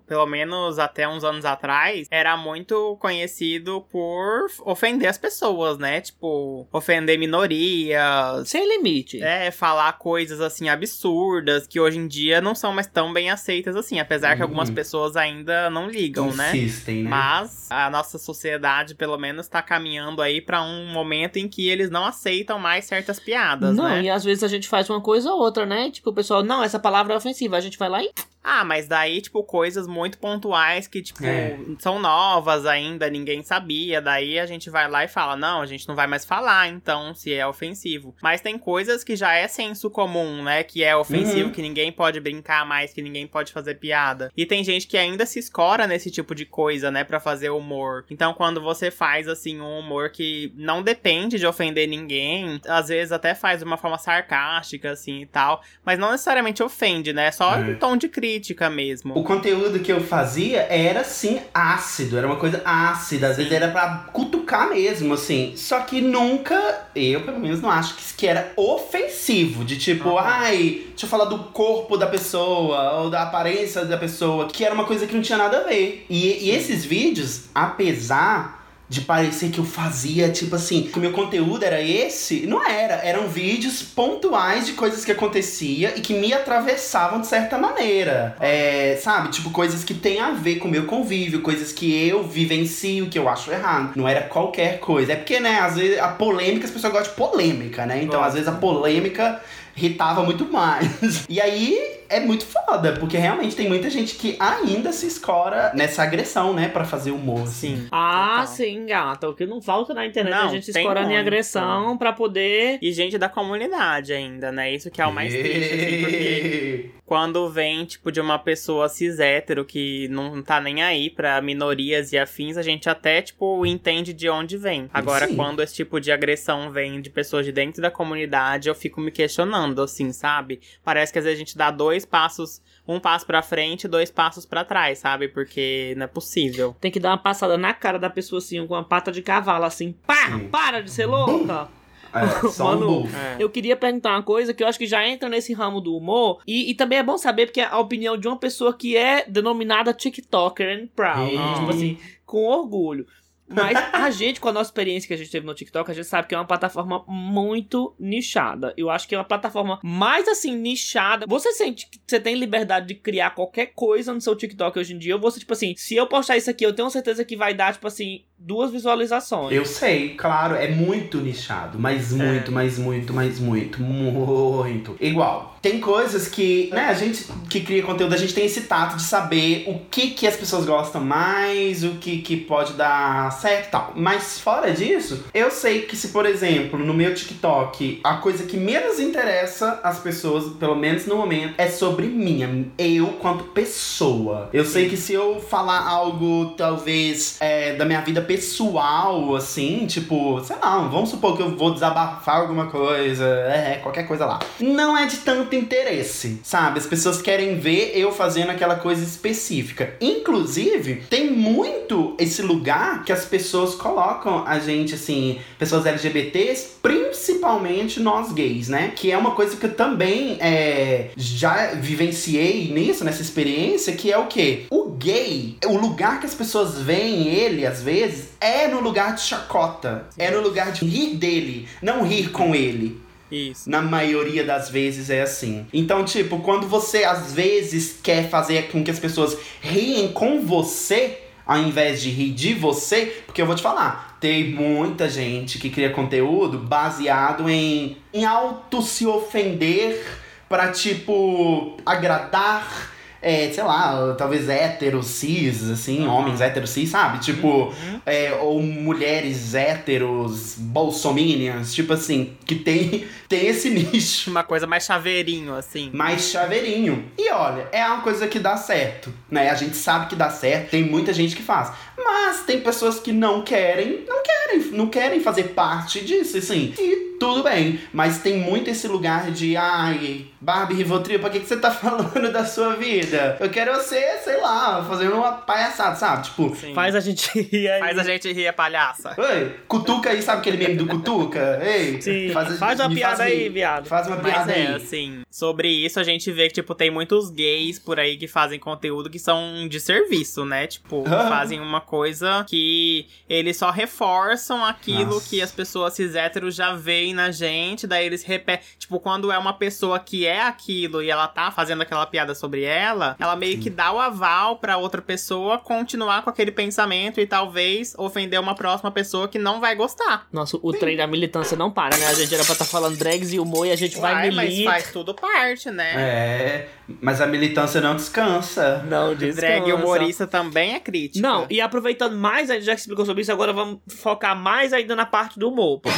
pelo 0.07 0.25
menos 0.25 0.79
até 0.79 1.07
uns 1.07 1.23
anos 1.23 1.45
atrás, 1.45 2.07
era 2.11 2.35
muito 2.37 2.97
conhecido 2.99 3.81
por 3.91 4.47
ofender 4.65 5.07
as 5.09 5.17
pessoas, 5.17 5.77
né? 5.77 6.01
Tipo, 6.01 6.67
ofender 6.71 7.17
minorias. 7.17 8.47
Sem 8.49 8.67
limite. 8.67 9.21
É, 9.21 9.51
falar 9.51 9.93
coisas 9.93 10.41
assim 10.41 10.69
absurdas 10.69 11.67
que 11.67 11.79
hoje 11.79 11.97
em 11.97 12.07
dia 12.07 12.41
não 12.41 12.55
são 12.55 12.73
mais 12.73 12.87
tão 12.87 13.11
bem 13.13 13.29
aceitas 13.29 13.75
assim, 13.75 13.99
apesar 13.99 14.35
que 14.35 14.41
Uhum. 14.41 14.43
algumas 14.43 14.69
pessoas 14.69 15.15
ainda 15.15 15.69
não 15.69 15.89
ligam, 15.89 16.33
né? 16.33 16.55
Insistem, 16.55 17.03
né? 17.03 17.09
Mas 17.09 17.67
a 17.71 17.89
nossa 17.89 18.17
sociedade, 18.17 18.95
pelo 18.95 19.17
menos, 19.17 19.47
tá 19.47 19.61
caminhando 19.61 20.14
aí 20.21 20.41
pra 20.41 20.61
um 20.61 20.91
momento 20.91 21.37
em 21.37 21.47
que 21.47 21.67
eles 21.69 21.89
não 21.89 22.05
aceitam 22.05 22.57
mais 22.59 22.85
certas 22.85 23.19
piadas, 23.19 23.75
Não, 23.75 23.83
né? 23.83 24.03
e 24.03 24.09
às 24.09 24.23
vezes 24.23 24.43
a 24.43 24.47
gente 24.47 24.67
faz 24.67 24.89
uma 24.89 25.01
coisa 25.01 25.31
ou 25.31 25.39
outra, 25.39 25.65
né? 25.65 25.89
Tipo, 25.91 26.09
o 26.09 26.13
pessoal, 26.13 26.43
não, 26.43 26.63
essa 26.63 26.79
palavra 26.79 27.13
é 27.13 27.17
ofensiva. 27.17 27.57
A 27.57 27.61
gente 27.61 27.77
vai 27.77 27.89
lá 27.89 28.03
e. 28.03 28.09
Ah, 28.47 28.63
mas 28.63 28.87
daí, 28.87 29.21
tipo, 29.21 29.43
coisas 29.43 29.87
muito 29.87 30.19
pontuais 30.19 30.87
que, 30.87 31.01
tipo, 31.01 31.25
É. 31.25 31.57
são 31.79 31.97
novas 31.99 32.65
ainda, 32.67 33.09
ninguém 33.09 33.41
sabia. 33.41 33.99
Daí 33.99 34.37
a 34.37 34.45
gente 34.45 34.69
vai 34.69 34.87
lá 34.87 35.03
e 35.03 35.07
fala, 35.07 35.35
não, 35.35 35.61
a 35.61 35.65
gente 35.65 35.87
não 35.87 35.95
vai 35.95 36.05
mais 36.05 36.23
falar, 36.23 36.67
então, 36.67 37.15
se 37.15 37.33
é 37.33 37.45
ofensivo. 37.47 38.15
Mas 38.21 38.41
tem 38.41 38.57
coisas 38.59 39.03
que 39.03 39.15
já 39.15 39.33
é 39.33 39.47
senso 39.47 39.89
comum, 39.89 40.43
né? 40.43 40.61
Que 40.63 40.83
é 40.83 40.95
ofensivo, 40.95 41.47
Uhum. 41.47 41.51
que 41.51 41.61
ninguém 41.61 41.91
pode 41.91 42.19
brincar 42.19 42.65
mais, 42.67 42.93
que 42.93 43.01
ninguém 43.01 43.25
pode 43.25 43.51
fazer 43.51 43.75
piada. 43.79 44.31
E 44.37 44.45
tem 44.45 44.63
gente 44.63 44.85
que 44.85 44.97
ainda 44.97 45.25
se 45.25 45.39
escora 45.39 45.87
nesse 45.87 46.11
tipo 46.11 46.35
de 46.35 46.45
coisa, 46.45 46.91
né? 46.91 47.03
Pra 47.03 47.19
fazer 47.19 47.49
humor. 47.49 48.05
Então, 48.11 48.31
quando 48.33 48.61
você 48.61 48.91
faz, 48.91 49.27
assim, 49.27 49.59
um 49.59 49.79
humor 49.79 50.11
que 50.11 50.53
não 50.55 50.83
depende 50.83 51.39
de 51.39 51.47
ofender 51.47 51.87
ninguém, 51.87 52.61
às 52.67 52.89
vezes 52.89 53.11
até 53.11 53.33
faz 53.33 53.59
de 53.59 53.65
uma 53.65 53.77
forma 53.77 53.97
sarcástica, 53.97 54.91
assim, 54.91 55.21
e 55.21 55.25
tal. 55.25 55.61
Mas 55.83 55.97
não 55.97 56.11
necessariamente 56.11 56.61
ofende, 56.61 57.11
né? 57.13 57.27
É 57.27 57.31
só 57.31 57.55
É. 57.55 57.59
um 57.59 57.75
tom 57.79 57.97
de 57.97 58.07
crítica 58.35 58.69
mesmo. 58.69 59.17
O 59.17 59.23
conteúdo 59.23 59.79
que 59.79 59.91
eu 59.91 60.01
fazia 60.01 60.61
era, 60.69 61.01
assim, 61.01 61.39
ácido. 61.53 62.17
Era 62.17 62.27
uma 62.27 62.35
coisa 62.35 62.61
ácida. 62.65 63.29
Às 63.29 63.37
vezes 63.37 63.51
era 63.51 63.69
pra 63.69 64.07
cutucar 64.11 64.69
mesmo, 64.69 65.13
assim. 65.13 65.53
Só 65.55 65.79
que 65.81 66.01
nunca, 66.01 66.87
eu 66.95 67.21
pelo 67.21 67.39
menos 67.39 67.61
não 67.61 67.69
acho 67.71 67.95
que, 67.95 68.03
que 68.15 68.27
era 68.27 68.51
ofensivo. 68.57 69.63
De 69.63 69.77
tipo, 69.77 70.09
Uhum. 70.09 70.17
ai, 70.19 70.83
deixa 70.89 71.05
eu 71.05 71.09
falar 71.09 71.25
do 71.25 71.39
corpo 71.45 71.97
da 71.97 72.07
pessoa, 72.07 72.99
ou 73.01 73.09
da 73.09 73.23
aparência 73.23 73.85
da 73.85 73.97
pessoa. 73.97 74.47
Que 74.47 74.65
era 74.65 74.73
uma 74.75 74.85
coisa 74.85 75.07
que 75.07 75.15
não 75.15 75.21
tinha 75.21 75.37
nada 75.37 75.59
a 75.59 75.63
ver. 75.63 76.05
E, 76.09 76.45
e 76.47 76.51
esses 76.51 76.83
vídeos, 76.85 77.43
apesar 77.55 78.64
de 78.87 79.01
parecer 79.01 79.49
que 79.49 79.59
eu 79.59 79.65
fazia, 79.65 80.29
tipo 80.29 80.55
assim, 80.55 80.83
que 80.83 80.97
o 80.97 81.01
meu 81.01 81.11
conteúdo 81.11 81.63
era 81.63 81.81
esse, 81.81 82.45
não 82.45 82.63
era. 82.63 82.95
Eram 82.95 83.27
vídeos 83.27 83.81
pontuais 83.81 84.65
de 84.65 84.73
coisas 84.73 85.03
que 85.03 85.11
acontecia 85.11 85.93
e 85.95 86.01
que 86.01 86.13
me 86.13 86.33
atravessavam 86.33 87.19
de 87.19 87.27
certa 87.27 87.57
maneira. 87.57 88.35
É, 88.39 88.99
sabe? 89.01 89.29
Tipo, 89.29 89.49
coisas 89.49 89.83
que 89.83 89.93
tem 89.93 90.19
a 90.19 90.31
ver 90.31 90.57
com 90.57 90.67
o 90.67 90.71
meu 90.71 90.85
convívio, 90.85 91.41
coisas 91.41 91.71
que 91.71 92.07
eu 92.07 92.23
vivencio, 92.23 93.07
que 93.07 93.17
eu 93.17 93.27
acho 93.27 93.51
errado. 93.51 93.93
Não 93.95 94.07
era 94.07 94.21
qualquer 94.21 94.79
coisa. 94.79 95.13
É 95.13 95.15
porque, 95.15 95.39
né, 95.39 95.59
às 95.59 95.75
vezes 95.75 95.97
a 95.97 96.09
polêmica, 96.09 96.65
as 96.65 96.71
pessoas 96.71 96.93
gostam 96.93 97.11
de 97.11 97.17
polêmica, 97.17 97.85
né? 97.85 98.03
Então, 98.03 98.23
às 98.23 98.33
vezes 98.33 98.47
a 98.47 98.51
polêmica 98.51 99.41
irritava 99.75 100.23
muito 100.23 100.45
mais. 100.51 101.25
E 101.29 101.41
aí 101.41 101.77
é 102.07 102.19
muito 102.19 102.45
foda, 102.45 102.93
porque 102.93 103.17
realmente 103.17 103.55
tem 103.55 103.67
muita 103.67 103.89
gente 103.89 104.15
que 104.15 104.37
ainda 104.39 104.91
se 104.91 105.07
escora 105.07 105.71
nessa 105.75 106.03
agressão, 106.03 106.53
né, 106.53 106.67
Pra 106.69 106.85
fazer 106.85 107.11
humor. 107.11 107.41
assim. 107.43 107.77
Sim. 107.77 107.87
Ah, 107.91 108.41
total. 108.41 108.47
sim, 108.55 108.85
gata. 108.85 109.29
O 109.29 109.33
que 109.33 109.45
não 109.45 109.61
falta 109.61 109.93
na 109.93 110.05
internet 110.05 110.33
é 110.33 110.37
Não, 110.37 110.47
a 110.47 110.51
gente 110.51 110.69
escorando 110.69 111.11
em 111.11 111.17
agressão 111.17 111.97
pra 111.97 112.13
poder. 112.13 112.77
E 112.81 112.91
gente 112.91 113.17
da 113.17 113.27
comunidade 113.27 114.13
ainda, 114.13 114.51
né? 114.51 114.73
Isso 114.73 114.89
que 114.91 115.01
é 115.01 115.05
o 115.05 115.11
mais 115.13 115.33
triste, 115.33 115.73
assim, 115.73 116.01
porque 116.01 116.89
quando 117.05 117.47
vem, 117.49 117.85
tipo, 117.85 118.11
de 118.11 118.19
uma 118.19 118.39
pessoa 118.39 118.89
cis 118.89 119.19
hétero 119.19 119.63
que 119.63 120.07
não 120.07 120.41
tá 120.41 120.59
nem 120.59 120.81
aí 120.81 121.09
pra 121.09 121.39
minorias 121.41 122.11
e 122.11 122.17
afins, 122.17 122.57
a 122.57 122.63
gente 122.63 122.89
até, 122.89 123.21
tipo, 123.21 123.63
entende 123.65 124.11
de 124.11 124.27
onde 124.27 124.57
vem. 124.57 124.89
Agora, 124.93 125.27
Sim. 125.27 125.35
quando 125.35 125.61
esse 125.61 125.75
tipo 125.75 125.99
de 125.99 126.11
agressão 126.11 126.71
vem 126.71 126.99
de 127.01 127.09
pessoas 127.09 127.45
de 127.45 127.51
dentro 127.51 127.81
da 127.81 127.91
comunidade, 127.91 128.67
eu 128.67 128.75
fico 128.75 128.99
me 128.99 129.11
questionando, 129.11 129.81
assim, 129.83 130.11
sabe? 130.11 130.59
Parece 130.83 131.13
que 131.13 131.19
às 131.19 131.25
vezes 131.25 131.37
a 131.37 131.39
gente 131.39 131.57
dá 131.57 131.69
dois 131.69 132.05
passos, 132.05 132.59
um 132.87 132.99
passo 132.99 133.25
pra 133.25 133.43
frente 133.43 133.83
e 133.83 133.87
dois 133.87 134.09
passos 134.09 134.45
pra 134.45 134.65
trás, 134.65 134.99
sabe? 134.99 135.27
Porque 135.27 135.93
não 135.97 136.05
é 136.05 136.07
possível. 136.07 136.75
Tem 136.81 136.91
que 136.91 136.99
dar 136.99 137.11
uma 137.11 137.17
passada 137.17 137.57
na 137.57 137.73
cara 137.73 137.99
da 137.99 138.09
pessoa 138.09 138.39
assim, 138.39 138.65
com 138.65 138.73
uma 138.73 138.83
pata 138.83 139.11
de 139.11 139.21
cavalo, 139.21 139.65
assim. 139.65 139.93
Pá! 140.07 140.31
Sim. 140.31 140.47
Para 140.47 140.81
de 140.81 140.89
ser 140.89 141.05
louca! 141.05 141.67
É, 142.15 142.47
só 142.49 142.75
Mano, 142.75 143.01
buff. 143.01 143.15
É. 143.15 143.37
Eu 143.39 143.49
queria 143.49 143.75
perguntar 143.75 144.11
uma 144.11 144.23
coisa 144.23 144.53
que 144.53 144.63
eu 144.63 144.67
acho 144.67 144.79
que 144.79 144.87
já 144.87 145.07
entra 145.07 145.27
nesse 145.29 145.53
ramo 145.53 145.81
do 145.81 145.95
humor. 145.95 146.41
E, 146.47 146.71
e 146.71 146.73
também 146.73 146.99
é 146.99 147.03
bom 147.03 147.17
saber, 147.17 147.47
porque 147.47 147.61
é 147.61 147.65
a 147.65 147.79
opinião 147.79 148.17
de 148.17 148.27
uma 148.27 148.37
pessoa 148.37 148.73
que 148.73 148.95
é 148.95 149.25
denominada 149.27 149.93
TikToker 149.93 150.67
and 150.67 150.87
proud. 150.95 151.31
Tipo 151.31 151.69
assim, 151.69 151.97
com 152.25 152.45
orgulho. 152.45 153.05
Mas 153.47 153.77
a 153.93 154.09
gente, 154.09 154.39
com 154.39 154.49
a 154.49 154.51
nossa 154.51 154.69
experiência 154.69 155.07
que 155.07 155.13
a 155.13 155.17
gente 155.17 155.29
teve 155.29 155.45
no 155.45 155.53
TikTok, 155.53 155.89
a 155.89 155.93
gente 155.93 156.07
sabe 156.07 156.27
que 156.27 156.35
é 156.35 156.37
uma 156.37 156.47
plataforma 156.47 157.03
muito 157.07 157.95
nichada. 157.99 158.73
Eu 158.75 158.89
acho 158.89 159.07
que 159.07 159.15
é 159.15 159.17
uma 159.17 159.23
plataforma 159.23 159.79
mais 159.83 160.27
assim, 160.27 160.55
nichada. 160.55 161.25
Você 161.27 161.51
sente 161.53 161.87
que 161.89 161.99
você 162.05 162.19
tem 162.19 162.35
liberdade 162.35 162.87
de 162.87 162.95
criar 162.95 163.31
qualquer 163.31 163.67
coisa 163.67 164.13
no 164.13 164.21
seu 164.21 164.35
TikTok 164.35 164.79
hoje 164.79 164.93
em 164.93 164.97
dia? 164.97 165.15
Ou 165.15 165.21
você, 165.21 165.39
tipo 165.39 165.53
assim, 165.53 165.75
se 165.77 165.95
eu 165.95 166.07
postar 166.07 166.37
isso 166.37 166.49
aqui, 166.49 166.65
eu 166.65 166.73
tenho 166.73 166.89
certeza 166.89 167.23
que 167.23 167.37
vai 167.37 167.53
dar, 167.53 167.73
tipo 167.73 167.87
assim, 167.87 168.23
duas 168.37 168.71
visualizações. 168.71 169.51
Eu 169.53 169.65
sei, 169.65 170.09
claro, 170.09 170.55
é 170.55 170.67
muito 170.69 171.17
nichado, 171.19 171.79
mas 171.79 172.13
É. 172.13 172.15
muito, 172.15 172.51
mas 172.51 172.77
muito, 172.77 173.13
mas 173.13 173.39
muito, 173.39 173.81
muito. 173.81 174.95
Igual. 174.99 175.53
Tem 175.61 175.79
coisas 175.79 176.27
que, 176.27 176.69
né, 176.71 176.85
a 176.89 176.93
gente 176.93 177.25
que 177.49 177.61
cria 177.61 177.81
conteúdo, 177.81 178.13
a 178.13 178.17
gente 178.17 178.35
tem 178.35 178.45
esse 178.45 178.61
tato 178.61 178.97
de 178.97 179.01
saber 179.01 179.63
o 179.65 179.79
que 179.89 180.11
que 180.11 180.27
as 180.27 180.35
pessoas 180.35 180.63
gostam 180.63 181.03
mais, 181.03 181.83
o 181.83 181.95
que 181.95 182.19
que 182.19 182.37
pode 182.37 182.73
dar 182.73 183.31
certo 183.31 183.67
e 183.67 183.71
tal. 183.71 183.93
Mas 183.95 184.39
fora 184.39 184.71
disso, 184.71 185.25
eu 185.33 185.49
sei 185.49 185.81
que 185.81 185.95
se, 185.97 186.09
por 186.09 186.27
exemplo, 186.27 186.77
no 186.77 186.93
meu 186.93 187.15
TikTok, 187.15 187.99
a 188.03 188.17
coisa 188.17 188.43
que 188.43 188.57
menos 188.57 188.99
interessa 188.99 189.79
as 189.83 189.97
pessoas, 189.97 190.53
pelo 190.57 190.75
menos 190.75 191.07
no 191.07 191.15
momento, 191.15 191.55
é 191.57 191.67
sobre 191.67 192.05
mim, 192.05 192.71
eu 192.77 193.07
quanto 193.19 193.45
pessoa. 193.45 194.49
Eu 194.53 194.65
sei 194.65 194.87
que 194.87 194.95
se 194.97 195.13
eu 195.13 195.39
falar 195.39 195.79
algo, 195.87 196.53
talvez, 196.55 197.37
é, 197.39 197.73
da 197.73 197.85
minha 197.85 198.01
vida 198.01 198.21
pessoal, 198.25 199.35
assim, 199.35 199.85
tipo, 199.85 200.41
sei 200.43 200.55
lá, 200.57 200.79
vamos 200.87 201.09
supor 201.09 201.35
que 201.35 201.41
eu 201.41 201.55
vou 201.55 201.73
desabafar 201.73 202.41
alguma 202.41 202.67
coisa, 202.67 203.25
é, 203.25 203.79
qualquer 203.81 204.07
coisa 204.07 204.25
lá. 204.25 204.39
Não 204.59 204.97
é 204.97 205.05
de 205.05 205.17
tanto 205.17 205.55
interesse, 205.55 206.39
sabe? 206.43 206.79
As 206.79 206.85
pessoas 206.85 207.21
querem 207.21 207.57
ver 207.59 207.91
eu 207.95 208.11
fazendo 208.11 208.49
aquela 208.49 208.75
coisa 208.75 209.03
específica. 209.03 209.93
Inclusive, 209.99 211.03
tem 211.09 211.31
muito 211.31 212.15
esse 212.19 212.41
lugar 212.41 213.03
que 213.03 213.11
as 213.11 213.25
pessoas 213.25 213.75
colocam 213.75 214.45
a 214.45 214.59
gente, 214.59 214.95
assim, 214.95 215.39
pessoas 215.57 215.85
LGBTs, 215.85 216.75
principalmente 216.81 217.99
nós 217.99 218.31
gays, 218.31 218.69
né? 218.69 218.91
Que 218.95 219.11
é 219.11 219.17
uma 219.17 219.31
coisa 219.31 219.55
que 219.55 219.65
eu 219.65 219.73
também 219.73 220.37
é, 220.39 221.09
já 221.15 221.73
vivenciei 221.75 222.71
nisso, 222.71 223.03
nessa 223.03 223.21
experiência, 223.21 223.93
que 223.93 224.11
é 224.11 224.17
o 224.17 224.27
quê? 224.27 224.65
O 224.69 224.89
gay, 224.89 225.57
o 225.65 225.77
lugar 225.77 226.19
que 226.19 226.25
as 226.25 226.33
pessoas 226.33 226.79
veem 226.79 227.27
ele, 227.27 227.65
às 227.65 227.81
vezes, 227.81 228.14
é 228.39 228.67
no 228.67 228.79
lugar 228.79 229.15
de 229.15 229.21
chacota. 229.21 230.07
É 230.17 230.31
no 230.31 230.41
lugar 230.41 230.71
de 230.71 230.85
rir 230.85 231.15
dele, 231.15 231.67
não 231.81 232.03
rir 232.05 232.29
com 232.31 232.53
ele. 232.53 233.01
Isso. 233.31 233.69
Na 233.69 233.81
maioria 233.81 234.43
das 234.43 234.69
vezes 234.69 235.09
é 235.09 235.21
assim. 235.21 235.65
Então, 235.73 236.05
tipo, 236.05 236.39
quando 236.39 236.67
você 236.67 237.03
às 237.03 237.33
vezes 237.33 237.99
quer 238.01 238.29
fazer 238.29 238.69
com 238.69 238.83
que 238.83 238.91
as 238.91 238.99
pessoas 238.99 239.37
riem 239.61 240.11
com 240.11 240.41
você, 240.41 241.19
ao 241.45 241.57
invés 241.57 242.01
de 242.01 242.09
rir 242.09 242.31
de 242.31 242.53
você, 242.53 243.23
porque 243.25 243.41
eu 243.41 243.45
vou 243.45 243.55
te 243.55 243.61
falar, 243.61 244.17
tem 244.19 244.51
muita 244.51 245.09
gente 245.09 245.59
que 245.59 245.69
cria 245.69 245.89
conteúdo 245.89 246.57
baseado 246.57 247.49
em, 247.49 247.97
em 248.13 248.25
auto 248.25 248.81
se 248.81 249.05
ofender 249.05 250.03
pra, 250.47 250.71
tipo, 250.71 251.77
agradar. 251.85 252.94
É, 253.27 253.51
sei 253.51 253.63
lá, 253.63 254.13
talvez 254.15 254.47
héteros 254.47 255.07
cis, 255.07 255.67
assim, 255.67 256.01
Uhum. 256.03 256.09
homens 256.13 256.41
héteros 256.41 256.69
cis, 256.69 256.89
sabe? 256.89 257.17
Tipo, 257.19 257.73
é, 258.05 258.33
ou 258.39 258.61
mulheres 258.61 259.55
héteros, 259.55 260.53
bolsominions, 260.59 261.73
tipo 261.73 261.93
assim, 261.93 262.33
que 262.45 262.53
tem, 262.55 263.05
tem 263.27 263.47
esse 263.47 263.69
nicho 263.71 264.29
Uma 264.29 264.43
coisa 264.43 264.67
mais 264.67 264.83
chaveirinho, 264.85 265.55
assim. 265.55 265.89
mais 265.93 266.29
chaveirinho. 266.29 267.05
E 267.17 267.31
olha, 267.31 267.67
é 267.71 267.83
uma 267.85 268.01
coisa 268.01 268.27
que 268.27 268.37
dá 268.39 268.55
certo, 268.57 269.11
né? 269.29 269.49
A 269.49 269.55
gente 269.55 269.75
sabe 269.75 270.07
que 270.07 270.15
dá 270.15 270.29
certo, 270.29 270.69
tem 270.69 270.83
muita 270.83 271.11
gente 271.13 271.35
que 271.35 271.41
faz. 271.41 271.71
Mas 271.97 272.43
tem 272.43 272.61
pessoas 272.61 272.99
que 272.99 273.11
não 273.11 273.41
querem, 273.41 274.05
não 274.07 274.21
querem, 274.21 274.59
não 274.71 274.87
querem 274.87 275.19
fazer 275.19 275.45
parte 275.55 276.03
disso, 276.05 276.37
assim. 276.37 276.73
E 276.77 277.15
tudo 277.19 277.41
bem, 277.43 277.79
mas 277.93 278.19
tem 278.19 278.37
muito 278.37 278.69
esse 278.69 278.87
lugar 278.87 279.31
de, 279.31 279.55
ai, 279.57 280.25
Barbie 280.45 280.75
Rivotril, 280.75 281.19
pra 281.19 281.29
que, 281.31 281.39
que 281.39 281.47
você 281.47 281.57
tá 281.57 281.71
falando 281.71 282.31
da 282.31 282.45
sua 282.45 282.75
vida? 282.75 283.35
Eu 283.39 283.49
quero 283.49 283.75
ser, 283.81 284.19
sei 284.23 284.39
lá, 284.39 284.83
fazendo 284.87 285.15
uma 285.15 285.31
palhaçada, 285.31 285.95
sabe? 285.95 286.25
Tipo, 286.25 286.55
Sim. 286.55 286.73
Faz 286.75 286.93
a 286.95 286.99
gente 286.99 287.27
rir 287.41 287.67
aí. 287.67 287.79
Faz 287.79 287.97
a 287.97 288.03
gente 288.03 288.31
rir, 288.31 288.47
a 288.47 288.53
palhaça. 288.53 289.15
Oi, 289.17 289.55
cutuca 289.67 290.11
aí, 290.11 290.21
sabe 290.21 290.39
aquele 290.41 290.57
meme 290.57 290.75
do 290.75 290.85
cutuca? 290.85 291.59
Ei, 291.63 291.99
Sim. 291.99 292.31
a- 292.31 292.45
Faz 292.57 292.79
uma 292.79 292.89
piada 292.89 293.25
rir. 293.25 293.31
aí, 293.31 293.49
viado. 293.49 293.87
Faz 293.87 294.05
uma 294.07 294.17
Mas 294.17 294.31
piada 294.33 294.51
é, 294.51 294.67
aí. 294.67 294.75
assim, 294.75 295.23
sobre 295.31 295.67
isso 295.67 295.99
a 295.99 296.03
gente 296.03 296.31
vê 296.31 296.47
que, 296.47 296.53
tipo, 296.53 296.75
tem 296.75 296.91
muitos 296.91 297.31
gays 297.31 297.79
por 297.79 297.99
aí 297.99 298.15
que 298.15 298.27
fazem 298.27 298.59
conteúdo 298.59 299.09
que 299.09 299.17
são 299.17 299.67
de 299.67 299.79
serviço, 299.79 300.45
né? 300.45 300.67
Tipo, 300.67 301.03
Ah. 301.07 301.27
fazem 301.27 301.59
uma 301.59 301.81
coisa 301.81 302.45
que 302.47 303.07
eles 303.27 303.57
só 303.57 303.71
reforçam 303.71 304.63
aquilo 304.63 305.15
Nossa. 305.15 305.29
que 305.29 305.41
as 305.41 305.51
pessoas 305.51 305.93
cis 305.95 306.13
héteros 306.13 306.53
já 306.55 306.73
veem 306.75 307.13
na 307.15 307.31
gente, 307.31 307.87
daí 307.87 308.05
eles 308.05 308.23
repetem. 308.23 308.63
Tipo, 308.77 308.99
quando 308.99 309.31
é 309.31 309.37
uma 309.37 309.53
pessoa 309.53 309.97
que 309.99 310.25
é 310.27 310.34
aquilo 310.41 311.01
e 311.01 311.09
ela 311.09 311.27
tá 311.27 311.51
fazendo 311.51 311.81
aquela 311.81 312.05
piada 312.05 312.35
sobre 312.35 312.63
ela, 312.63 313.15
ela 313.19 313.35
meio 313.35 313.59
que 313.59 313.69
dá 313.69 313.91
o 313.91 313.99
aval 313.99 314.57
pra 314.57 314.77
outra 314.77 315.01
pessoa 315.01 315.57
continuar 315.57 316.23
com 316.23 316.29
aquele 316.29 316.51
pensamento 316.51 317.19
e 317.19 317.27
talvez 317.27 317.93
ofender 317.97 318.39
uma 318.39 318.55
próxima 318.55 318.91
pessoa 318.91 319.27
que 319.27 319.37
não 319.37 319.59
vai 319.59 319.75
gostar. 319.75 320.27
Nossa, 320.31 320.57
o 320.61 320.73
trem 320.73 320.97
da 320.97 321.07
militância 321.07 321.57
não 321.57 321.71
para, 321.71 321.97
né? 321.97 322.07
A 322.07 322.13
gente 322.13 322.33
era 322.33 322.43
pra 322.43 322.53
estar 322.53 322.65
falando 322.65 322.97
drags 322.97 323.33
e 323.33 323.39
humor 323.39 323.67
e 323.67 323.71
a 323.71 323.75
gente 323.75 323.99
vai 323.99 324.13
Uai, 324.13 324.31
mas 324.31 324.49
milita. 324.49 324.71
faz 324.71 324.91
tudo 324.91 325.13
parte, 325.13 325.69
né? 325.71 325.93
É, 325.95 326.69
mas 327.01 327.21
a 327.21 327.27
militância 327.27 327.81
não 327.81 327.95
descansa. 327.95 328.83
Não, 328.87 329.15
descansa. 329.15 329.41
Drag 329.41 329.73
humorista 329.73 330.27
também 330.27 330.73
é 330.73 330.79
crítica. 330.79 331.25
Não, 331.25 331.45
e 331.49 331.61
aproveitando 331.61 332.15
mais, 332.15 332.49
a 332.49 332.55
gente 332.55 332.65
já 332.65 332.73
explicou 332.73 333.05
sobre 333.05 333.21
isso, 333.21 333.31
agora 333.31 333.53
vamos 333.53 333.79
focar 333.87 334.35
mais 334.35 334.73
ainda 334.73 334.95
na 334.95 335.05
parte 335.05 335.39
do 335.39 335.49
humor. 335.49 335.79
pô. 335.79 335.89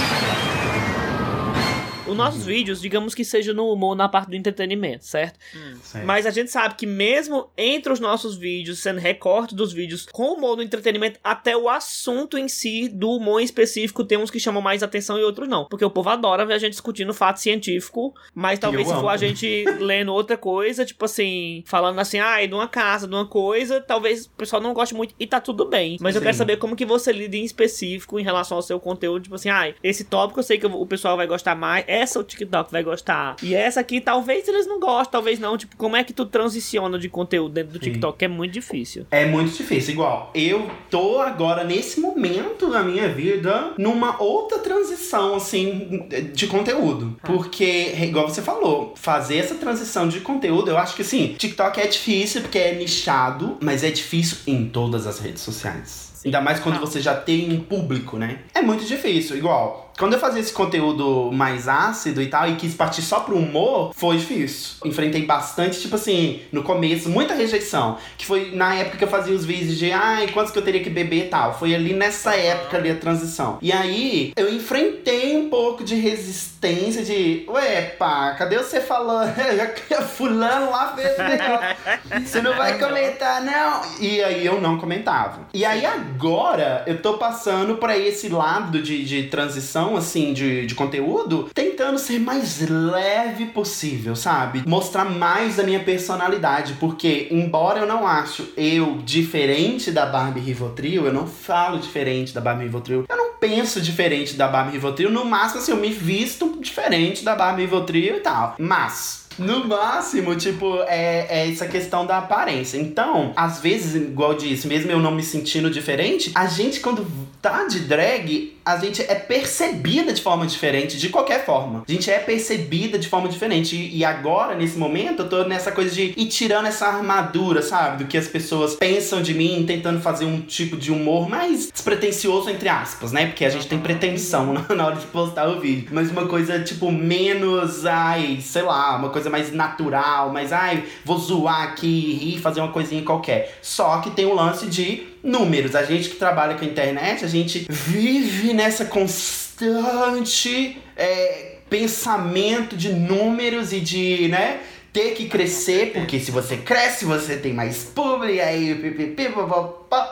Os 2.07 2.15
nossos 2.15 2.45
vídeos, 2.45 2.81
digamos 2.81 3.13
que 3.13 3.23
seja 3.25 3.53
no 3.53 3.71
humor, 3.71 3.95
na 3.95 4.07
parte 4.07 4.29
do 4.29 4.35
entretenimento, 4.35 5.05
certo? 5.05 5.37
Certo. 5.83 6.05
Mas 6.05 6.25
a 6.25 6.31
gente 6.31 6.51
sabe 6.51 6.75
que 6.75 6.85
mesmo 6.85 7.49
entre 7.57 7.91
os 7.91 7.99
nossos 7.99 8.35
vídeos, 8.35 8.79
sendo 8.79 8.99
recorte 8.99 9.55
dos 9.55 9.73
vídeos 9.73 10.05
com 10.11 10.33
humor 10.33 10.55
no 10.57 10.63
entretenimento, 10.63 11.19
até 11.23 11.55
o 11.55 11.69
assunto 11.69 12.37
em 12.37 12.47
si 12.47 12.87
do 12.87 13.11
humor 13.11 13.41
em 13.41 13.43
específico 13.43 14.03
tem 14.03 14.17
uns 14.17 14.31
que 14.31 14.39
chamam 14.39 14.61
mais 14.61 14.83
atenção 14.83 15.17
e 15.17 15.23
outros 15.23 15.47
não. 15.47 15.65
Porque 15.65 15.85
o 15.85 15.89
povo 15.89 16.09
adora 16.09 16.45
ver 16.45 16.53
a 16.53 16.57
gente 16.57 16.71
discutindo 16.71 17.13
fato 17.13 17.37
científico, 17.37 18.13
mas 18.33 18.59
talvez 18.59 18.87
eu 18.87 18.95
se 18.95 18.99
for 18.99 19.07
amo. 19.07 19.09
a 19.09 19.17
gente 19.17 19.65
lendo 19.79 20.13
outra 20.13 20.37
coisa, 20.37 20.85
tipo 20.85 21.05
assim, 21.05 21.63
falando 21.65 21.99
assim, 21.99 22.19
ai, 22.19 22.47
de 22.47 22.53
uma 22.53 22.67
casa, 22.67 23.07
de 23.07 23.13
uma 23.13 23.25
coisa, 23.25 23.81
talvez 23.81 24.25
o 24.25 24.29
pessoal 24.31 24.61
não 24.61 24.73
goste 24.73 24.93
muito 24.93 25.13
e 25.19 25.27
tá 25.27 25.39
tudo 25.39 25.65
bem. 25.65 25.97
Mas 25.99 26.15
eu 26.15 26.21
Sim. 26.21 26.25
quero 26.25 26.37
saber 26.37 26.57
como 26.57 26.75
que 26.75 26.85
você 26.85 27.11
lida 27.11 27.35
em 27.35 27.43
específico 27.43 28.19
em 28.19 28.23
relação 28.23 28.57
ao 28.57 28.61
seu 28.61 28.79
conteúdo, 28.79 29.23
tipo 29.23 29.35
assim, 29.35 29.49
ai, 29.49 29.75
esse 29.83 30.03
tópico 30.03 30.39
eu 30.39 30.43
sei 30.43 30.57
que 30.57 30.65
o 30.65 30.85
pessoal 30.85 31.17
vai 31.17 31.27
gostar 31.27 31.55
mais, 31.55 31.85
essa 31.97 32.19
o 32.19 32.23
TikTok 32.23 32.71
vai 32.71 32.83
gostar. 32.83 33.35
E 33.41 33.53
essa 33.55 33.79
aqui 33.79 33.99
talvez 33.99 34.47
eles 34.47 34.67
não 34.67 34.79
gostem, 34.79 35.11
talvez 35.11 35.39
não. 35.39 35.57
Tipo, 35.57 35.75
como 35.77 35.95
é 35.95 36.03
que 36.03 36.13
tu 36.13 36.25
transiciona 36.25 36.97
de 36.99 37.09
conteúdo 37.09 37.53
dentro 37.53 37.73
do 37.73 37.83
Sim. 37.83 37.91
TikTok? 37.91 38.17
Que 38.17 38.25
é 38.25 38.27
muito 38.27 38.53
difícil. 38.53 39.05
É 39.11 39.25
muito 39.25 39.55
difícil. 39.55 39.93
Igual, 39.93 40.31
eu 40.33 40.69
tô 40.89 41.19
agora, 41.19 41.63
nesse 41.63 41.99
momento 41.99 42.69
da 42.69 42.83
minha 42.83 43.07
vida, 43.09 43.73
numa 43.77 44.21
outra 44.21 44.59
transição, 44.59 45.35
assim, 45.35 46.07
de 46.33 46.47
conteúdo. 46.47 47.17
Porque, 47.23 47.93
igual 48.01 48.29
você 48.29 48.41
falou, 48.41 48.93
fazer 48.95 49.37
essa 49.37 49.55
transição 49.55 50.07
de 50.07 50.19
conteúdo, 50.21 50.69
eu 50.69 50.77
acho 50.77 50.95
que, 50.95 51.01
assim, 51.01 51.35
TikTok 51.37 51.79
é 51.79 51.87
difícil 51.87 52.41
porque 52.41 52.57
é 52.59 52.75
nichado, 52.75 53.57
mas 53.61 53.83
é 53.83 53.89
difícil 53.91 54.37
em 54.47 54.67
todas 54.67 55.07
as 55.07 55.19
redes 55.19 55.41
sociais. 55.41 56.07
Ainda 56.25 56.41
mais 56.41 56.59
quando 56.59 56.75
Não. 56.75 56.81
você 56.81 56.99
já 56.99 57.15
tem 57.15 57.51
um 57.53 57.61
público, 57.61 58.17
né? 58.17 58.39
É 58.53 58.61
muito 58.61 58.83
difícil. 58.83 59.37
Igual, 59.37 59.86
quando 59.97 60.13
eu 60.13 60.19
fazia 60.19 60.41
esse 60.41 60.53
conteúdo 60.53 61.31
mais 61.31 61.67
ácido 61.67 62.21
e 62.21 62.27
tal, 62.27 62.47
e 62.47 62.55
quis 62.55 62.75
partir 62.75 63.01
só 63.01 63.21
pro 63.21 63.35
humor, 63.35 63.91
foi 63.95 64.17
difícil. 64.17 64.77
Enfrentei 64.85 65.25
bastante, 65.25 65.81
tipo 65.81 65.95
assim, 65.95 66.41
no 66.51 66.63
começo, 66.63 67.09
muita 67.09 67.33
rejeição. 67.33 67.97
Que 68.17 68.25
foi 68.25 68.51
na 68.53 68.75
época 68.75 68.97
que 68.97 69.03
eu 69.03 69.07
fazia 69.07 69.35
os 69.35 69.43
vídeos 69.43 69.77
de, 69.77 69.91
ai, 69.91 70.27
quantos 70.27 70.51
que 70.51 70.59
eu 70.59 70.63
teria 70.63 70.83
que 70.83 70.89
beber 70.89 71.25
e 71.25 71.29
tal. 71.29 71.57
Foi 71.57 71.73
ali 71.73 71.93
nessa 71.93 72.35
época 72.35 72.77
ali 72.77 72.91
a 72.91 72.95
transição. 72.95 73.57
E 73.61 73.71
aí, 73.71 74.33
eu 74.35 74.53
enfrentei 74.53 75.35
um 75.35 75.49
pouco 75.49 75.83
de 75.83 75.95
resistência 75.95 77.03
de, 77.03 77.45
ué, 77.47 77.81
pá, 77.81 78.35
cadê 78.37 78.57
você 78.57 78.79
falando? 78.79 79.33
Fulano 80.15 80.71
lá 80.71 80.95
fez. 80.95 81.07
Você 82.27 82.41
não 82.41 82.55
vai 82.55 82.77
comentar, 82.79 83.41
não. 83.43 83.81
E 83.99 84.21
aí 84.23 84.45
eu 84.45 84.59
não 84.59 84.77
comentava. 84.77 85.47
E 85.53 85.65
aí 85.65 85.85
agora 85.85 86.83
eu 86.87 87.01
tô 87.01 87.17
passando 87.17 87.77
pra 87.77 87.97
esse 87.97 88.29
lado 88.29 88.81
de, 88.81 89.05
de 89.05 89.23
transição, 89.23 89.86
assim, 89.95 90.33
de, 90.33 90.65
de 90.65 90.75
conteúdo, 90.75 91.49
tentando 91.53 91.97
ser 91.97 92.19
mais 92.19 92.59
leve 92.67 93.45
possível, 93.47 94.15
sabe? 94.15 94.63
Mostrar 94.67 95.05
mais 95.05 95.55
da 95.55 95.63
minha 95.63 95.79
personalidade. 95.79 96.73
Porque, 96.79 97.27
embora 97.31 97.79
eu 97.79 97.85
não 97.85 98.05
acho 98.05 98.47
eu 98.57 98.97
diferente 99.03 99.91
da 99.91 100.05
Barbie 100.05 100.39
Rivotril, 100.39 101.05
eu 101.05 101.13
não 101.13 101.27
falo 101.27 101.79
diferente 101.79 102.33
da 102.33 102.41
Barbie 102.41 102.63
Rivotril, 102.63 103.05
eu 103.07 103.17
não 103.17 103.33
penso 103.39 103.79
diferente 103.79 104.35
da 104.35 104.47
Barbie 104.47 104.73
Rivotril, 104.73 105.11
no 105.11 105.25
máximo, 105.25 105.61
assim, 105.61 105.71
eu 105.71 105.77
me 105.77 105.91
visto 105.91 106.57
diferente 106.59 107.23
da 107.23 107.35
Barbie 107.35 107.61
Rivotril 107.61 108.17
e 108.17 108.19
tal. 108.19 108.55
Mas. 108.57 109.26
No 109.39 109.65
máximo, 109.67 110.35
tipo, 110.35 110.81
é, 110.87 111.27
é 111.29 111.51
essa 111.51 111.67
questão 111.67 112.05
da 112.05 112.17
aparência. 112.17 112.77
Então, 112.77 113.33
às 113.35 113.59
vezes, 113.59 113.95
igual 113.95 114.31
eu 114.33 114.37
disse, 114.37 114.67
mesmo 114.67 114.91
eu 114.91 114.99
não 114.99 115.11
me 115.11 115.23
sentindo 115.23 115.69
diferente, 115.69 116.31
a 116.35 116.47
gente, 116.47 116.79
quando 116.79 117.05
tá 117.41 117.65
de 117.65 117.79
drag, 117.81 118.57
a 118.65 118.77
gente 118.77 119.01
é 119.01 119.15
percebida 119.15 120.11
de 120.11 120.21
forma 120.21 120.45
diferente, 120.45 120.97
de 120.97 121.09
qualquer 121.09 121.45
forma. 121.45 121.83
A 121.87 121.91
gente 121.91 122.09
é 122.11 122.19
percebida 122.19 122.97
de 122.99 123.07
forma 123.07 123.29
diferente. 123.29 123.75
E, 123.75 123.97
e 123.99 124.05
agora, 124.05 124.55
nesse 124.55 124.77
momento, 124.77 125.21
eu 125.23 125.29
tô 125.29 125.43
nessa 125.45 125.71
coisa 125.71 125.93
de 125.93 126.13
ir 126.17 126.25
tirando 126.27 126.65
essa 126.65 126.87
armadura, 126.87 127.61
sabe? 127.61 128.03
Do 128.03 128.07
que 128.09 128.17
as 128.17 128.27
pessoas 128.27 128.75
pensam 128.75 129.21
de 129.21 129.33
mim, 129.33 129.63
tentando 129.65 130.01
fazer 130.01 130.25
um 130.25 130.41
tipo 130.41 130.75
de 130.75 130.91
humor 130.91 131.29
mais 131.29 131.71
despretensioso, 131.71 132.49
entre 132.49 132.67
aspas, 132.67 133.11
né? 133.11 133.27
Porque 133.27 133.45
a 133.45 133.49
gente 133.49 133.67
tem 133.67 133.79
pretensão 133.79 134.51
na- 134.67 134.75
na 134.75 134.85
hora 134.87 134.95
de 134.95 135.05
postar 135.07 135.47
o 135.47 135.59
vídeo. 135.61 135.87
Mas 135.91 136.11
uma 136.11 136.25
coisa, 136.27 136.59
tipo, 136.61 136.91
menos, 136.91 137.85
ai, 137.85 138.39
sei 138.41 138.63
lá, 138.63 138.97
uma 138.97 139.09
coisa 139.09 139.26
mais 139.29 139.51
natural, 139.51 140.31
mais, 140.31 140.51
ai, 140.53 140.83
vou 141.03 141.17
zoar 141.17 141.63
aqui, 141.63 142.13
rir, 142.13 142.39
fazer 142.39 142.61
uma 142.61 142.71
coisinha 142.71 143.03
qualquer. 143.03 143.57
Só 143.61 143.99
que 143.99 144.11
tem 144.11 144.25
o 144.25 144.33
lance 144.33 144.67
de 144.67 145.07
números. 145.23 145.75
A 145.75 145.83
gente 145.83 146.09
que 146.09 146.15
trabalha 146.15 146.55
com 146.55 146.63
a 146.63 146.67
internet, 146.67 147.23
a 147.23 147.27
gente 147.27 147.65
vive 147.69 148.53
nessa 148.53 148.85
constante 148.85 150.81
é, 150.95 151.57
pensamento 151.69 152.75
de 152.75 152.93
números 152.93 153.73
e 153.73 153.79
de, 153.79 154.27
né? 154.29 154.59
Ter 154.93 155.11
que 155.11 155.27
crescer, 155.27 155.91
porque 155.93 156.19
se 156.19 156.31
você 156.31 156.57
cresce, 156.57 157.05
você 157.05 157.37
tem 157.37 157.53
mais 157.53 157.83
público, 157.83 158.33
e 158.33 158.41
aí 158.41 158.73
pipipi, 158.73 159.29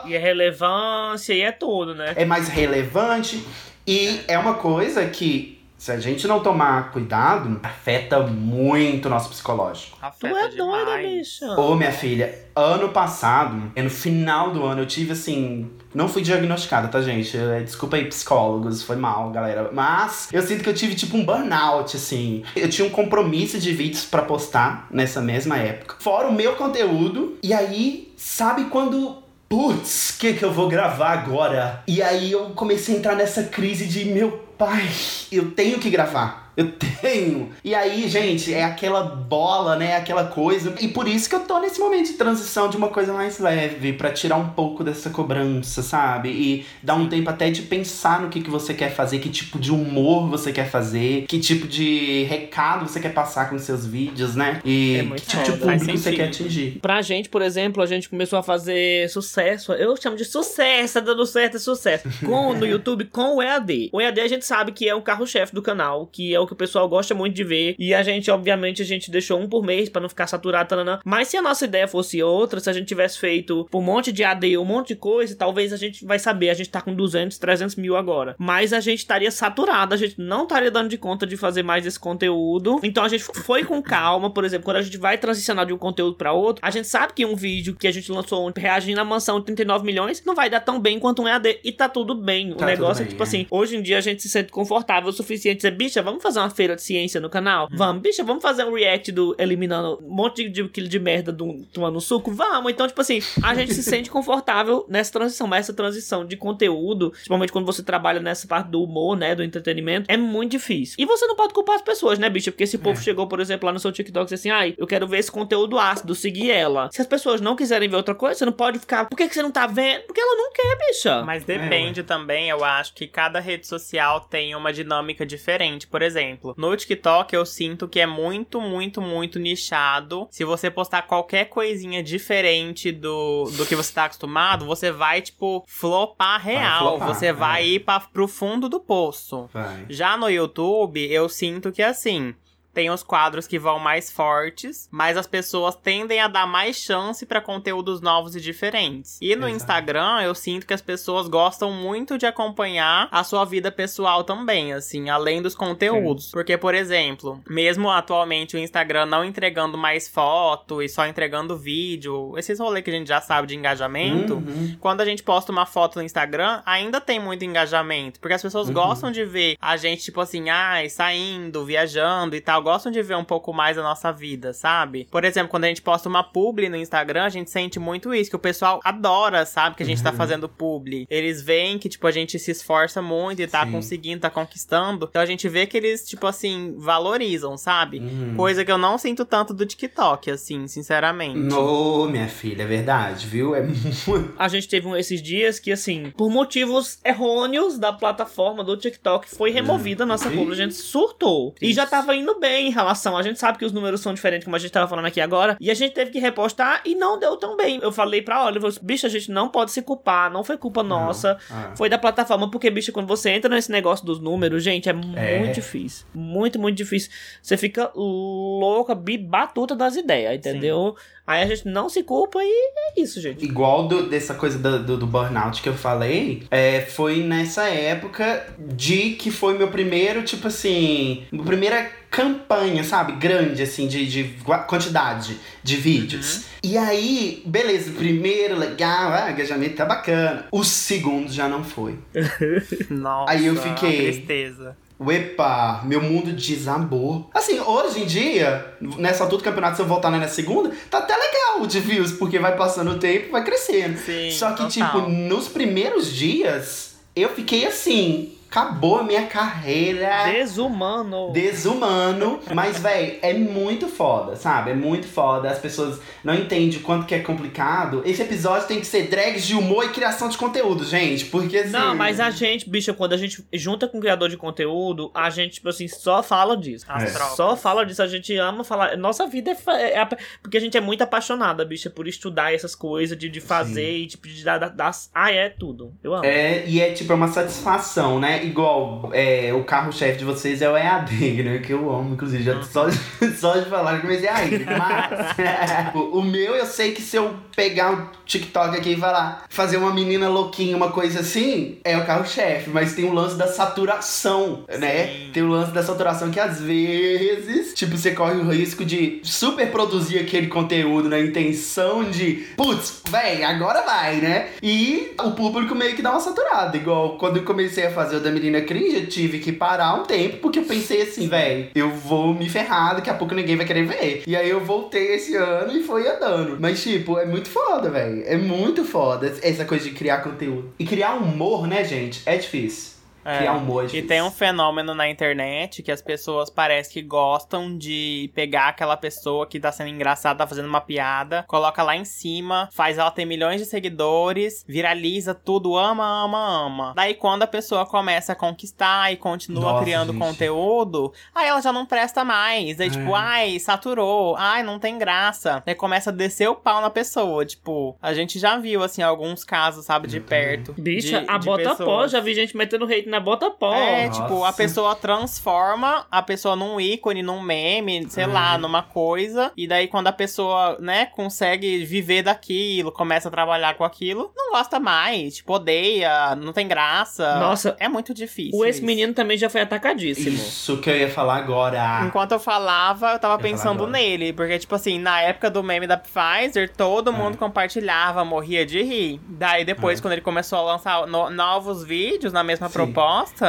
E 0.04 0.16
a 0.16 0.20
relevância 0.20 1.32
e 1.32 1.40
é 1.40 1.50
tudo, 1.50 1.94
né? 1.94 2.12
é 2.14 2.24
mais 2.24 2.46
relevante. 2.48 3.42
E 3.86 4.20
é 4.26 4.36
uma 4.36 4.54
coisa 4.54 5.06
que, 5.06 5.55
se 5.86 5.92
a 5.92 6.00
gente 6.00 6.26
não 6.26 6.40
tomar 6.40 6.90
cuidado, 6.90 7.60
afeta 7.62 8.18
muito 8.18 9.06
o 9.06 9.08
nosso 9.08 9.28
psicológico. 9.28 9.96
Tu 10.00 10.04
Afeta 10.04 10.36
é 10.36 10.48
doida, 10.48 10.84
demais. 10.84 11.06
bicha. 11.08 11.46
Ô, 11.52 11.76
minha 11.76 11.92
filha, 11.92 12.36
ano 12.56 12.88
passado, 12.88 13.70
no 13.76 13.88
final 13.88 14.50
do 14.50 14.64
ano, 14.64 14.82
eu 14.82 14.86
tive 14.86 15.12
assim. 15.12 15.70
Não 15.94 16.08
fui 16.08 16.22
diagnosticada, 16.22 16.88
tá, 16.88 17.00
gente? 17.00 17.38
É, 17.38 17.60
Desculpa 17.60 17.94
aí, 17.96 18.04
psicólogos, 18.06 18.82
foi 18.82 18.96
mal, 18.96 19.30
galera. 19.30 19.70
Mas 19.72 20.28
eu 20.32 20.42
sinto 20.42 20.64
que 20.64 20.68
eu 20.68 20.74
tive 20.74 20.96
tipo 20.96 21.16
um 21.16 21.24
burnout, 21.24 21.96
assim. 21.96 22.42
Eu 22.56 22.68
tinha 22.68 22.86
um 22.88 22.90
compromisso 22.90 23.56
de 23.60 23.72
vídeos 23.72 24.04
pra 24.04 24.22
postar 24.22 24.88
nessa 24.90 25.20
mesma 25.20 25.56
época. 25.56 25.94
Fora 26.00 26.26
o 26.26 26.32
meu 26.32 26.56
conteúdo. 26.56 27.38
E 27.44 27.54
aí, 27.54 28.12
sabe 28.16 28.64
quando. 28.64 29.22
Putz, 29.48 30.10
o 30.10 30.18
que, 30.18 30.32
que 30.32 30.44
eu 30.44 30.52
vou 30.52 30.66
gravar 30.68 31.10
agora? 31.12 31.84
E 31.86 32.02
aí 32.02 32.32
eu 32.32 32.46
comecei 32.50 32.96
a 32.96 32.98
entrar 32.98 33.14
nessa 33.14 33.44
crise 33.44 33.86
de 33.86 34.04
meu 34.06 34.44
pai, 34.56 34.88
eu 35.30 35.50
tenho 35.52 35.78
que 35.78 35.90
gravar. 35.90 36.45
Eu 36.56 36.72
tenho. 36.72 37.50
E 37.62 37.74
aí, 37.74 38.08
gente, 38.08 38.52
é 38.52 38.64
aquela 38.64 39.02
bola, 39.02 39.76
né? 39.76 39.96
Aquela 39.96 40.24
coisa. 40.24 40.74
E 40.80 40.88
por 40.88 41.06
isso 41.06 41.28
que 41.28 41.34
eu 41.34 41.40
tô 41.40 41.60
nesse 41.60 41.78
momento 41.78 42.06
de 42.06 42.14
transição 42.14 42.70
de 42.70 42.76
uma 42.76 42.88
coisa 42.88 43.12
mais 43.12 43.38
leve, 43.38 43.92
pra 43.92 44.10
tirar 44.10 44.36
um 44.36 44.48
pouco 44.48 44.82
dessa 44.82 45.10
cobrança, 45.10 45.82
sabe? 45.82 46.30
E 46.30 46.66
dar 46.82 46.94
um 46.94 47.08
tempo 47.08 47.28
até 47.28 47.50
de 47.50 47.62
pensar 47.62 48.22
no 48.22 48.30
que, 48.30 48.40
que 48.40 48.48
você 48.48 48.72
quer 48.72 48.90
fazer, 48.90 49.18
que 49.18 49.28
tipo 49.28 49.58
de 49.58 49.70
humor 49.70 50.28
você 50.28 50.50
quer 50.50 50.70
fazer, 50.70 51.26
que 51.26 51.38
tipo 51.38 51.66
de 51.66 52.22
recado 52.24 52.88
você 52.88 53.00
quer 53.00 53.12
passar 53.12 53.50
com 53.50 53.58
seus 53.58 53.84
vídeos, 53.84 54.34
né? 54.34 54.60
E 54.64 54.96
É 54.96 55.04
que 55.14 55.26
tipo 55.26 55.42
de 55.42 55.52
público 55.52 55.98
você 55.98 56.12
quer 56.12 56.28
atingir. 56.28 56.78
Pra 56.80 57.02
gente, 57.02 57.28
por 57.28 57.42
exemplo, 57.42 57.82
a 57.82 57.86
gente 57.86 58.08
começou 58.08 58.38
a 58.38 58.42
fazer 58.42 59.10
sucesso. 59.10 59.72
Eu 59.74 59.94
chamo 59.96 60.16
de 60.16 60.24
sucesso, 60.24 60.94
tá 60.94 61.00
dando 61.00 61.26
certo, 61.26 61.56
é 61.56 61.60
sucesso. 61.60 62.08
Com, 62.24 62.54
no 62.56 62.64
YouTube, 62.64 63.04
com 63.04 63.36
o 63.36 63.42
EAD. 63.42 63.90
O 63.92 64.00
EAD 64.00 64.20
a 64.20 64.28
gente 64.28 64.46
sabe 64.46 64.72
que 64.72 64.88
é 64.88 64.94
o 64.94 65.02
carro-chefe 65.02 65.54
do 65.54 65.60
canal, 65.60 66.06
que 66.06 66.34
é 66.34 66.40
o 66.40 66.45
que 66.46 66.52
o 66.52 66.56
pessoal 66.56 66.88
gosta 66.88 67.14
muito 67.14 67.34
de 67.34 67.44
ver. 67.44 67.74
E 67.78 67.94
a 67.94 68.02
gente, 68.02 68.30
obviamente, 68.30 68.82
a 68.82 68.84
gente 68.84 69.10
deixou 69.10 69.38
um 69.38 69.48
por 69.48 69.64
mês 69.64 69.88
pra 69.88 70.00
não 70.00 70.08
ficar 70.08 70.26
saturado, 70.26 70.68
tananã. 70.68 71.00
Mas 71.04 71.28
se 71.28 71.36
a 71.36 71.42
nossa 71.42 71.64
ideia 71.64 71.88
fosse 71.88 72.22
outra, 72.22 72.60
se 72.60 72.70
a 72.70 72.72
gente 72.72 72.86
tivesse 72.86 73.18
feito 73.18 73.68
um 73.72 73.80
monte 73.80 74.12
de 74.12 74.24
AD, 74.24 74.56
um 74.58 74.64
monte 74.64 74.88
de 74.88 74.96
coisa, 74.96 75.36
talvez 75.36 75.72
a 75.72 75.76
gente 75.76 76.04
vai 76.04 76.18
saber. 76.18 76.50
A 76.50 76.54
gente 76.54 76.70
tá 76.70 76.80
com 76.80 76.94
200, 76.94 77.38
300 77.38 77.76
mil 77.76 77.96
agora. 77.96 78.34
Mas 78.38 78.72
a 78.72 78.80
gente 78.80 79.00
estaria 79.00 79.30
saturado, 79.30 79.94
a 79.94 79.96
gente 79.96 80.20
não 80.20 80.44
estaria 80.44 80.70
dando 80.70 80.88
de 80.88 80.98
conta 80.98 81.26
de 81.26 81.36
fazer 81.36 81.62
mais 81.62 81.86
esse 81.86 81.98
conteúdo. 81.98 82.80
Então 82.82 83.04
a 83.04 83.08
gente 83.08 83.24
foi 83.24 83.64
com 83.64 83.82
calma, 83.82 84.30
por 84.30 84.44
exemplo, 84.44 84.64
quando 84.64 84.78
a 84.78 84.82
gente 84.82 84.98
vai 84.98 85.18
transicionar 85.18 85.66
de 85.66 85.72
um 85.72 85.78
conteúdo 85.78 86.16
pra 86.16 86.32
outro, 86.32 86.64
a 86.64 86.70
gente 86.70 86.88
sabe 86.88 87.12
que 87.12 87.24
um 87.24 87.36
vídeo 87.36 87.74
que 87.74 87.86
a 87.86 87.92
gente 87.92 88.10
lançou 88.10 88.46
ontem, 88.46 88.60
reagindo 88.60 89.00
à 89.00 89.04
mansão 89.04 89.38
de 89.38 89.46
39 89.46 89.84
milhões, 89.84 90.22
não 90.24 90.34
vai 90.34 90.48
dar 90.50 90.60
tão 90.60 90.80
bem 90.80 90.98
quanto 90.98 91.22
um 91.22 91.28
EAD. 91.28 91.60
E 91.62 91.72
tá 91.72 91.88
tudo 91.88 92.14
bem. 92.14 92.54
Tá 92.54 92.64
o 92.64 92.68
negócio 92.68 92.96
tudo 92.96 93.02
é 93.02 93.04
bem, 93.04 93.10
tipo 93.10 93.22
é. 93.22 93.26
assim, 93.26 93.46
hoje 93.50 93.76
em 93.76 93.82
dia 93.82 93.98
a 93.98 94.00
gente 94.00 94.22
se 94.22 94.28
sente 94.28 94.50
confortável 94.50 95.10
o 95.10 95.12
suficiente 95.12 95.56
dizer, 95.56 95.72
bicha, 95.72 96.02
vamos 96.02 96.22
fazer 96.22 96.35
uma 96.40 96.50
feira 96.50 96.76
de 96.76 96.82
ciência 96.82 97.20
no 97.20 97.28
canal? 97.30 97.66
Hum. 97.72 97.76
Vamos, 97.76 98.02
bicha, 98.02 98.22
vamos 98.24 98.42
fazer 98.42 98.64
um 98.64 98.74
react 98.74 99.12
do 99.12 99.34
eliminando 99.38 99.98
um 100.02 100.14
monte 100.14 100.44
de, 100.44 100.48
de 100.62 100.68
quilo 100.68 100.88
de 100.88 100.98
merda 100.98 101.32
do, 101.32 101.64
tomando 101.72 102.00
suco? 102.00 102.30
Vamos. 102.32 102.72
Então, 102.72 102.86
tipo 102.86 103.00
assim, 103.00 103.20
a 103.42 103.54
gente 103.54 103.74
se 103.74 103.82
sente 103.82 104.10
confortável 104.10 104.84
nessa 104.88 105.12
transição, 105.12 105.46
mas 105.46 105.60
essa 105.66 105.74
transição 105.74 106.24
de 106.24 106.36
conteúdo, 106.36 107.10
principalmente 107.10 107.52
quando 107.52 107.66
você 107.66 107.82
trabalha 107.82 108.20
nessa 108.20 108.46
parte 108.46 108.68
do 108.70 108.82
humor, 108.82 109.16
né, 109.16 109.34
do 109.34 109.42
entretenimento, 109.42 110.06
é 110.08 110.16
muito 110.16 110.52
difícil. 110.52 110.96
E 110.98 111.04
você 111.06 111.26
não 111.26 111.36
pode 111.36 111.54
culpar 111.54 111.76
as 111.76 111.82
pessoas, 111.82 112.18
né, 112.18 112.28
bicha? 112.28 112.50
Porque 112.50 112.64
esse 112.64 112.78
povo 112.78 112.98
É. 112.98 113.02
chegou, 113.02 113.26
por 113.26 113.40
exemplo, 113.40 113.66
lá 113.66 113.72
no 113.72 113.78
seu 113.78 113.92
TikTok 113.92 114.24
e 114.24 114.34
disse 114.34 114.48
assim, 114.48 114.50
ai, 114.50 114.74
eu 114.78 114.86
quero 114.86 115.06
ver 115.06 115.18
esse 115.18 115.30
conteúdo 115.30 115.78
ácido, 115.78 116.14
seguir 116.14 116.50
ela. 116.50 116.88
Se 116.92 117.00
as 117.00 117.06
pessoas 117.06 117.40
não 117.40 117.56
quiserem 117.56 117.88
ver 117.88 117.96
outra 117.96 118.14
coisa, 118.14 118.38
você 118.38 118.44
não 118.44 118.52
pode 118.52 118.78
ficar, 118.78 119.06
por 119.06 119.16
que, 119.16 119.28
que 119.28 119.34
você 119.34 119.42
não 119.42 119.50
tá 119.50 119.66
vendo? 119.66 120.02
Porque 120.02 120.20
ela 120.20 120.36
não 120.36 120.52
quer, 120.52 120.78
bicha. 120.88 121.22
Mas 121.22 121.44
depende 121.44 122.02
também, 122.02 122.48
eu 122.48 122.64
acho 122.64 122.94
que 122.94 123.06
cada 123.06 123.40
rede 123.40 123.66
social 123.66 124.20
tem 124.20 124.54
uma 124.54 124.72
dinâmica 124.72 125.24
diferente. 125.24 125.86
Por 125.86 126.02
exemplo, 126.02 126.25
no 126.56 126.76
TikTok 126.76 127.34
eu 127.34 127.44
sinto 127.46 127.88
que 127.88 128.00
é 128.00 128.06
muito, 128.06 128.60
muito, 128.60 129.00
muito 129.00 129.38
nichado. 129.38 130.28
Se 130.30 130.44
você 130.44 130.70
postar 130.70 131.02
qualquer 131.02 131.46
coisinha 131.46 132.02
diferente 132.02 132.92
do, 132.92 133.44
do 133.56 133.66
que 133.66 133.76
você 133.76 133.92
tá 133.92 134.04
acostumado, 134.04 134.66
você 134.66 134.90
vai, 134.90 135.20
tipo, 135.22 135.64
flopar 135.66 136.42
real. 136.42 136.98
flopar, 136.98 137.08
você 137.08 137.32
vai 137.32 137.62
é. 137.62 137.66
ir 137.66 137.80
pra, 137.80 138.00
pro 138.00 138.28
fundo 138.28 138.68
do 138.68 138.80
poço. 138.80 139.48
Vai. 139.52 139.86
Já 139.88 140.16
no 140.16 140.28
YouTube, 140.28 141.10
eu 141.10 141.28
sinto 141.28 141.72
que 141.72 141.82
assim. 141.82 142.34
Tem 142.76 142.90
os 142.90 143.02
quadros 143.02 143.46
que 143.46 143.58
vão 143.58 143.78
mais 143.78 144.12
fortes, 144.12 144.86
mas 144.92 145.16
as 145.16 145.26
pessoas 145.26 145.74
tendem 145.74 146.20
a 146.20 146.28
dar 146.28 146.46
mais 146.46 146.76
chance 146.76 147.24
pra 147.24 147.40
conteúdos 147.40 148.02
novos 148.02 148.36
e 148.36 148.40
diferentes. 148.40 149.18
E 149.22 149.34
no 149.34 149.46
Exato. 149.48 149.56
Instagram, 149.56 150.20
eu 150.20 150.34
sinto 150.34 150.66
que 150.66 150.74
as 150.74 150.82
pessoas 150.82 151.26
gostam 151.26 151.72
muito 151.72 152.18
de 152.18 152.26
acompanhar 152.26 153.08
a 153.10 153.24
sua 153.24 153.46
vida 153.46 153.72
pessoal 153.72 154.24
também, 154.24 154.74
assim, 154.74 155.08
além 155.08 155.40
dos 155.40 155.54
conteúdos. 155.54 156.30
Porque, 156.32 156.58
por 156.58 156.74
exemplo, 156.74 157.40
mesmo 157.48 157.90
atualmente 157.90 158.56
o 158.56 158.58
Instagram 158.58 159.06
não 159.06 159.24
entregando 159.24 159.78
mais 159.78 160.06
foto 160.06 160.82
e 160.82 160.88
só 160.90 161.06
entregando 161.06 161.56
vídeo, 161.56 162.34
esses 162.36 162.58
rolês 162.60 162.84
que 162.84 162.90
a 162.90 162.92
gente 162.92 163.08
já 163.08 163.22
sabe 163.22 163.48
de 163.48 163.56
engajamento, 163.56 164.34
Uhum. 164.34 164.76
quando 164.78 165.00
a 165.00 165.04
gente 165.06 165.22
posta 165.22 165.50
uma 165.50 165.64
foto 165.64 165.96
no 165.96 166.02
Instagram, 166.04 166.60
ainda 166.66 167.00
tem 167.00 167.18
muito 167.18 167.42
engajamento. 167.42 168.20
Porque 168.20 168.34
as 168.34 168.42
pessoas 168.42 168.68
Uhum. 168.68 168.74
gostam 168.74 169.10
de 169.10 169.24
ver 169.24 169.56
a 169.58 169.78
gente, 169.78 170.02
tipo 170.04 170.20
assim, 170.20 170.50
ai, 170.50 170.90
saindo, 170.90 171.64
viajando 171.64 172.36
e 172.36 172.40
tal. 172.42 172.65
Gostam 172.66 172.90
de 172.90 173.00
ver 173.00 173.16
um 173.16 173.22
pouco 173.24 173.52
mais 173.52 173.78
a 173.78 173.82
nossa 173.82 174.10
vida, 174.12 174.52
sabe? 174.52 175.06
Por 175.08 175.24
exemplo, 175.24 175.48
quando 175.50 175.64
a 175.64 175.68
gente 175.68 175.80
posta 175.82 176.08
uma 176.08 176.24
publi 176.24 176.68
no 176.68 176.76
Instagram, 176.76 177.22
a 177.22 177.28
gente 177.28 177.48
sente 177.48 177.78
muito 177.78 178.12
isso, 178.12 178.28
que 178.28 178.34
o 178.34 178.40
pessoal 178.40 178.80
adora, 178.82 179.46
sabe? 179.46 179.76
Que 179.76 179.84
a 179.84 179.86
gente 179.86 180.02
tá 180.02 180.10
Uhum. 180.10 180.16
fazendo 180.16 180.48
publi. 180.48 181.06
Eles 181.08 181.40
veem 181.40 181.78
que, 181.78 181.88
tipo, 181.88 182.04
a 182.08 182.10
gente 182.10 182.38
se 182.40 182.50
esforça 182.50 183.00
muito 183.00 183.40
e 183.40 183.46
tá 183.46 183.64
Sim. 183.64 183.70
conseguindo, 183.70 184.20
tá 184.22 184.30
conquistando. 184.30 185.06
Então 185.08 185.22
a 185.22 185.26
gente 185.26 185.48
vê 185.48 185.64
que 185.66 185.76
eles, 185.76 186.04
tipo 186.08 186.26
assim, 186.26 186.74
valorizam, 186.76 187.56
sabe? 187.56 187.98
Uhum. 188.00 188.34
Coisa 188.36 188.64
que 188.64 188.72
eu 188.72 188.78
não 188.78 188.98
sinto 188.98 189.24
tanto 189.24 189.54
do 189.54 189.64
TikTok, 189.64 190.30
assim, 190.30 190.66
sinceramente. 190.66 191.38
No, 191.38 192.08
minha 192.08 192.26
filha, 192.28 192.62
é 192.64 192.66
verdade, 192.66 193.26
viu? 193.28 193.54
É 193.54 193.62
muito. 193.62 194.34
A 194.36 194.48
gente 194.48 194.66
teve 194.68 194.88
um, 194.88 194.96
esses 194.96 195.22
dias 195.22 195.60
que, 195.60 195.70
assim, 195.70 196.10
por 196.16 196.30
motivos 196.30 196.98
errôneos 197.04 197.78
da 197.78 197.92
plataforma 197.92 198.64
do 198.64 198.76
TikTok, 198.76 199.28
foi 199.30 199.50
removida 199.50 200.02
a 200.02 200.06
nossa 200.06 200.28
Ih. 200.28 200.36
publi. 200.36 200.52
A 200.52 200.56
gente 200.56 200.74
surtou. 200.74 201.54
E 201.60 201.72
já 201.72 201.86
tava 201.86 202.14
indo 202.16 202.38
bem 202.40 202.55
em 202.60 202.70
relação. 202.70 203.16
A 203.16 203.22
gente 203.22 203.38
sabe 203.38 203.58
que 203.58 203.64
os 203.64 203.72
números 203.72 204.00
são 204.00 204.12
diferentes, 204.14 204.44
como 204.44 204.56
a 204.56 204.58
gente 204.58 204.70
tava 204.70 204.88
falando 204.88 205.06
aqui 205.06 205.20
agora. 205.20 205.56
E 205.60 205.70
a 205.70 205.74
gente 205.74 205.92
teve 205.92 206.10
que 206.10 206.18
repostar 206.18 206.80
e 206.84 206.94
não 206.94 207.18
deu 207.18 207.36
tão 207.36 207.56
bem. 207.56 207.78
Eu 207.82 207.92
falei 207.92 208.22
pra 208.22 208.44
Oliver, 208.44 208.72
bicho, 208.82 209.06
a 209.06 209.08
gente 209.08 209.30
não 209.30 209.48
pode 209.48 209.70
se 209.70 209.82
culpar. 209.82 210.30
Não 210.30 210.42
foi 210.44 210.56
culpa 210.56 210.82
nossa. 210.82 211.38
Ah. 211.50 211.72
Foi 211.76 211.88
da 211.88 211.98
plataforma, 211.98 212.50
porque, 212.50 212.70
bicho, 212.70 212.92
quando 212.92 213.06
você 213.06 213.30
entra 213.30 213.48
nesse 213.48 213.70
negócio 213.70 214.04
dos 214.04 214.20
números, 214.20 214.62
gente, 214.62 214.88
é, 214.88 214.92
É. 215.16 215.38
muito 215.38 215.54
difícil. 215.54 216.06
Muito, 216.14 216.58
muito 216.58 216.76
difícil. 216.76 217.10
Você 217.42 217.56
fica 217.56 217.90
louca, 217.94 218.94
batuta 218.94 219.74
das 219.74 219.96
ideias, 219.96 220.34
entendeu? 220.36 220.96
Aí 221.26 221.42
a 221.42 221.46
gente 221.46 221.66
não 221.66 221.88
se 221.88 222.02
culpa 222.04 222.38
e 222.42 222.48
é 222.48 223.00
isso, 223.00 223.20
gente. 223.20 223.44
Igual 223.44 223.88
do- 223.88 224.08
dessa 224.08 224.34
coisa 224.34 224.58
do, 224.58 224.82
do, 224.84 224.96
do 224.96 225.06
burnout 225.06 225.60
que 225.60 225.68
eu 225.68 225.74
falei, 225.74 226.44
é, 226.50 226.80
foi 226.82 227.16
nessa 227.24 227.64
época 227.68 228.46
de 228.58 229.10
que 229.10 229.30
foi 229.30 229.58
meu 229.58 229.68
primeiro, 229.68 230.22
tipo 230.22 230.46
assim, 230.46 231.24
minha 231.32 231.44
primeira 231.44 231.90
campanha, 232.10 232.84
sabe? 232.84 233.12
Grande, 233.14 233.62
assim, 233.62 233.88
de, 233.88 234.06
de 234.06 234.24
quantidade 234.68 235.36
de 235.62 235.76
vídeos. 235.76 236.44
E 236.62 236.78
aí, 236.78 237.42
beleza, 237.44 237.90
primeiro, 237.92 238.56
legal, 238.56 239.12
ah, 239.12 239.30
engajamento 239.30 239.76
tá 239.76 239.84
bacana. 239.84 240.46
O 240.52 240.62
segundo 240.64 241.30
já 241.32 241.48
não 241.48 241.64
foi. 241.64 241.98
Nossa, 242.88 243.32
Aí 243.32 243.46
eu 243.46 243.56
fiquei- 243.56 244.12
tristeza. 244.12 244.76
Epa, 244.98 245.82
meu 245.84 246.00
mundo 246.00 246.32
desabou. 246.32 247.28
Assim, 247.34 247.60
hoje 247.60 248.02
em 248.02 248.06
dia, 248.06 248.74
nessa 248.80 249.24
altura 249.24 249.42
do 249.42 249.44
campeonato, 249.44 249.76
se 249.76 249.82
eu 249.82 249.86
voltar 249.86 250.10
na 250.10 250.26
segunda, 250.28 250.72
tá 250.90 250.98
até 250.98 251.14
legal 251.14 251.66
de 251.66 251.80
views, 251.80 252.12
porque 252.12 252.38
vai 252.38 252.56
passando 252.56 252.92
o 252.92 252.98
tempo, 252.98 253.32
vai 253.32 253.44
crescendo. 253.44 253.98
Sim, 253.98 254.30
Só 254.30 254.52
que, 254.52 254.64
total. 254.64 254.70
tipo, 254.70 255.08
nos 255.10 255.48
primeiros 255.48 256.12
dias, 256.12 256.94
eu 257.14 257.28
fiquei 257.28 257.66
assim, 257.66 258.35
acabou 258.60 258.98
a 258.98 259.02
minha 259.02 259.26
carreira. 259.26 260.24
Desumano. 260.32 261.30
Desumano, 261.32 262.40
mas 262.54 262.78
véi, 262.78 263.18
é 263.20 263.34
muito 263.34 263.86
foda, 263.86 264.34
sabe? 264.34 264.70
É 264.70 264.74
muito 264.74 265.06
foda. 265.06 265.50
As 265.50 265.58
pessoas 265.58 266.00
não 266.24 266.34
entendem 266.34 266.78
o 266.78 266.82
quanto 266.82 267.04
que 267.06 267.14
é 267.14 267.18
complicado. 267.18 268.02
Esse 268.06 268.22
episódio 268.22 268.66
tem 268.66 268.80
que 268.80 268.86
ser 268.86 269.08
drags 269.08 269.46
de 269.46 269.54
humor 269.54 269.84
e 269.84 269.88
criação 269.90 270.28
de 270.28 270.38
conteúdo, 270.38 270.84
gente. 270.84 271.26
Porque 271.26 271.58
assim. 271.58 271.70
Não, 271.70 271.94
mas 271.94 272.18
a 272.18 272.30
gente, 272.30 272.68
bicha, 272.68 272.94
quando 272.94 273.12
a 273.12 273.16
gente 273.18 273.44
junta 273.52 273.86
com 273.86 273.98
o 273.98 274.00
criador 274.00 274.30
de 274.30 274.36
conteúdo, 274.38 275.10
a 275.14 275.28
gente, 275.28 275.54
tipo 275.54 275.68
assim, 275.68 275.86
só 275.86 276.22
fala 276.22 276.56
disso. 276.56 276.86
É. 276.90 277.06
Só 277.06 277.56
fala 277.56 277.84
disso, 277.84 278.02
a 278.02 278.06
gente 278.06 278.34
ama 278.36 278.64
falar. 278.64 278.96
Nossa 278.96 279.26
vida 279.26 279.50
é, 279.50 279.54
fa- 279.54 279.78
é 279.78 279.98
a- 279.98 280.06
Porque 280.40 280.56
a 280.56 280.60
gente 280.60 280.76
é 280.76 280.80
muito 280.80 281.02
apaixonada, 281.02 281.62
bicha, 281.64 281.90
por 281.90 282.08
estudar 282.08 282.54
essas 282.54 282.74
coisas, 282.74 283.16
de, 283.18 283.28
de 283.28 283.40
fazer 283.40 283.98
e, 283.98 284.06
tipo, 284.06 284.26
de 284.26 284.42
dar. 284.42 284.58
dar- 284.58 284.70
dar- 284.70 284.86
Ah, 285.14 285.30
é 285.30 285.50
tudo. 285.50 285.92
Eu 286.02 286.14
amo. 286.14 286.24
É, 286.24 286.64
e 286.66 286.80
é 286.80 286.92
tipo 286.92 287.12
é 287.12 287.16
uma 287.16 287.28
satisfação, 287.28 288.18
né? 288.18 288.45
Igual 288.46 289.10
é, 289.12 289.52
o 289.52 289.64
carro-chefe 289.64 290.18
de 290.18 290.24
vocês 290.24 290.62
é 290.62 290.70
o 290.70 290.76
EAD, 290.76 291.42
né? 291.42 291.58
Que 291.58 291.72
eu 291.72 291.90
amo, 291.92 292.14
inclusive. 292.14 292.42
Já, 292.42 292.62
só, 292.62 292.86
só 293.38 293.56
de 293.56 293.68
falar, 293.68 293.96
eu 293.96 294.00
comecei 294.00 294.28
a 294.28 294.36
rir. 294.36 294.66
Mas 294.66 295.94
o, 295.94 296.18
o 296.18 296.22
meu, 296.22 296.54
eu 296.54 296.66
sei 296.66 296.92
que 296.92 297.02
se 297.02 297.16
eu 297.16 297.34
pegar 297.54 297.92
o 297.92 298.08
TikTok 298.24 298.76
aqui 298.76 298.92
e 298.92 298.96
falar, 298.96 299.44
fazer 299.48 299.76
uma 299.76 299.92
menina 299.92 300.28
louquinha, 300.28 300.76
uma 300.76 300.90
coisa 300.90 301.20
assim, 301.20 301.78
é 301.84 301.96
o 301.96 302.04
carro-chefe. 302.04 302.70
Mas 302.70 302.94
tem 302.94 303.04
o 303.04 303.12
lance 303.12 303.36
da 303.36 303.48
saturação, 303.48 304.64
né? 304.78 305.06
Sim. 305.06 305.30
Tem 305.32 305.42
o 305.42 305.48
lance 305.48 305.72
da 305.72 305.82
saturação 305.82 306.30
que 306.30 306.40
às 306.40 306.60
vezes, 306.60 307.74
tipo, 307.74 307.96
você 307.96 308.12
corre 308.12 308.34
o 308.34 308.50
risco 308.50 308.84
de 308.84 309.20
super 309.22 309.70
produzir 309.70 310.18
aquele 310.18 310.46
conteúdo 310.46 311.08
na 311.08 311.18
intenção 311.18 312.04
de, 312.04 312.46
putz, 312.56 313.02
véi, 313.10 313.42
agora 313.42 313.82
vai, 313.82 314.16
né? 314.16 314.48
E 314.62 315.14
o 315.22 315.32
público 315.32 315.74
meio 315.74 315.96
que 315.96 316.02
dá 316.02 316.12
uma 316.12 316.20
saturada. 316.20 316.76
Igual 316.76 317.16
quando 317.18 317.38
eu 317.38 317.44
comecei 317.44 317.86
a 317.86 317.90
fazer 317.90 318.16
o 318.16 318.20
da 318.20 318.30
menina 318.36 318.60
cringe, 318.60 318.96
eu 318.96 319.06
tive 319.06 319.38
que 319.38 319.52
parar 319.52 319.94
um 319.94 320.04
tempo, 320.04 320.38
porque 320.38 320.58
eu 320.58 320.64
pensei 320.64 321.02
assim, 321.02 321.28
véi, 321.28 321.70
eu 321.74 321.90
vou 321.90 322.34
me 322.34 322.48
ferrar, 322.48 322.94
daqui 322.94 323.10
a 323.10 323.14
pouco 323.14 323.34
ninguém 323.34 323.56
vai 323.56 323.66
querer 323.66 323.86
ver. 323.86 324.22
E 324.26 324.36
aí 324.36 324.48
eu 324.48 324.60
voltei 324.60 325.14
esse 325.14 325.34
ano 325.36 325.76
e 325.76 325.82
foi 325.82 326.08
andando. 326.08 326.56
Mas, 326.60 326.82
tipo, 326.82 327.18
é 327.18 327.26
muito 327.26 327.48
foda, 327.48 327.90
véi. 327.90 328.22
É 328.26 328.36
muito 328.36 328.84
foda 328.84 329.34
essa 329.42 329.64
coisa 329.64 329.84
de 329.84 329.94
criar 329.94 330.18
conteúdo. 330.18 330.72
E 330.78 330.84
criar 330.84 331.14
humor, 331.14 331.66
né, 331.66 331.84
gente? 331.84 332.22
É 332.26 332.36
difícil. 332.36 332.95
É. 333.26 333.38
Criar 333.38 333.56
é 333.56 333.96
E 333.96 334.02
tem 334.02 334.22
um 334.22 334.30
fenômeno 334.30 334.94
na 334.94 335.08
internet 335.08 335.82
que 335.82 335.90
as 335.90 336.00
pessoas 336.00 336.48
parece 336.48 336.92
que 336.92 337.02
gostam 337.02 337.76
de 337.76 338.30
pegar 338.34 338.68
aquela 338.68 338.96
pessoa 338.96 339.46
que 339.46 339.58
tá 339.58 339.72
sendo 339.72 339.88
engraçada, 339.90 340.38
tá 340.38 340.46
fazendo 340.46 340.66
uma 340.68 340.80
piada, 340.80 341.44
coloca 341.48 341.82
lá 341.82 341.96
em 341.96 342.04
cima, 342.04 342.68
faz 342.72 342.98
ela 342.98 343.10
ter 343.10 343.24
milhões 343.24 343.60
de 343.60 343.66
seguidores, 343.66 344.64
viraliza 344.68 345.34
tudo, 345.34 345.76
ama, 345.76 346.04
ama, 346.24 346.66
ama. 346.66 346.92
Daí 346.94 347.14
quando 347.14 347.42
a 347.42 347.46
pessoa 347.46 347.84
começa 347.86 348.32
a 348.32 348.36
conquistar 348.36 349.12
e 349.12 349.16
continua 349.16 349.72
Nossa, 349.72 349.84
criando 349.84 350.12
gente. 350.12 350.22
conteúdo, 350.22 351.12
aí 351.34 351.48
ela 351.48 351.60
já 351.60 351.72
não 351.72 351.84
presta 351.86 352.24
mais. 352.24 352.76
Daí, 352.76 352.90
tipo, 352.90 353.10
É. 353.10 353.18
ai, 353.18 353.58
saturou, 353.58 354.36
ai, 354.36 354.62
não 354.62 354.78
tem 354.78 354.98
graça. 354.98 355.62
Daí 355.66 355.74
começa 355.74 356.10
a 356.10 356.12
descer 356.12 356.48
o 356.48 356.54
pau 356.54 356.80
na 356.80 356.90
pessoa. 356.90 357.44
Tipo, 357.44 357.96
a 358.00 358.14
gente 358.14 358.38
já 358.38 358.56
viu, 358.58 358.82
assim, 358.82 359.02
alguns 359.02 359.44
casos, 359.44 359.84
sabe, 359.84 360.06
de 360.08 360.20
perto. 360.20 360.74
Bicha, 360.78 361.20
de- 361.22 361.30
a 361.30 361.38
de 361.38 361.46
bota 361.46 361.74
pó, 361.74 362.06
já 362.06 362.20
vi 362.20 362.34
gente 362.34 362.56
metendo 362.56 362.84
hate 362.84 363.08
na 363.08 363.15
bota 363.20 363.50
pó. 363.50 363.74
É, 363.74 364.06
Nossa. 364.08 364.22
tipo, 364.22 364.44
a 364.44 364.52
pessoa 364.52 364.94
transforma 364.94 366.06
a 366.10 366.22
pessoa 366.22 366.56
num 366.56 366.80
ícone, 366.80 367.22
num 367.22 367.40
meme, 367.40 368.06
sei 368.08 368.26
lá, 368.26 368.54
Uhum. 368.54 368.60
numa 368.62 368.82
coisa. 368.82 369.52
E 369.56 369.66
daí, 369.66 369.88
quando 369.88 370.06
a 370.08 370.12
pessoa, 370.12 370.76
né, 370.80 371.06
consegue 371.06 371.84
viver 371.84 372.22
daquilo, 372.22 372.90
começa 372.92 373.28
a 373.28 373.30
trabalhar 373.30 373.74
com 373.74 373.84
aquilo, 373.84 374.30
não 374.36 374.52
gosta 374.52 374.78
mais, 374.80 375.36
tipo, 375.36 375.52
odeia, 375.54 376.34
não 376.36 376.52
tem 376.52 376.66
graça. 376.66 377.38
Nossa, 377.38 377.76
É 377.78 377.88
muito 377.88 378.14
difícil. 378.14 378.58
o 378.58 378.64
esse 378.64 378.78
isso. 378.78 378.86
menino 378.86 379.12
também 379.14 379.36
já 379.36 379.48
foi 379.50 379.60
atacadíssimo. 379.60 380.36
Isso 380.36 380.78
que 380.78 380.88
eu 380.90 380.96
ia 380.96 381.08
falar 381.10 381.36
agora. 381.36 382.02
Enquanto 382.06 382.32
eu 382.32 382.38
falava, 382.40 383.12
eu 383.12 383.18
tava 383.18 383.34
Eu 383.34 383.38
pensando 383.38 383.86
nele. 383.86 384.32
Porque, 384.32 384.58
tipo 384.58 384.74
assim, 384.74 384.98
na 384.98 385.20
época 385.20 385.50
do 385.50 385.62
meme 385.62 385.86
da 385.86 385.96
Pfizer, 385.96 386.72
todo 386.74 387.12
mundo 387.12 387.34
É. 387.34 387.36
compartilhava, 387.36 388.24
morria 388.24 388.64
de 388.64 388.82
rir. 388.82 389.20
Daí 389.28 389.64
depois, 389.64 389.98
É. 389.98 390.02
quando 390.02 390.12
ele 390.12 390.22
começou 390.22 390.58
a 390.58 390.62
lançar 390.62 391.06
no- 391.06 391.30
novos 391.30 391.84
vídeos 391.84 392.32
na 392.32 392.42
mesma 392.42 392.68
Sim. 392.68 392.72
proposta, 392.72 393.05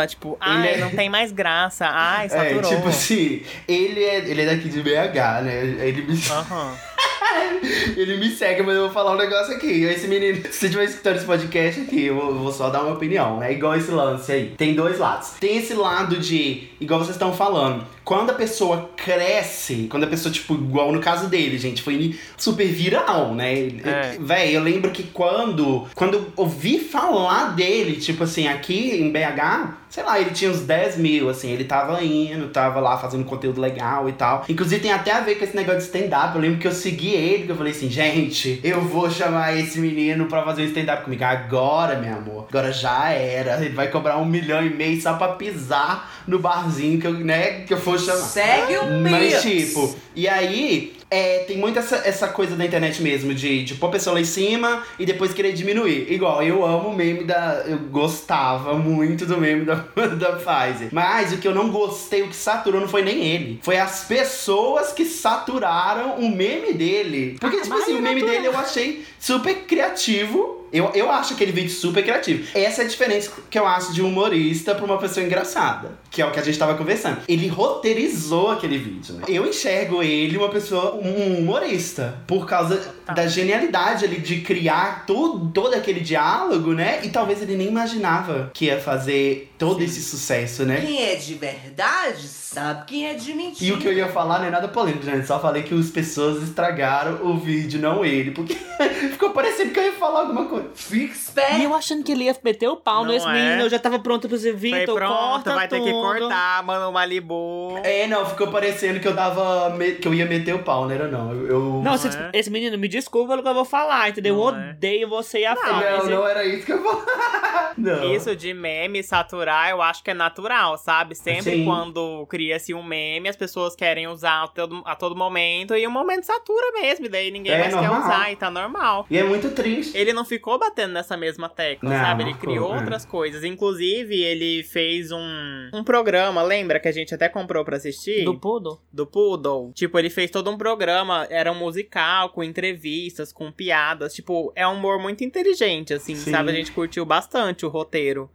tipo, 0.08 0.38
ai, 0.39 0.74
é- 0.76 0.78
não 0.78 0.89
tem 0.89 1.10
mais 1.10 1.32
graça. 1.32 1.86
Ai, 1.88 2.26
É, 2.26 2.30
saturou. 2.30 2.70
tipo 2.72 2.88
assim, 2.89 3.41
ele 3.68 4.03
é, 4.03 4.18
ele 4.20 4.41
é 4.41 4.45
daqui 4.45 4.70
de 4.70 4.82
BH, 4.82 5.41
né? 5.43 5.62
Ele 5.88 6.01
me, 6.03 6.20
Aham. 6.32 6.76
ele 7.95 8.18
me 8.18 8.30
segue, 8.32 8.62
mas 8.64 8.76
eu 8.76 8.84
vou 8.84 8.91
falar 8.91 9.12
um 9.14 9.18
negócio 9.18 9.55
aqui. 9.55 9.84
Esse 9.84 10.08
menino, 10.08 10.38
se 10.51 10.53
você 10.53 10.66
estiver 10.68 10.86
escutando 10.86 11.18
esse 11.18 11.26
podcast 11.26 11.82
aqui, 11.82 12.05
eu 12.05 12.16
vou, 12.16 12.30
eu 12.30 12.38
vou 12.39 12.51
só 12.51 12.70
dar 12.70 12.84
uma 12.84 12.93
opinião. 12.93 13.41
É 13.41 13.51
igual 13.51 13.76
esse 13.76 13.91
lance 13.91 14.32
aí. 14.32 14.53
Tem 14.58 14.74
dois 14.74 14.99
lados. 14.99 15.32
Tem 15.39 15.58
esse 15.58 15.74
lado 15.74 16.18
de, 16.18 16.70
igual 16.80 16.99
vocês 16.99 17.16
estão 17.16 17.34
falando, 17.34 17.86
quando 18.08 18.30
a 18.30 18.34
pessoa 18.34 18.89
cresce, 18.95 19.88
quando 19.89 20.05
a 20.05 20.08
pessoa, 20.08 20.32
tipo, 20.32 20.53
igual 20.53 20.93
no 20.93 21.01
caso 21.01 21.28
dele, 21.28 21.58
gente, 21.58 21.82
foi 21.82 22.18
super 22.38 22.66
viral, 22.66 23.36
né? 23.36 23.68
É. 23.84 24.18
Véi, 24.18 24.55
eu 24.55 24.64
lembro 24.64 24.91
que 24.91 25.03
quando, 25.03 25.86
quando 25.93 26.14
eu 26.14 26.28
ouvi 26.38 26.80
falar 26.80 27.53
dele, 27.53 27.97
tipo 27.97 28.24
assim, 28.24 28.47
aqui 28.47 28.91
em 28.91 29.12
BH, 29.12 29.74
sei 29.89 30.03
lá, 30.03 30.19
ele 30.19 30.31
tinha 30.31 30.51
uns 30.51 30.61
10 30.61 30.97
mil, 30.97 31.29
assim, 31.29 31.49
ele 31.49 31.63
tava 31.63 32.03
indo, 32.03 32.49
tava 32.49 32.79
lá 32.79 32.97
fazendo 32.97 33.23
conteúdo 33.23 33.61
legal 33.61 34.07
e 34.09 34.13
tal. 34.13 34.45
Inclusive 34.49 34.81
tem 34.81 34.91
até 34.91 35.11
a 35.11 35.21
ver 35.21 35.35
com 35.35 35.43
esse 35.43 35.55
negócio 35.55 35.79
de 35.79 35.85
stand-up. 35.85 36.35
Eu 36.35 36.41
lembro 36.41 36.59
que 36.59 36.67
eu 36.67 36.71
segui 36.71 37.13
ele, 37.13 37.43
que 37.43 37.51
eu 37.51 37.55
falei 37.55 37.71
assim, 37.71 37.89
gente, 37.89 38.59
eu 38.63 38.81
vou 38.81 39.09
chamar 39.09 39.57
esse 39.57 39.79
menino 39.79 40.25
pra 40.25 40.43
fazer 40.43 40.63
um 40.63 40.65
stand-up 40.65 41.03
comigo. 41.03 41.23
Agora, 41.23 41.95
meu 41.95 42.13
amor, 42.13 42.45
agora 42.49 42.71
já 42.71 43.09
era. 43.09 43.63
Ele 43.63 43.73
vai 43.73 43.89
cobrar 43.89 44.17
um 44.17 44.25
milhão 44.25 44.65
e 44.65 44.69
meio 44.69 45.01
só 45.01 45.13
pra 45.13 45.29
pisar 45.29 46.11
no 46.27 46.39
barzinho 46.39 46.99
que 46.99 47.07
eu, 47.07 47.13
né, 47.13 47.61
que 47.61 47.73
eu 47.73 47.79
for 47.79 47.99
chamar. 47.99 48.17
Segue 48.17 48.77
o 48.77 48.99
Mas, 49.01 49.41
tipo, 49.41 49.95
e 50.15 50.27
aí, 50.27 50.96
é, 51.10 51.39
tem 51.39 51.58
muito 51.58 51.80
essa, 51.80 51.95
essa 51.97 52.28
coisa 52.28 52.55
da 52.55 52.66
internet 52.66 53.01
mesmo, 53.01 53.34
de, 53.34 53.64
de 53.64 53.76
pôr 53.76 53.88
a 53.88 53.91
pessoa 53.91 54.16
lá 54.16 54.20
em 54.20 54.26
cima 54.26 54.84
e 54.99 55.05
depois 55.05 55.34
querer 55.34 55.53
diminuir. 55.53 56.12
Igual, 56.12 56.43
eu 56.43 56.66
amo 56.66 56.89
o 56.89 56.95
meme 56.95 57.24
da. 57.24 57.64
Eu 57.66 57.78
gostava 57.78 58.74
muito 58.74 59.26
do 59.26 59.38
meme 59.38 59.64
da, 59.64 59.76
da 60.20 60.34
Pfizer. 60.34 60.89
Mas 60.91 61.32
o 61.32 61.38
que 61.38 61.47
eu 61.47 61.55
não 61.55 61.70
gostei, 61.70 62.24
o 62.24 62.28
que 62.28 62.36
saturou 62.36 62.82
não 62.82 62.89
foi 62.89 63.03
nem 63.03 63.24
ele. 63.24 63.60
Foi 63.64 63.78
as 63.78 64.03
pessoas 64.03 64.91
que 64.91 65.05
saturaram 65.05 66.16
o 66.16 66.30
meme 66.30 66.74
dele. 66.74 67.38
Porque, 67.39 67.62
tipo 67.62 67.76
assim, 67.76 67.93
o 67.93 68.01
meme 68.01 68.24
dele 68.24 68.47
eu 68.47 68.58
achei 68.58 69.05
super 69.20 69.66
criativo. 69.66 70.58
Eu, 70.74 70.91
eu 70.93 71.10
acho 71.10 71.34
aquele 71.34 71.53
vídeo 71.53 71.72
super 71.72 72.03
criativo. 72.03 72.45
Essa 72.53 72.82
é 72.82 72.86
a 72.86 72.88
diferença 72.88 73.32
que 73.49 73.58
eu 73.58 73.66
acho 73.66 73.93
de 73.93 74.01
um 74.01 74.10
humorista 74.10 74.76
pra 74.76 74.84
uma 74.84 74.97
pessoa 74.97 75.26
engraçada. 75.26 75.97
Que 76.10 76.22
é 76.22 76.26
o 76.26 76.32
que 76.32 76.39
a 76.39 76.43
gente 76.43 76.58
tava 76.58 76.76
conversando. 76.76 77.20
Ele 77.28 77.47
roteirizou 77.47 78.51
aquele 78.51 78.78
vídeo. 78.78 79.16
Né? 79.16 79.24
Eu 79.28 79.45
enxergo 79.45 80.01
ele 80.01 80.38
uma 80.38 80.49
pessoa, 80.49 80.95
um 80.95 81.39
humorista. 81.39 82.20
Por 82.28 82.45
causa 82.45 82.97
Tá. 83.08 83.14
da 83.14 83.26
genialidade 83.26 84.03
ali 84.03 84.20
de 84.20 84.41
criar 84.41 85.05
todo, 85.05 85.49
todo 85.53 85.74
aquele 85.74 86.01
diálogo, 86.01 86.74
né? 86.74 86.99
E 87.05 87.10
talvez 87.10 87.41
ele 87.41 87.55
nem 87.55 87.68
imaginava 87.68 88.51
que 88.53 88.66
ia 88.66 88.82
fazer 88.82 89.49
todo 89.58 89.82
esse 89.82 90.01
sucesso, 90.01 90.66
né? 90.66 90.82
Quem 90.82 91.01
é 91.01 91.16
de 91.16 91.34
verdade 91.36 92.28
sabe 92.28 92.86
quem 92.86 93.08
é 93.08 93.14
de 93.14 93.34
mentira. 93.34 93.66
E 93.66 93.72
o 93.72 93.78
que 93.80 93.88
eu 93.88 93.93
ia 93.93 94.10
falar 94.10 94.39
não 94.39 94.47
é 94.47 94.49
nada 94.49 94.68
polêmico, 94.68 95.05
gente. 95.05 95.26
Só 95.26 95.39
falei 95.39 95.64
que 95.64 95.74
as 95.74 95.89
pessoas 95.89 96.43
estragaram 96.43 97.26
o 97.26 97.38
vídeo, 97.38 97.80
não 97.80 98.03
ele. 98.03 98.32
Porque 98.32 98.55
ficou 99.12 99.30
parecendo 99.30 99.72
que 99.72 99.80
eu 99.80 99.84
ia 99.84 99.93
falar 99.93 100.22
alguma 100.22 100.45
coisa. 100.45 100.68
Fica 100.76 101.16
E 101.58 101.64
eu 101.64 101.74
achando 101.74 102.03
que 102.03 102.12
ele 102.12 102.26
ia 102.26 102.36
meter 102.43 102.68
o 102.68 102.76
pau 102.76 103.05
Não 103.05 103.14
nesse 103.14 103.28
é? 103.28 103.32
menino, 103.32 103.62
eu 103.64 103.70
já 103.70 103.80
tava 103.80 103.99
pronto 103.99 104.28
pra 104.28 104.36
dizer, 104.36 104.53
Vitor, 104.55 104.95
pronto, 104.95 105.14
corta 105.14 105.53
vai 105.53 105.68
ter 105.68 105.80
que 105.82 105.89
tudo. 105.89 105.96
Cortar, 106.01 106.63
mano, 106.63 106.91
Malibu. 106.91 107.79
É, 107.83 108.07
não, 108.07 108.25
ficou 108.25 108.47
parecendo 108.47 108.99
que 108.99 109.07
eu 109.07 109.13
dava. 109.13 109.69
me- 109.71 109.93
que 109.93 110.07
eu 110.07 110.13
ia 110.13 110.25
meter 110.25 110.53
o 110.55 110.59
pau, 110.59 110.85
não 110.85 110.91
era 110.91 111.07
não. 111.07 111.31
Eu. 111.33 111.47
eu- 111.47 111.81
Não, 111.83 111.95
esse, 111.95 112.07
é? 112.07 112.29
esse 112.33 112.49
menino, 112.49 112.77
me 112.77 112.87
desculpa 112.87 113.29
pelo 113.29 113.43
que 113.43 113.49
eu 113.49 113.53
vou 113.53 113.65
falar, 113.65 114.09
entendeu? 114.09 114.35
eu 114.37 114.51
Não 114.51 114.59
é? 114.61 114.69
odeio 114.71 115.07
você 115.09 115.39
e 115.39 115.45
a 115.45 115.55
não, 115.55 115.61
Fábio. 115.61 116.09
não 116.09 116.27
era 116.27 116.45
isso 116.45 116.65
que 116.65 116.73
eu 116.73 116.83
falar. 116.83 117.05
Não. 117.77 118.11
Isso 118.11 118.35
de 118.35 118.55
meme 118.55 119.03
saturar, 119.03 119.69
eu 119.69 119.83
acho 119.83 120.03
que 120.03 120.09
é 120.09 120.13
natural, 120.13 120.77
sabe? 120.79 121.13
Sempre 121.13 121.57
Sim. 121.57 121.65
quando 121.65 122.25
cria-se 122.25 122.73
um 122.73 122.81
meme, 122.81 123.29
as 123.29 123.35
pessoas 123.35 123.75
querem 123.75 124.07
usar 124.07 124.45
a 124.45 124.47
todo, 124.47 124.81
a 124.83 124.95
todo 124.95 125.15
momento 125.15 125.75
e 125.75 125.85
o 125.85 125.91
momento 125.91 126.23
satura 126.23 126.71
mesmo, 126.71 127.05
e 127.05 127.09
daí 127.09 127.29
ninguém 127.29 127.53
É 127.53 127.59
mais 127.59 127.73
normal. 127.75 127.91
quer 127.93 127.99
usar 128.07 128.31
e 128.31 128.35
tá 128.35 128.49
normal. 128.49 129.05
E 129.11 129.17
é 129.17 129.23
muito 129.23 129.51
triste. 129.51 129.95
Ele 129.95 130.11
não 130.11 130.25
ficou 130.25 130.57
batendo 130.57 130.93
nessa 130.93 131.15
mesma 131.15 131.49
tecla, 131.49 131.87
Não, 131.87 131.97
sabe? 132.03 132.23
Ele 132.23 132.31
não 132.31 132.39
criou 132.39 132.73
é. 132.73 132.77
outras 132.79 133.05
coisas. 133.05 133.43
Inclusive, 133.43 134.23
ele 134.23 134.63
fez 134.63 135.11
um, 135.11 135.69
um 135.71 135.83
programa, 135.88 136.43
lembra 136.43 136.79
que 136.79 136.88
a 136.88 136.91
gente 136.91 137.15
até 137.15 137.29
comprou 137.29 137.63
pra 137.63 137.77
assistir? 137.77 138.25
Do 138.25 138.38
Poodle? 138.38 138.79
do 138.91 139.07
Poodle. 139.07 139.71
Tipo, 139.73 139.97
ele 139.97 140.09
fez 140.09 140.29
todo 140.29 140.51
um 140.51 140.57
programa, 140.57 141.25
era 141.29 141.51
um 141.51 141.55
musical, 141.55 142.29
com 142.29 142.43
entrevistas, 142.43 143.31
com 143.31 143.51
piadas. 143.51 144.13
Tipo, 144.13 144.51
é 144.55 144.67
um 144.67 144.73
humor 144.73 144.99
muito 144.99 145.23
inteligente, 145.23 145.93
assim, 145.93 146.15
Sim. 146.15 146.31
sabe? 146.31 146.51
A 146.51 146.53
gente 146.53 146.71
curtiu 146.73 147.05
bastante 147.05 147.65
o 147.65 147.69
roteiro. 147.69 148.29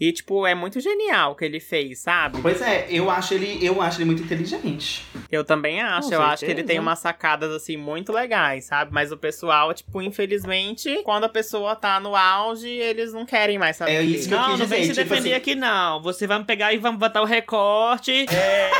E, 0.00 0.12
tipo, 0.12 0.46
é 0.46 0.54
muito 0.54 0.78
genial 0.80 1.32
o 1.32 1.34
que 1.34 1.44
ele 1.44 1.58
fez, 1.58 1.98
sabe? 1.98 2.40
Pois 2.40 2.62
é, 2.62 2.86
eu 2.88 3.10
acho 3.10 3.34
ele, 3.34 3.58
eu 3.66 3.82
acho 3.82 3.98
ele 3.98 4.04
muito 4.04 4.22
inteligente. 4.22 5.04
Eu 5.30 5.42
também 5.44 5.80
acho. 5.82 6.08
Com 6.08 6.14
eu 6.14 6.22
acho 6.22 6.38
que 6.38 6.44
ele 6.44 6.54
certeza. 6.60 6.68
tem 6.68 6.78
umas 6.78 7.00
sacadas, 7.00 7.50
assim, 7.50 7.76
muito 7.76 8.12
legais, 8.12 8.66
sabe? 8.66 8.92
Mas 8.92 9.10
o 9.10 9.16
pessoal, 9.16 9.74
tipo, 9.74 10.00
infelizmente, 10.00 11.02
quando 11.02 11.24
a 11.24 11.28
pessoa 11.28 11.74
tá 11.74 11.98
no 11.98 12.14
auge, 12.14 12.68
eles 12.68 13.12
não 13.12 13.26
querem 13.26 13.58
mais 13.58 13.76
saber. 13.76 13.92
É 13.92 14.02
isso 14.02 14.28
que 14.28 14.34
eu 14.34 14.38
Não, 14.38 14.50
quis 14.50 14.60
não 14.60 14.66
vem 14.66 14.80
dizer, 14.82 14.94
se 14.94 15.00
tipo 15.00 15.10
defender 15.14 15.30
assim- 15.34 15.36
aqui, 15.38 15.54
não. 15.56 16.00
Você 16.02 16.26
vai 16.28 16.38
me 16.38 16.44
pegar 16.44 16.72
e 16.72 16.78
vai 16.78 16.92
me 16.92 16.98
botar 16.98 17.20
o 17.20 17.24
recorte. 17.24 18.24
É... 18.32 18.70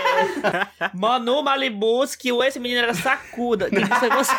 Manu 0.94 1.42
Malibus, 1.42 2.14
que 2.14 2.30
o 2.30 2.42
esse 2.44 2.60
menino 2.60 2.80
era 2.80 2.94
sacuda. 2.94 3.68
Quem 3.68 3.80
disse 3.82 4.06
é 4.06 4.10
você? 4.10 4.34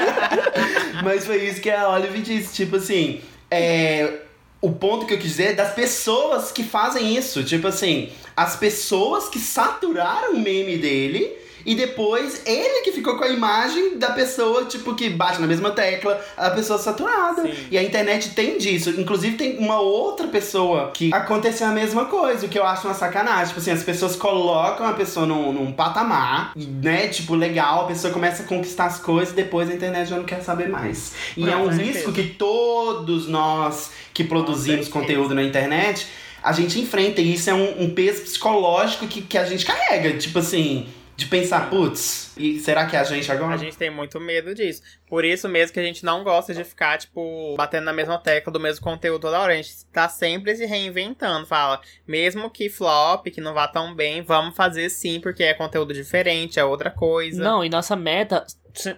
Mas 1.04 1.26
foi 1.26 1.44
isso 1.44 1.60
que 1.60 1.70
a 1.70 1.88
Olive 1.90 2.20
disse, 2.20 2.54
tipo 2.54 2.76
assim, 2.76 3.20
é, 3.50 4.20
o 4.60 4.70
ponto 4.72 5.06
que 5.06 5.14
eu 5.14 5.18
quis 5.18 5.30
dizer 5.30 5.44
é 5.44 5.52
das 5.54 5.72
pessoas 5.74 6.52
que 6.52 6.62
fazem 6.62 7.16
isso, 7.16 7.42
tipo 7.42 7.66
assim, 7.66 8.10
as 8.36 8.56
pessoas 8.56 9.28
que 9.28 9.38
saturaram 9.38 10.34
o 10.34 10.38
meme 10.38 10.76
dele 10.76 11.39
e 11.64 11.74
depois 11.74 12.42
ele 12.46 12.82
que 12.82 12.92
ficou 12.92 13.16
com 13.16 13.24
a 13.24 13.28
imagem 13.28 13.98
da 13.98 14.10
pessoa, 14.10 14.64
tipo, 14.64 14.94
que 14.94 15.10
bate 15.10 15.40
na 15.40 15.46
mesma 15.46 15.70
tecla, 15.70 16.20
a 16.36 16.50
pessoa 16.50 16.78
saturada. 16.78 17.42
Sim. 17.42 17.54
E 17.70 17.78
a 17.78 17.82
internet 17.82 18.30
tem 18.30 18.58
disso. 18.58 18.90
Inclusive 18.90 19.36
tem 19.36 19.58
uma 19.58 19.80
outra 19.80 20.28
pessoa 20.28 20.90
que 20.92 21.12
aconteceu 21.12 21.66
a 21.66 21.70
mesma 21.70 22.06
coisa, 22.06 22.46
o 22.46 22.48
que 22.48 22.58
eu 22.58 22.64
acho 22.64 22.86
uma 22.86 22.94
sacanagem. 22.94 23.48
Tipo 23.48 23.60
assim, 23.60 23.70
as 23.70 23.82
pessoas 23.82 24.16
colocam 24.16 24.86
a 24.86 24.92
pessoa 24.92 25.26
num, 25.26 25.52
num 25.52 25.72
patamar, 25.72 26.52
né? 26.56 27.08
Tipo, 27.08 27.34
legal, 27.34 27.84
a 27.84 27.88
pessoa 27.88 28.12
começa 28.12 28.42
a 28.42 28.46
conquistar 28.46 28.86
as 28.86 28.98
coisas 28.98 29.32
e 29.32 29.36
depois 29.36 29.70
a 29.70 29.74
internet 29.74 30.08
já 30.08 30.16
não 30.16 30.24
quer 30.24 30.42
saber 30.42 30.68
mais. 30.68 31.12
E 31.36 31.44
Não, 31.44 31.52
é 31.52 31.56
um 31.56 31.68
risco 31.68 32.12
que 32.12 32.24
todos 32.24 33.28
nós 33.28 33.90
que 34.12 34.24
produzimos 34.24 34.88
conteúdo 34.88 35.34
na 35.34 35.42
internet, 35.42 36.06
a 36.42 36.52
gente 36.52 36.78
enfrenta. 36.80 37.20
E 37.20 37.34
isso 37.34 37.50
é 37.50 37.54
um, 37.54 37.84
um 37.84 37.90
peso 37.90 38.22
psicológico 38.22 39.06
que, 39.06 39.22
que 39.22 39.38
a 39.38 39.44
gente 39.44 39.64
carrega. 39.64 40.16
Tipo 40.18 40.38
assim, 40.38 40.86
de 41.20 41.26
pensar, 41.26 41.68
putz, 41.68 42.32
e 42.34 42.58
será 42.60 42.86
que 42.86 42.96
é 42.96 42.98
a 42.98 43.04
gente 43.04 43.30
agora? 43.30 43.52
A 43.52 43.58
gente 43.58 43.76
tem 43.76 43.90
muito 43.90 44.18
medo 44.18 44.54
disso. 44.54 44.82
Por 45.06 45.22
isso 45.22 45.50
mesmo 45.50 45.74
que 45.74 45.78
a 45.78 45.82
gente 45.82 46.02
não 46.02 46.24
gosta 46.24 46.54
de 46.54 46.64
ficar, 46.64 46.96
tipo, 46.96 47.54
batendo 47.58 47.84
na 47.84 47.92
mesma 47.92 48.16
tecla 48.16 48.50
do 48.50 48.58
mesmo 48.58 48.82
conteúdo 48.82 49.20
toda 49.20 49.38
hora. 49.38 49.52
A 49.52 49.56
gente 49.56 49.84
tá 49.92 50.08
sempre 50.08 50.56
se 50.56 50.64
reinventando. 50.64 51.46
Fala, 51.46 51.78
mesmo 52.08 52.48
que 52.48 52.70
flop, 52.70 53.26
que 53.26 53.40
não 53.40 53.52
vá 53.52 53.68
tão 53.68 53.94
bem, 53.94 54.22
vamos 54.22 54.56
fazer 54.56 54.88
sim, 54.88 55.20
porque 55.20 55.42
é 55.44 55.52
conteúdo 55.52 55.92
diferente, 55.92 56.58
é 56.58 56.64
outra 56.64 56.90
coisa. 56.90 57.42
Não, 57.42 57.62
e 57.62 57.68
nossa 57.68 57.94
meta 57.94 58.46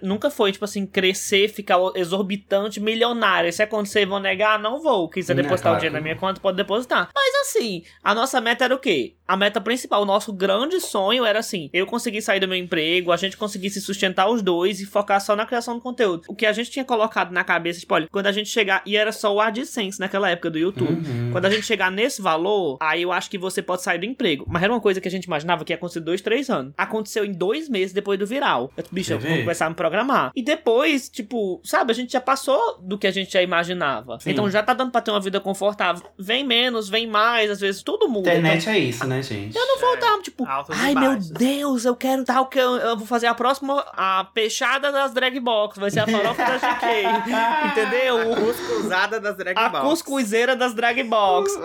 nunca 0.01 0.29
foi, 0.29 0.51
tipo 0.51 0.65
assim, 0.65 0.85
crescer, 0.85 1.49
ficar 1.49 1.77
exorbitante, 1.95 2.79
milionário. 2.79 3.51
Se 3.51 3.63
acontecer, 3.63 4.05
vão 4.05 4.19
negar? 4.19 4.59
Não 4.59 4.81
vou. 4.81 5.09
Quiser 5.09 5.35
Não, 5.35 5.43
depositar 5.43 5.71
claro 5.71 5.77
o 5.77 5.79
dinheiro 5.79 5.95
na 5.95 6.01
minha 6.01 6.15
conta, 6.15 6.39
pode 6.39 6.57
depositar. 6.57 7.09
Mas 7.13 7.35
assim, 7.41 7.83
a 8.03 8.13
nossa 8.13 8.39
meta 8.39 8.65
era 8.65 8.75
o 8.75 8.79
quê? 8.79 9.15
A 9.27 9.37
meta 9.37 9.61
principal, 9.61 10.01
o 10.01 10.05
nosso 10.05 10.33
grande 10.33 10.79
sonho 10.79 11.25
era 11.25 11.39
assim: 11.39 11.69
eu 11.73 11.85
conseguir 11.85 12.21
sair 12.21 12.39
do 12.39 12.47
meu 12.47 12.57
emprego, 12.57 13.11
a 13.11 13.17
gente 13.17 13.37
conseguir 13.37 13.69
se 13.69 13.81
sustentar 13.81 14.29
os 14.29 14.41
dois 14.41 14.81
e 14.81 14.85
focar 14.85 15.21
só 15.21 15.35
na 15.35 15.45
criação 15.45 15.75
do 15.75 15.81
conteúdo. 15.81 16.23
O 16.27 16.35
que 16.35 16.45
a 16.45 16.51
gente 16.51 16.69
tinha 16.69 16.85
colocado 16.85 17.31
na 17.31 17.43
cabeça, 17.43 17.79
tipo, 17.79 17.93
olha, 17.93 18.07
quando 18.11 18.27
a 18.27 18.31
gente 18.31 18.49
chegar, 18.49 18.81
e 18.85 18.95
era 18.95 19.11
só 19.11 19.33
o 19.33 19.39
AdSense 19.39 19.99
naquela 19.99 20.29
época 20.29 20.49
do 20.49 20.57
YouTube. 20.57 20.91
Uhum. 20.91 21.29
Quando 21.31 21.45
a 21.45 21.49
gente 21.49 21.65
chegar 21.65 21.91
nesse 21.91 22.21
valor, 22.21 22.77
aí 22.81 23.01
eu 23.03 23.11
acho 23.11 23.29
que 23.29 23.37
você 23.37 23.61
pode 23.61 23.81
sair 23.81 23.99
do 23.99 24.05
emprego. 24.05 24.45
Mas 24.47 24.61
era 24.61 24.71
uma 24.71 24.81
coisa 24.81 24.99
que 24.99 25.07
a 25.07 25.11
gente 25.11 25.25
imaginava 25.25 25.63
que 25.63 25.71
ia 25.71 25.75
acontecer 25.75 26.01
dois, 26.01 26.21
três 26.21 26.49
anos. 26.49 26.73
Aconteceu 26.77 27.25
em 27.25 27.31
dois 27.31 27.69
meses 27.69 27.93
depois 27.93 28.19
do 28.19 28.27
viral. 28.27 28.71
Eu, 28.75 28.83
Bicho, 28.91 29.17
ver? 29.17 29.39
começar 29.39 29.67
a 29.67 29.69
me 29.69 29.75
programar. 29.75 30.31
E 30.35 30.43
depois, 30.43 31.09
tipo, 31.09 31.61
sabe, 31.63 31.91
a 31.91 31.95
gente 31.95 32.11
já 32.11 32.21
passou 32.21 32.79
do 32.81 32.97
que 32.97 33.07
a 33.07 33.11
gente 33.11 33.31
já 33.31 33.41
imaginava. 33.41 34.19
Sim. 34.19 34.31
Então 34.31 34.49
já 34.49 34.61
tá 34.61 34.73
dando 34.73 34.91
pra 34.91 35.01
ter 35.01 35.11
uma 35.11 35.19
vida 35.21 35.39
confortável. 35.39 36.03
Vem 36.17 36.43
menos, 36.45 36.89
vem 36.89 37.07
mais, 37.07 37.49
às 37.49 37.59
vezes 37.59 37.81
tudo 37.83 38.07
muda. 38.09 38.29
Internet 38.29 38.69
é 38.69 38.77
isso, 38.77 39.05
né, 39.07 39.12
gente? 39.21 39.55
Eu 39.57 39.65
não 39.65 39.79
vou 39.79 39.97
dar, 39.99 40.17
tipo, 40.21 40.45
Altos 40.47 40.75
ai 40.81 40.95
meu. 40.95 41.15
Deus, 41.17 41.85
eu 41.85 41.95
quero 41.95 42.23
dar 42.23 42.41
o 42.41 42.45
que 42.47 42.57
eu, 42.59 42.75
eu 42.77 42.97
vou 42.97 43.05
fazer 43.07 43.27
a 43.27 43.33
próxima, 43.33 43.79
a 43.95 44.25
peixada 44.33 44.91
das 44.91 45.13
drag 45.13 45.39
box, 45.39 45.79
vai 45.79 45.91
ser 45.91 45.99
a 46.01 46.07
farofa 46.07 46.43
da 46.43 46.57
GK, 46.57 46.85
entendeu? 47.71 48.31
O- 48.31 48.35
Cuscuzada 48.45 49.19
das 49.19 49.35
drag 49.37 49.57
A 49.57 49.69
balls. 49.69 49.89
cuscuzeira 50.01 50.55
das 50.55 50.73
drag 50.73 51.03
box. 51.03 51.51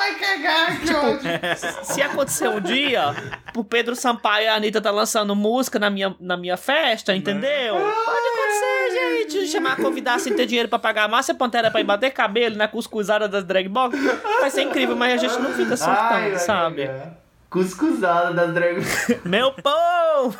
Vai 0.00 0.14
cagar, 0.14 0.80
que 0.80 0.94
ódio. 0.94 1.30
Se 1.84 2.00
acontecer 2.00 2.48
um 2.48 2.58
dia, 2.58 3.14
o 3.54 3.62
Pedro 3.62 3.94
Sampaio 3.94 4.46
e 4.46 4.48
a 4.48 4.54
Anitta 4.54 4.80
tá 4.80 4.90
lançando 4.90 5.36
música 5.36 5.78
na 5.78 5.90
minha, 5.90 6.16
na 6.18 6.38
minha 6.38 6.56
festa, 6.56 7.14
entendeu? 7.14 7.74
Pode 7.74 8.26
acontecer, 8.26 9.28
gente. 9.28 9.46
Chamar, 9.48 9.76
convidar 9.76 10.18
sem 10.18 10.34
ter 10.34 10.46
dinheiro 10.46 10.70
pra 10.70 10.78
pagar 10.78 11.04
a 11.04 11.08
Márcia 11.08 11.34
Pantera 11.34 11.70
pra 11.70 11.82
ir 11.82 11.84
bater 11.84 12.12
cabelo 12.12 12.56
na 12.56 12.66
cuscuzada 12.66 13.28
das 13.28 13.44
drag 13.44 13.68
box. 13.68 13.98
Vai 14.40 14.50
ser 14.50 14.62
incrível, 14.62 14.96
mas 14.96 15.12
a 15.12 15.16
gente 15.28 15.38
não 15.38 15.52
fica 15.52 15.76
surtando, 15.76 16.38
sabe? 16.38 16.90
Cuscuzada 17.50 18.32
das 18.32 18.54
drag. 18.54 18.80
Meu 19.22 19.52
povo! 19.52 20.38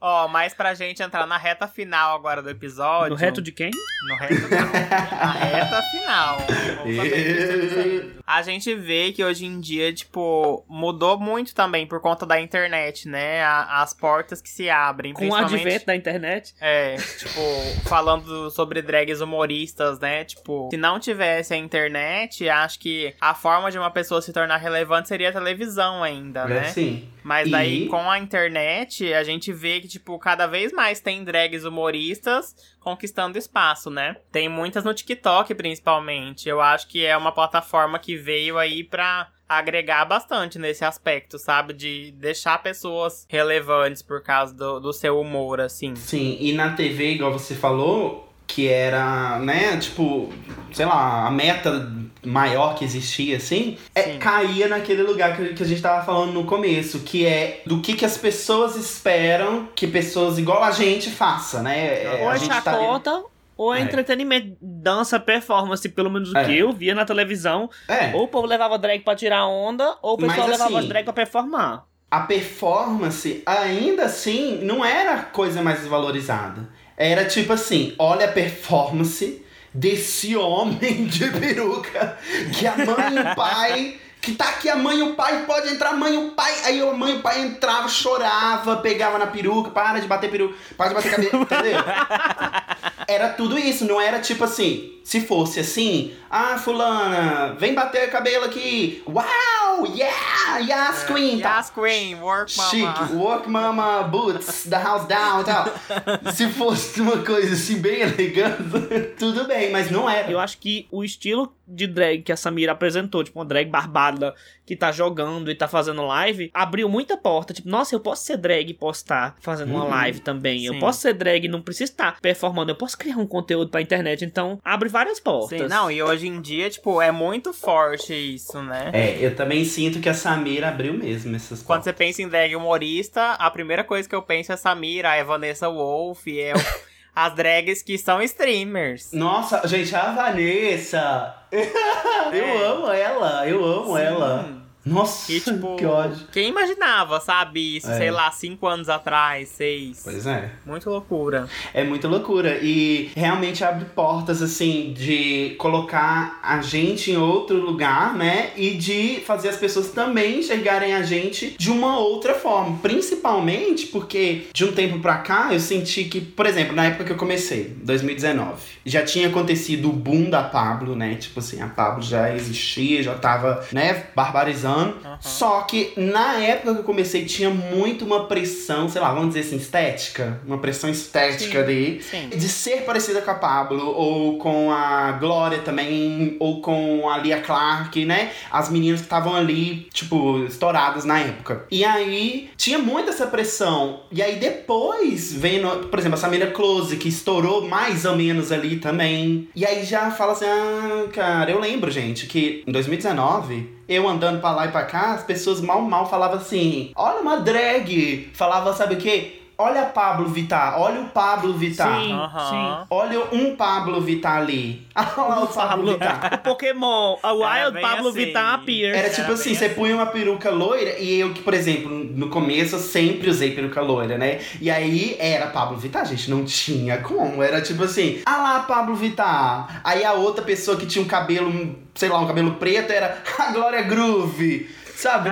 Ó, 0.00 0.28
mas 0.28 0.54
pra 0.54 0.74
gente 0.74 1.02
entrar 1.02 1.26
na 1.26 1.36
reta 1.36 1.66
final 1.66 2.14
agora 2.16 2.40
do 2.40 2.48
episódio. 2.50 3.10
No 3.10 3.16
reto 3.16 3.42
de 3.42 3.50
quem? 3.50 3.70
No 4.08 4.14
reto 4.16 4.48
não. 4.48 4.72
Na 5.18 5.32
reta 5.32 5.82
final. 5.82 6.38
Vamos 6.76 6.96
saber 6.96 7.60
disso 7.60 7.78
aí. 7.80 8.18
A 8.24 8.42
gente 8.42 8.74
vê 8.74 9.10
que 9.10 9.24
hoje 9.24 9.44
em 9.46 9.58
dia, 9.58 9.92
tipo, 9.92 10.64
mudou 10.68 11.18
muito 11.18 11.52
também 11.54 11.86
por 11.86 12.00
conta 12.00 12.24
da 12.24 12.40
internet, 12.40 13.08
né? 13.08 13.42
A- 13.42 13.82
as 13.82 13.92
portas 13.92 14.40
que 14.40 14.48
se 14.48 14.70
abrem. 14.70 15.12
Com 15.12 15.28
o 15.28 15.34
advento 15.34 15.86
da 15.86 15.96
internet. 15.96 16.54
É, 16.60 16.94
tipo, 16.96 17.40
falando 17.88 18.50
sobre 18.50 18.80
drags 18.82 19.20
humoristas, 19.20 19.98
né? 19.98 20.24
Tipo, 20.24 20.68
se 20.70 20.76
não 20.76 21.00
tivesse 21.00 21.54
a 21.54 21.56
internet, 21.56 22.48
acho 22.48 22.78
que 22.78 23.14
a 23.20 23.34
forma 23.34 23.70
de 23.70 23.78
uma 23.78 23.90
pessoa 23.90 24.22
se 24.22 24.32
tornar 24.32 24.58
relevante 24.58 25.08
seria 25.08 25.30
a 25.30 25.32
televisão 25.32 26.02
ainda, 26.04 26.42
É, 26.42 26.46
né? 26.48 26.64
sim. 26.64 27.08
Mas 27.28 27.46
E- 27.46 27.50
daí, 27.50 27.86
com 27.88 28.10
a 28.10 28.18
internet, 28.18 29.12
a 29.12 29.22
gente 29.22 29.52
vê 29.52 29.82
que, 29.82 29.86
tipo, 29.86 30.18
cada 30.18 30.46
vez 30.46 30.72
mais 30.72 30.98
tem 30.98 31.22
drags 31.22 31.62
humoristas 31.62 32.56
conquistando 32.80 33.36
espaço, 33.36 33.90
né? 33.90 34.16
Tem 34.32 34.48
muitas 34.48 34.82
no 34.82 34.94
TikTok, 34.94 35.54
principalmente. 35.54 36.48
Eu 36.48 36.58
acho 36.58 36.88
que 36.88 37.04
é 37.04 37.14
uma 37.14 37.30
plataforma 37.30 37.98
que 37.98 38.16
veio 38.16 38.56
aí 38.56 38.82
pra 38.82 39.28
agregar 39.46 40.06
bastante 40.06 40.58
nesse 40.58 40.86
aspecto, 40.86 41.38
sabe? 41.38 41.74
De 41.74 42.12
deixar 42.12 42.62
pessoas 42.62 43.26
relevantes 43.28 44.00
por 44.00 44.22
causa 44.22 44.54
do, 44.54 44.80
do 44.80 44.92
seu 44.94 45.20
humor, 45.20 45.60
assim. 45.60 45.94
Sim, 45.96 46.38
e 46.40 46.54
na 46.54 46.72
TV, 46.72 47.12
igual 47.12 47.30
você 47.30 47.54
falou, 47.54 48.26
que 48.46 48.66
era, 48.68 49.38
né, 49.40 49.76
tipo, 49.76 50.32
sei 50.72 50.86
lá, 50.86 51.26
a 51.26 51.30
meta 51.30 51.92
maior 52.28 52.74
que 52.74 52.84
existia, 52.84 53.36
assim, 53.38 53.76
é, 53.94 54.16
caía 54.18 54.68
naquele 54.68 55.02
lugar 55.02 55.36
que, 55.36 55.54
que 55.54 55.62
a 55.62 55.66
gente 55.66 55.80
tava 55.82 56.04
falando 56.04 56.32
no 56.32 56.44
começo, 56.44 57.00
que 57.00 57.26
é 57.26 57.62
do 57.66 57.80
que, 57.80 57.94
que 57.94 58.04
as 58.04 58.16
pessoas 58.16 58.76
esperam 58.76 59.68
que 59.74 59.86
pessoas 59.86 60.38
igual 60.38 60.62
a 60.62 60.70
gente 60.70 61.10
faça, 61.10 61.62
né? 61.62 62.04
É, 62.04 62.18
ou 62.22 62.28
a 62.28 62.34
é 62.34 62.38
gente 62.38 62.48
tá 62.62 62.70
ali- 62.72 62.80
chacota, 62.84 63.22
Ou 63.56 63.74
é, 63.74 63.80
É. 63.80 63.82
entretenimento, 63.82 64.56
dança, 64.62 65.18
performance, 65.18 65.88
pelo 65.88 66.08
menos 66.08 66.30
o 66.32 66.38
É. 66.38 66.44
que 66.44 66.56
eu 66.56 66.72
via 66.72 66.94
na 66.94 67.04
televisão. 67.04 67.68
É. 67.88 68.14
Ou 68.14 68.22
o 68.22 68.28
povo 68.28 68.46
levava 68.46 68.78
drag 68.78 69.00
pra 69.00 69.16
tirar 69.16 69.46
onda, 69.48 69.96
ou 70.00 70.14
o 70.14 70.16
pessoal 70.16 70.46
Mas, 70.46 70.50
levava 70.50 70.70
assim, 70.76 70.78
as 70.78 70.86
drag 70.88 71.02
pra 71.04 71.12
performar. 71.12 71.84
a 72.08 72.20
performance, 72.20 73.42
ainda 73.44 74.04
assim, 74.04 74.60
não 74.62 74.84
era 74.84 75.14
a 75.14 75.22
coisa 75.24 75.60
mais 75.60 75.84
valorizada. 75.86 76.68
Era 76.96 77.24
tipo 77.24 77.52
assim, 77.52 77.94
olha 77.98 78.26
a 78.26 78.32
performance 78.32 79.44
desse 79.72 80.36
homem 80.36 81.04
de 81.06 81.30
peruca, 81.30 82.18
que 82.52 82.66
a 82.66 82.76
mãe 82.76 83.14
e 83.14 83.18
o 83.20 83.34
pai... 83.34 84.00
Que 84.20 84.32
tá 84.32 84.48
aqui 84.48 84.68
a 84.68 84.74
mãe 84.74 84.98
e 84.98 85.02
o 85.02 85.14
pai, 85.14 85.44
pode 85.46 85.68
entrar 85.68 85.90
a 85.90 85.96
mãe 85.96 86.12
e 86.12 86.16
o 86.16 86.32
pai. 86.32 86.52
Aí 86.64 86.80
a 86.82 86.92
mãe 86.92 87.14
e 87.14 87.16
o 87.18 87.22
pai 87.22 87.40
entrava, 87.40 87.88
chorava, 87.88 88.78
pegava 88.78 89.16
na 89.16 89.28
peruca, 89.28 89.70
para 89.70 90.00
de 90.00 90.08
bater 90.08 90.28
peruca, 90.28 90.56
para 90.76 90.88
de 90.88 90.94
bater 90.96 91.10
cabelo, 91.12 91.42
entendeu? 91.44 91.78
Era 93.06 93.28
tudo 93.30 93.56
isso, 93.56 93.86
não 93.86 93.98
era 93.98 94.18
tipo 94.18 94.44
assim, 94.44 94.97
se 95.08 95.22
fosse 95.22 95.60
assim, 95.60 96.12
ah, 96.28 96.58
fulana, 96.58 97.54
vem 97.58 97.72
bater 97.72 98.10
cabelo 98.10 98.44
aqui. 98.44 99.02
Uau, 99.06 99.86
yeah, 99.96 100.58
yes, 100.58 101.04
queen. 101.04 101.40
tá. 101.40 101.56
Yas 101.56 101.70
Queen, 101.70 102.16
work 102.16 102.54
mama. 102.54 102.68
Chique, 102.68 103.14
work 103.14 103.48
mama 103.48 104.02
boots, 104.02 104.64
the 104.64 104.76
house 104.76 105.08
down 105.08 105.40
e 105.40 105.44
tal. 105.44 105.64
Se 106.34 106.50
fosse 106.50 107.00
uma 107.00 107.24
coisa 107.24 107.54
assim 107.54 107.78
bem 107.78 108.02
elegante, 108.02 108.62
tudo 109.18 109.46
bem, 109.46 109.70
mas 109.70 109.90
não 109.90 110.10
era. 110.10 110.30
Eu 110.30 110.38
acho 110.38 110.58
que 110.58 110.86
o 110.90 111.02
estilo 111.02 111.50
de 111.66 111.86
drag 111.86 112.20
que 112.20 112.30
a 112.30 112.36
Samira 112.36 112.72
apresentou, 112.72 113.24
tipo, 113.24 113.38
uma 113.38 113.46
drag 113.46 113.70
barbada 113.70 114.34
que 114.68 114.76
tá 114.76 114.92
jogando 114.92 115.50
e 115.50 115.54
tá 115.54 115.66
fazendo 115.66 116.06
live, 116.06 116.50
abriu 116.52 116.88
muita 116.88 117.16
porta. 117.16 117.54
Tipo, 117.54 117.68
nossa, 117.68 117.94
eu 117.94 118.00
posso 118.00 118.22
ser 118.24 118.36
drag 118.36 118.70
e 118.70 118.74
posso 118.74 119.00
estar 119.00 119.34
fazendo 119.40 119.70
uma 119.72 119.84
Uhum. 119.84 119.90
live 119.90 120.20
também. 120.20 120.64
Eu 120.66 120.74
Sim. 120.74 120.80
posso 120.80 121.00
ser 121.00 121.14
drag 121.14 121.44
e 121.46 121.48
não 121.48 121.62
preciso 121.62 121.90
estar 121.92 122.20
performando. 122.20 122.70
Eu 122.70 122.76
posso 122.76 122.96
criar 122.98 123.16
um 123.16 123.26
conteúdo 123.26 123.70
pra 123.70 123.80
internet. 123.80 124.24
Então, 124.24 124.60
abre 124.64 124.88
várias 124.88 125.18
portas. 125.18 125.58
Sim, 125.60 125.68
não, 125.68 125.90
e 125.90 126.02
hoje 126.02 126.26
em 126.28 126.40
dia, 126.40 126.68
tipo, 126.68 127.00
é 127.00 127.10
muito 127.10 127.52
forte 127.52 128.12
isso, 128.12 128.62
né? 128.62 128.90
É, 128.92 129.16
eu 129.24 129.34
também 129.34 129.64
sinto 129.64 130.00
que 130.00 130.08
a 130.08 130.14
Samira 130.14 130.68
abriu 130.68 130.92
mesmo 130.92 131.34
essas 131.34 131.62
Quando 131.62 131.78
portas. 131.78 131.84
você 131.84 131.92
pensa 131.92 132.22
em 132.22 132.28
drag 132.28 132.54
humorista, 132.54 133.32
a 133.32 133.50
primeira 133.50 133.82
coisa 133.82 134.08
que 134.08 134.14
eu 134.14 134.22
penso 134.22 134.52
é 134.52 134.56
Samira, 134.56 135.14
é 135.14 135.24
Vanessa 135.24 135.68
Wolf, 135.70 136.26
é 136.28 136.52
o- 136.54 136.58
as 137.14 137.34
drags 137.34 137.82
que 137.82 137.96
são 137.98 138.22
streamers. 138.22 139.10
Nossa, 139.12 139.66
gente, 139.66 139.94
a 139.94 140.12
Vanessa. 140.12 141.34
eu 141.52 142.44
É. 142.44 142.64
amo 142.66 142.88
ela, 142.90 143.48
eu 143.48 143.64
amo 143.64 143.96
Sim. 143.96 144.02
ela. 144.02 144.67
Nossa, 144.88 145.26
Que, 145.26 145.40
tipo, 145.40 145.74
que 145.76 145.84
ódio. 145.86 146.26
quem 146.32 146.48
imaginava, 146.48 147.20
sabe? 147.20 147.76
Isso, 147.76 147.90
É. 147.90 147.96
sei 147.98 148.10
lá, 148.10 148.30
cinco 148.30 148.66
anos 148.66 148.88
atrás, 148.88 149.48
seis. 149.50 150.00
Pois 150.04 150.26
é. 150.26 150.50
Muito 150.66 150.88
loucura. 150.90 151.48
É 151.74 151.84
muita 151.84 152.08
loucura. 152.08 152.58
E 152.62 153.10
realmente 153.14 153.64
abre 153.64 153.84
portas, 153.86 154.42
assim, 154.42 154.92
de 154.96 155.54
colocar 155.58 156.38
a 156.42 156.60
gente 156.60 157.10
em 157.10 157.16
outro 157.16 157.56
lugar, 157.56 158.14
né? 158.14 158.50
E 158.56 158.70
de 158.70 159.20
fazer 159.26 159.48
as 159.50 159.56
pessoas 159.56 159.90
também 159.90 160.38
enxergarem 160.40 160.94
a 160.94 161.02
gente 161.02 161.56
de 161.58 161.70
uma 161.70 161.98
outra 161.98 162.34
forma. 162.34 162.78
Principalmente 162.78 163.86
porque, 163.86 164.46
de 164.52 164.64
um 164.64 164.72
tempo 164.72 164.98
pra 165.00 165.18
cá, 165.18 165.48
eu 165.52 165.60
senti 165.60 166.04
que, 166.04 166.20
por 166.20 166.46
exemplo, 166.46 166.74
na 166.74 166.86
época 166.86 167.04
que 167.04 167.12
eu 167.12 167.16
comecei, 167.16 167.76
2019, 167.82 168.60
já 168.84 169.04
tinha 169.04 169.28
acontecido 169.28 169.88
o 169.88 169.92
boom 169.92 170.30
da 170.30 170.42
Pablo, 170.42 170.94
né? 170.94 171.14
Tipo 171.16 171.40
assim, 171.40 171.60
a 171.60 171.66
Pablo 171.68 172.02
já 172.02 172.34
existia, 172.34 173.02
já 173.02 173.14
tava, 173.14 173.66
né, 173.72 174.06
barbarizando. 174.14 174.77
Só 175.20 175.62
que 175.62 175.92
na 175.96 176.34
época 176.34 176.74
que 176.74 176.80
eu 176.80 176.84
comecei, 176.84 177.24
tinha 177.24 177.50
muito 177.50 178.04
uma 178.04 178.24
pressão, 178.24 178.88
sei 178.88 179.00
lá, 179.00 179.12
vamos 179.12 179.28
dizer 179.34 179.40
assim, 179.40 179.56
estética. 179.56 180.40
Uma 180.46 180.58
pressão 180.58 180.88
estética. 180.90 181.66
Sim. 181.66 182.28
De 182.28 182.48
ser 182.48 182.82
parecida 182.82 183.20
com 183.20 183.30
a 183.30 183.34
Pablo, 183.34 183.86
ou 183.94 184.38
com 184.38 184.70
a 184.70 185.12
Glória 185.12 185.58
também, 185.58 186.36
ou 186.38 186.60
com 186.60 187.08
a 187.08 187.18
Lia 187.18 187.40
Clark, 187.40 188.04
né? 188.04 188.30
As 188.50 188.68
meninas 188.70 189.00
que 189.00 189.06
estavam 189.06 189.34
ali, 189.34 189.88
tipo, 189.92 190.44
estouradas 190.44 191.04
na 191.04 191.20
época. 191.20 191.66
E 191.70 191.84
aí, 191.84 192.50
tinha 192.56 192.78
muito 192.78 193.10
essa 193.10 193.26
pressão. 193.26 194.00
E 194.10 194.22
aí, 194.22 194.36
depois, 194.36 195.32
vendo, 195.32 195.88
por 195.88 195.98
exemplo, 195.98 196.16
a 196.16 196.20
Samira 196.20 196.48
Close, 196.48 196.96
que 196.96 197.08
estourou 197.08 197.66
mais 197.66 198.04
ou 198.04 198.16
menos 198.16 198.52
ali 198.52 198.76
também. 198.76 199.48
E 199.54 199.64
aí 199.64 199.84
já 199.84 200.10
fala 200.10 200.32
assim, 200.32 200.46
ah, 200.46 201.08
cara, 201.12 201.50
eu 201.50 201.60
lembro, 201.60 201.90
gente, 201.90 202.26
que 202.26 202.62
em 202.66 202.72
2019 202.72 203.77
eu 203.88 204.06
andando 204.06 204.40
pra 204.40 204.52
lá 204.52 204.66
e 204.66 204.70
pra 204.70 204.84
cá, 204.84 205.14
as 205.14 205.22
pessoas 205.24 205.60
mal 205.60 205.80
mal 205.80 206.08
falavam 206.08 206.36
assim: 206.36 206.92
olha 206.94 207.20
uma 207.20 207.38
drag. 207.38 208.30
Falava, 208.34 208.74
sabe 208.74 208.94
o 208.94 208.98
quê? 208.98 209.40
Olha 209.60 209.82
a 209.82 209.86
Pablo 209.86 210.28
Vittar, 210.28 210.80
olha 210.80 211.00
o 211.00 211.06
Pablo 211.08 211.52
Vittar. 211.52 212.00
Sim, 212.00 212.12
Aham. 212.12 212.86
Olha 212.88 213.20
um 213.32 213.56
Pablo 213.56 214.00
Vittar 214.00 214.36
ali. 214.36 214.86
Olha 214.94 215.28
lá 215.28 215.42
o 215.42 215.48
Pablo 215.48 215.92
Vittar. 215.92 216.34
O 216.38 216.38
Pokémon, 216.38 217.16
a 217.22 217.32
Wild 217.32 217.80
Pablo 217.80 218.08
assim. 218.10 218.18
Vittar 218.26 218.54
appears. 218.54 218.96
Era 218.96 219.10
tipo 219.10 219.22
Era 219.22 219.32
assim, 219.32 219.54
você 219.56 219.64
assim. 219.64 219.74
punha 219.74 219.96
uma 219.96 220.06
peruca 220.06 220.50
loira 220.50 220.96
e 221.00 221.18
eu 221.18 221.32
que, 221.34 221.42
por 221.42 221.54
exemplo, 221.54 221.90
no 221.90 222.28
começo 222.28 222.76
eu 222.76 222.78
sempre 222.78 223.28
usei 223.28 223.50
peruca 223.50 223.80
loira, 223.80 224.16
né? 224.16 224.38
E 224.60 224.70
aí 224.70 225.16
era 225.18 225.48
Pablo 225.48 225.76
Vittar, 225.76 226.06
gente, 226.06 226.30
não 226.30 226.44
tinha 226.44 226.98
como. 226.98 227.42
Era 227.42 227.60
tipo 227.60 227.82
assim, 227.82 228.20
ah 228.24 228.36
lá, 228.36 228.60
Pablo 228.60 228.94
Vittar. 228.94 229.80
Aí 229.82 230.04
a 230.04 230.12
outra 230.12 230.44
pessoa 230.44 230.76
que 230.76 230.86
tinha 230.86 231.04
um 231.04 231.08
cabelo, 231.08 231.74
sei 231.96 232.08
lá, 232.08 232.20
um 232.20 232.26
cabelo 232.28 232.52
preto 232.54 232.92
era 232.92 233.18
a 233.40 233.50
Glória 233.50 233.82
Groove. 233.82 234.70
Sabe? 234.98 235.30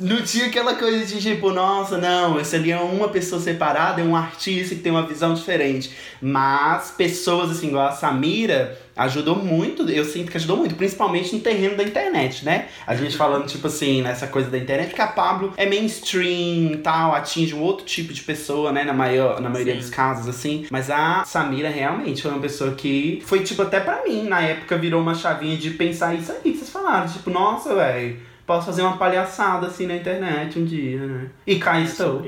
não 0.00 0.22
tinha 0.22 0.46
aquela 0.46 0.76
coisa 0.76 1.04
de 1.04 1.20
tipo, 1.20 1.50
nossa, 1.50 1.98
não, 1.98 2.38
esse 2.38 2.54
ali 2.54 2.70
é 2.70 2.78
uma 2.78 3.08
pessoa 3.08 3.42
separada, 3.42 4.00
é 4.00 4.04
um 4.04 4.14
artista 4.14 4.76
que 4.76 4.82
tem 4.82 4.92
uma 4.92 5.04
visão 5.04 5.34
diferente. 5.34 5.90
Mas 6.22 6.92
pessoas 6.92 7.50
assim, 7.50 7.68
igual 7.68 7.88
a 7.88 7.92
Samira, 7.92 8.78
ajudou 8.96 9.34
muito, 9.34 9.90
eu 9.90 10.04
sinto 10.04 10.30
que 10.30 10.36
ajudou 10.36 10.58
muito, 10.58 10.76
principalmente 10.76 11.34
no 11.34 11.40
terreno 11.40 11.76
da 11.76 11.82
internet, 11.82 12.44
né? 12.44 12.68
A 12.86 12.94
gente 12.94 13.16
falando, 13.16 13.48
tipo 13.48 13.66
assim, 13.66 14.00
nessa 14.00 14.28
coisa 14.28 14.48
da 14.48 14.56
internet, 14.56 14.94
que 14.94 15.02
a 15.02 15.08
Pablo 15.08 15.54
é 15.56 15.66
mainstream 15.66 16.74
e 16.74 16.76
tal, 16.80 17.12
atinge 17.12 17.52
um 17.52 17.62
outro 17.62 17.84
tipo 17.84 18.12
de 18.12 18.20
pessoa, 18.20 18.70
né? 18.70 18.84
Na, 18.84 18.92
maior, 18.92 19.40
na 19.40 19.50
maioria 19.50 19.74
Sim. 19.74 19.80
dos 19.80 19.90
casos, 19.90 20.28
assim. 20.28 20.66
Mas 20.70 20.88
a 20.88 21.24
Samira 21.24 21.68
realmente 21.68 22.22
foi 22.22 22.30
uma 22.30 22.40
pessoa 22.40 22.76
que 22.76 23.20
foi, 23.26 23.40
tipo, 23.40 23.60
até 23.62 23.80
pra 23.80 24.04
mim, 24.04 24.22
na 24.22 24.40
época, 24.40 24.78
virou 24.78 25.00
uma 25.00 25.16
chavinha 25.16 25.56
de 25.56 25.70
pensar 25.70 26.14
isso 26.14 26.30
aí 26.30 26.52
que 26.52 26.58
vocês 26.58 26.70
falaram. 26.70 27.08
Tipo, 27.08 27.28
nossa, 27.28 27.74
velho. 27.74 28.29
Posso 28.50 28.66
fazer 28.66 28.82
uma 28.82 28.96
palhaçada 28.96 29.68
assim 29.68 29.86
na 29.86 29.94
internet 29.94 30.58
um 30.58 30.64
dia, 30.64 30.98
né? 30.98 31.30
E 31.46 31.56
cá 31.60 31.80
estou. 31.80 32.20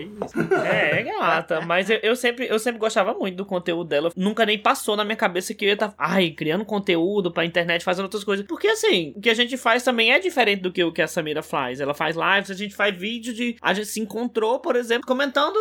É, 0.64 1.00
é 1.00 1.02
gata. 1.02 1.62
Mas 1.62 1.90
eu, 1.90 1.98
eu 2.00 2.14
sempre, 2.14 2.46
eu 2.46 2.60
sempre 2.60 2.78
gostava 2.78 3.12
muito 3.12 3.34
do 3.34 3.44
conteúdo 3.44 3.88
dela. 3.88 4.12
Nunca 4.14 4.46
nem 4.46 4.56
passou 4.56 4.96
na 4.96 5.04
minha 5.04 5.16
cabeça 5.16 5.52
que 5.52 5.64
eu 5.64 5.70
ia 5.70 5.74
estar, 5.74 5.92
ai, 5.98 6.30
criando 6.30 6.64
conteúdo 6.64 7.32
pra 7.32 7.44
internet, 7.44 7.82
fazendo 7.82 8.04
outras 8.04 8.22
coisas. 8.22 8.46
Porque 8.46 8.68
assim, 8.68 9.12
o 9.16 9.20
que 9.20 9.30
a 9.30 9.34
gente 9.34 9.56
faz 9.56 9.82
também 9.82 10.12
é 10.12 10.20
diferente 10.20 10.62
do 10.62 10.70
que 10.70 10.84
o 10.84 10.92
que 10.92 11.02
a 11.02 11.08
Samira 11.08 11.42
faz. 11.42 11.80
Ela 11.80 11.92
faz 11.92 12.14
lives, 12.14 12.52
a 12.52 12.54
gente 12.54 12.72
faz 12.72 12.96
vídeo 12.96 13.34
de. 13.34 13.56
A 13.60 13.74
gente 13.74 13.88
se 13.88 13.98
encontrou, 13.98 14.60
por 14.60 14.76
exemplo, 14.76 15.04
comentando 15.04 15.58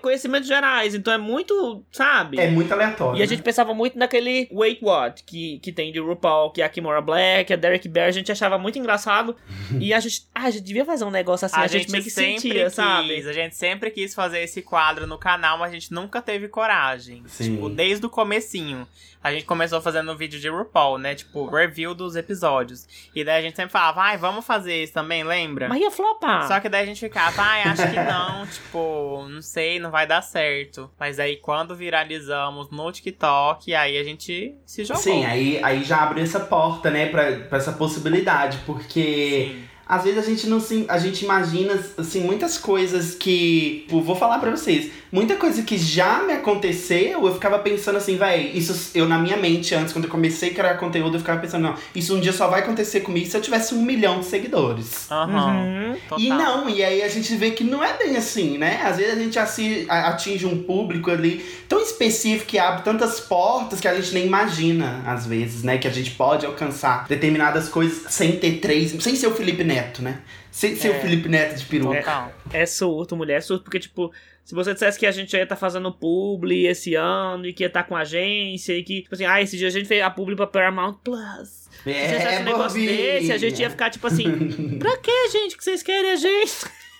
conhecimentos 0.00 0.46
gerais. 0.46 0.94
Então 0.94 1.12
é 1.12 1.18
muito, 1.18 1.82
sabe? 1.90 2.38
É 2.38 2.48
muito 2.48 2.72
aleatório. 2.72 3.18
E 3.18 3.22
a 3.24 3.26
gente 3.26 3.42
pensava 3.42 3.74
muito 3.74 3.98
naquele 3.98 4.48
Wait 4.52 4.80
What, 4.80 5.24
que, 5.24 5.58
que 5.58 5.72
tem 5.72 5.90
de 5.90 5.98
RuPaul, 5.98 6.52
que 6.52 6.62
é 6.62 6.64
a 6.64 6.68
Kimora 6.68 7.00
Black, 7.00 7.52
a 7.52 7.56
Derek 7.56 7.88
Bear, 7.88 8.06
a 8.06 8.12
gente 8.12 8.30
achava 8.30 8.56
muito 8.56 8.78
engraçado. 8.78 9.34
e 9.80 9.92
a 9.92 10.03
gente, 10.08 10.28
ah, 10.34 10.44
a 10.44 10.50
gente 10.50 10.64
devia 10.64 10.84
fazer 10.84 11.04
um 11.04 11.10
negócio 11.10 11.46
assim, 11.46 11.56
a, 11.56 11.66
gente, 11.66 11.90
meio 11.90 12.04
que 12.04 12.10
sempre 12.10 12.40
sentia, 12.40 12.64
quis, 12.64 12.74
sabe? 12.74 13.28
A 13.28 13.32
gente 13.32 13.56
sempre 13.56 13.90
quis 13.90 14.14
fazer 14.14 14.40
esse 14.40 14.62
quadro 14.62 15.06
no 15.06 15.18
canal, 15.18 15.58
mas 15.58 15.70
a 15.70 15.74
gente 15.74 15.92
nunca 15.92 16.22
teve 16.22 16.48
coragem. 16.48 17.22
Sim. 17.26 17.54
Tipo, 17.54 17.68
desde 17.68 18.06
o 18.06 18.10
comecinho. 18.10 18.86
A 19.22 19.32
gente 19.32 19.46
começou 19.46 19.80
fazendo 19.80 20.14
vídeo 20.14 20.38
de 20.38 20.50
RuPaul, 20.50 20.98
né? 20.98 21.14
Tipo, 21.14 21.46
review 21.46 21.94
dos 21.94 22.14
episódios. 22.14 22.86
E 23.14 23.24
daí 23.24 23.38
a 23.38 23.42
gente 23.42 23.56
sempre 23.56 23.72
falava, 23.72 24.02
ai, 24.02 24.18
vamos 24.18 24.44
fazer 24.44 24.82
isso 24.82 24.92
também, 24.92 25.24
lembra? 25.24 25.66
Mas 25.66 25.80
ia 25.80 25.90
flopar. 25.90 26.46
Só 26.46 26.60
que 26.60 26.68
daí 26.68 26.82
a 26.82 26.86
gente 26.86 27.00
ficava, 27.00 27.40
ai, 27.40 27.62
acho 27.62 27.88
que 27.88 28.00
não, 28.00 28.44
tipo, 28.52 29.26
não 29.26 29.40
sei, 29.40 29.80
não 29.80 29.90
vai 29.90 30.06
dar 30.06 30.20
certo. 30.20 30.90
Mas 31.00 31.18
aí 31.18 31.38
quando 31.38 31.74
viralizamos 31.74 32.70
no 32.70 32.92
TikTok, 32.92 33.74
aí 33.74 33.96
a 33.96 34.04
gente 34.04 34.54
se 34.66 34.84
jogou. 34.84 35.02
Sim, 35.02 35.24
aí, 35.24 35.58
aí 35.64 35.82
já 35.84 36.02
abre 36.02 36.20
essa 36.20 36.40
porta, 36.40 36.90
né, 36.90 37.06
pra, 37.06 37.32
pra 37.48 37.56
essa 37.56 37.72
possibilidade, 37.72 38.58
porque 38.66 39.54
Sim. 39.54 39.73
Às 39.86 40.04
vezes 40.04 40.18
a 40.18 40.22
gente 40.22 40.46
não 40.46 40.60
se, 40.60 40.84
a 40.88 40.98
gente 40.98 41.24
imagina 41.24 41.78
assim 41.98 42.20
muitas 42.20 42.56
coisas 42.58 43.14
que, 43.14 43.84
tipo, 43.86 44.00
vou 44.00 44.16
falar 44.16 44.38
pra 44.38 44.50
vocês, 44.50 44.90
muita 45.14 45.36
coisa 45.36 45.62
que 45.62 45.78
já 45.78 46.22
me 46.24 46.32
aconteceu, 46.32 47.24
eu 47.26 47.32
ficava 47.34 47.58
pensando 47.60 47.96
assim, 47.96 48.16
véi, 48.16 48.50
isso 48.54 48.90
eu 48.96 49.06
na 49.08 49.16
minha 49.16 49.36
mente 49.36 49.74
antes 49.74 49.92
quando 49.92 50.06
eu 50.06 50.10
comecei 50.10 50.50
a 50.50 50.54
criar 50.54 50.74
conteúdo, 50.74 51.14
eu 51.14 51.20
ficava 51.20 51.40
pensando, 51.40 51.62
não, 51.62 51.74
isso 51.94 52.16
um 52.16 52.20
dia 52.20 52.32
só 52.32 52.48
vai 52.48 52.60
acontecer 52.60 53.00
comigo 53.00 53.26
se 53.26 53.36
eu 53.36 53.40
tivesse 53.40 53.74
um 53.74 53.82
milhão 53.82 54.18
de 54.20 54.26
seguidores. 54.26 55.10
Aham. 55.10 55.54
Uhum. 55.54 55.96
Total. 56.08 56.18
E 56.20 56.28
não, 56.28 56.68
e 56.68 56.82
aí 56.82 57.02
a 57.02 57.08
gente 57.08 57.34
vê 57.36 57.52
que 57.52 57.62
não 57.62 57.82
é 57.82 57.96
bem 57.96 58.16
assim, 58.16 58.58
né? 58.58 58.80
Às 58.84 58.96
vezes 58.96 59.12
a 59.12 59.18
gente 59.18 59.38
assi- 59.38 59.86
atinge 59.88 60.44
um 60.46 60.62
público 60.64 61.10
ali 61.10 61.44
tão 61.68 61.80
específico 61.80 62.46
que 62.50 62.58
abre 62.58 62.82
tantas 62.82 63.20
portas 63.20 63.80
que 63.80 63.86
a 63.86 63.94
gente 63.94 64.12
nem 64.12 64.26
imagina, 64.26 65.02
às 65.06 65.26
vezes, 65.26 65.62
né? 65.62 65.78
Que 65.78 65.86
a 65.86 65.90
gente 65.92 66.10
pode 66.10 66.44
alcançar 66.44 67.06
determinadas 67.08 67.68
coisas 67.68 68.12
sem 68.12 68.32
ter 68.32 68.58
três, 68.58 68.90
sem 69.02 69.14
ser 69.14 69.28
o 69.28 69.34
Felipe 69.34 69.62
Neto, 69.62 70.02
né? 70.02 70.18
Sem 70.50 70.74
ser 70.76 70.88
É. 70.88 70.98
o 70.98 71.00
Felipe 71.00 71.28
Neto 71.28 71.56
de 71.58 71.64
peruca. 71.64 71.98
Total. 71.98 72.32
É 72.52 72.66
surto, 72.66 73.16
mulher, 73.16 73.38
é 73.38 73.40
surto, 73.40 73.64
porque, 73.64 73.78
tipo, 73.80 74.12
se 74.44 74.54
você 74.54 74.72
dissesse 74.74 74.98
que 74.98 75.06
a 75.06 75.10
gente 75.10 75.34
ia 75.34 75.42
estar 75.42 75.56
fazendo 75.56 75.90
publi 75.90 76.66
esse 76.66 76.94
ano 76.94 77.46
e 77.46 77.52
que 77.52 77.62
ia 77.64 77.68
estar 77.68 77.84
com 77.84 77.96
agência 77.96 78.74
e 78.76 78.82
que, 78.82 79.02
tipo 79.02 79.14
assim, 79.14 79.24
ah, 79.24 79.40
esse 79.40 79.56
dia 79.56 79.68
a 79.68 79.70
gente 79.70 79.86
fez 79.86 80.02
a 80.02 80.10
publi 80.10 80.36
pra 80.36 80.46
Paramount 80.46 80.94
Plus. 81.02 81.48
se 81.82 81.92
você 81.92 81.92
fizesse 82.18 82.40
um 82.42 82.44
negócio 82.44 82.80
bobinha. 82.80 82.92
desse, 82.96 83.32
a 83.32 83.38
gente 83.38 83.60
ia 83.60 83.70
ficar, 83.70 83.90
tipo 83.90 84.06
assim, 84.06 84.76
pra 84.78 84.96
que, 84.98 85.28
gente, 85.30 85.56
que 85.56 85.64
vocês 85.64 85.82
querem 85.82 86.10
a 86.12 86.16
gente? 86.16 86.52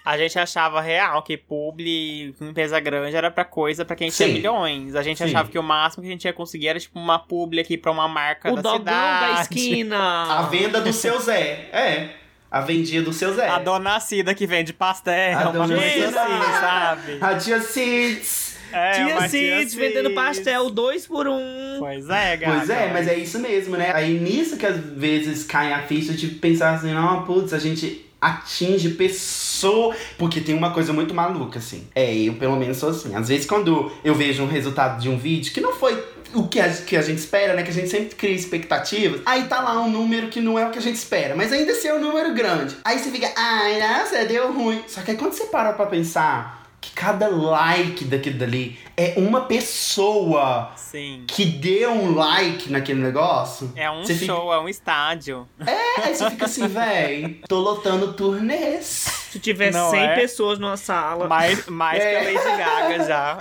A 0.07 0.19
gente 0.19 0.39
achava 0.39 0.83
real 0.83 1.23
que 1.23 1.35
publi 1.35 2.35
com 2.39 2.45
empresa 2.47 2.79
grande 2.79 3.17
era 3.17 3.31
pra 3.31 3.43
coisa 3.43 3.87
pra 3.87 3.97
quem 3.97 4.11
tinha 4.11 4.29
Sim. 4.29 4.35
milhões. 4.35 4.95
A 4.95 5.03
gente 5.03 5.17
Sim. 5.17 5.25
achava 5.25 5.49
que 5.51 5.59
o 5.59 5.63
máximo 5.63 6.03
que 6.03 6.09
a 6.09 6.13
gente 6.13 6.25
ia 6.27 6.33
conseguir 6.35 6.69
era 6.69 6.79
tipo 6.79 6.99
uma 6.99 7.19
publi 7.19 7.59
aqui 7.61 7.79
pra 7.79 7.91
uma 7.91 8.07
marca 8.07 8.53
O 8.53 8.57
da 8.57 8.61
dogão 8.61 8.79
cidade. 8.81 9.35
da 9.37 9.41
esquina. 9.41 9.97
A 10.41 10.43
venda 10.43 10.83
do 10.83 10.93
seu 10.93 11.19
Zé. 11.21 11.71
É. 11.73 12.11
A 12.55 12.61
vendia 12.61 13.03
do 13.03 13.13
seu 13.13 13.35
Zé. 13.35 13.49
A 13.49 13.59
dona 13.59 13.99
Cida 13.99 14.33
que 14.33 14.47
vende 14.47 14.73
pastel, 14.73 15.37
A 15.37 15.43
uma 15.43 15.53
dona 15.53 15.75
coisa 15.77 16.07
Cida. 16.07 16.23
assim, 16.23 16.61
sabe? 16.61 17.19
A 17.21 17.35
tia 17.35 17.61
Cids. 17.61 18.57
É, 18.73 18.93
Tia 18.93 19.19
uma 19.19 19.29
Cid 19.29 19.77
vendendo 19.77 20.11
pastel, 20.13 20.71
dois 20.71 21.05
por 21.05 21.27
um. 21.27 21.41
Pois 21.81 22.09
é, 22.09 22.37
gata. 22.37 22.57
Pois 22.57 22.71
é, 22.71 22.93
mas 22.93 23.09
é 23.09 23.19
isso 23.19 23.41
mesmo, 23.41 23.77
né? 23.77 23.91
Aí 23.93 24.21
nisso 24.21 24.57
que 24.57 24.65
às 24.65 24.79
vezes 24.79 25.43
cai 25.43 25.73
a 25.73 25.83
ficha 25.83 26.13
de 26.13 26.29
pensar 26.29 26.75
assim, 26.75 26.95
não, 26.95 27.25
putz, 27.25 27.53
a 27.53 27.59
gente 27.59 28.07
atinge 28.21 28.91
pessoa. 28.91 29.93
Porque 30.17 30.41
tem 30.41 30.55
uma 30.55 30.71
coisa 30.71 30.93
muito 30.93 31.13
maluca, 31.13 31.59
assim. 31.59 31.89
É, 31.93 32.15
eu 32.15 32.35
pelo 32.35 32.55
menos 32.55 32.77
sou 32.77 32.91
assim. 32.91 33.17
Às 33.17 33.31
vezes 33.31 33.47
quando 33.47 33.91
eu 34.05 34.15
vejo 34.15 34.45
um 34.45 34.49
resultado 34.49 35.01
de 35.03 35.09
um 35.09 35.19
vídeo 35.19 35.53
que 35.53 35.61
não 35.61 35.73
foi 35.73 36.01
o 36.35 36.49
que 36.49 36.61
a, 36.61 36.69
que 36.69 36.97
a 36.97 37.03
gente 37.03 37.19
espera, 37.19 37.55
né? 37.55 37.63
Que 37.63 37.71
a 37.71 37.75
gente 37.75 37.89
sempre 37.89 38.15
cria 38.15 38.35
expectativas. 38.35 39.21
Aí 39.25 39.45
tá 39.45 39.61
lá 39.61 39.81
um 39.81 39.89
número 39.91 40.29
que 40.29 40.41
não 40.41 40.59
é 40.59 40.67
o 40.67 40.71
que 40.71 40.79
a 40.79 40.83
gente 40.83 40.97
espera, 40.97 41.35
mas 41.35 41.53
ainda 41.53 41.73
assim 41.73 41.89
é 41.89 41.95
um 41.95 42.01
número 42.01 42.35
grande. 42.35 42.77
Aí 42.85 42.99
você 42.99 43.11
fica, 43.11 43.33
ai, 43.37 43.79
nossa, 43.81 44.25
deu 44.25 44.53
ruim. 44.53 44.83
Só 44.89 45.01
que 45.03 45.13
aí 45.13 45.17
quando 45.17 45.33
você 45.33 45.45
para 45.47 45.73
pra 45.73 45.87
pensar 45.87 46.63
que 46.81 46.91
cada 46.93 47.29
like 47.29 48.05
daquilo 48.05 48.37
dali 48.39 48.79
é 48.97 49.15
uma 49.17 49.43
pessoa 49.47 50.71
Sim. 50.77 51.25
que 51.27 51.45
deu 51.47 51.91
um 51.93 52.15
like 52.15 52.71
naquele 52.71 53.01
negócio. 53.01 53.73
É 53.75 53.91
um 53.91 54.05
Você 54.05 54.15
fica- 54.15 54.35
show, 54.35 54.53
é 54.53 54.61
um 54.61 54.69
estádio. 54.69 55.49
É, 55.67 56.03
aí 56.03 56.15
você 56.15 56.29
fica 56.31 56.45
assim, 56.45 56.67
véi, 56.69 57.41
tô 57.49 57.59
lotando 57.61 58.13
turnês. 58.13 59.24
Se 59.35 59.41
tiver 59.41 59.73
Não 59.73 59.91
100 59.91 60.01
é? 60.01 60.15
pessoas 60.15 60.61
numa 60.61 60.77
sala. 60.77 61.27
Mais, 61.27 61.67
mais 61.67 62.01
É. 62.01 62.11
que 62.11 62.17
a 62.17 62.23
Lady 62.41 62.57
Gaga 62.57 63.05
já. 63.05 63.39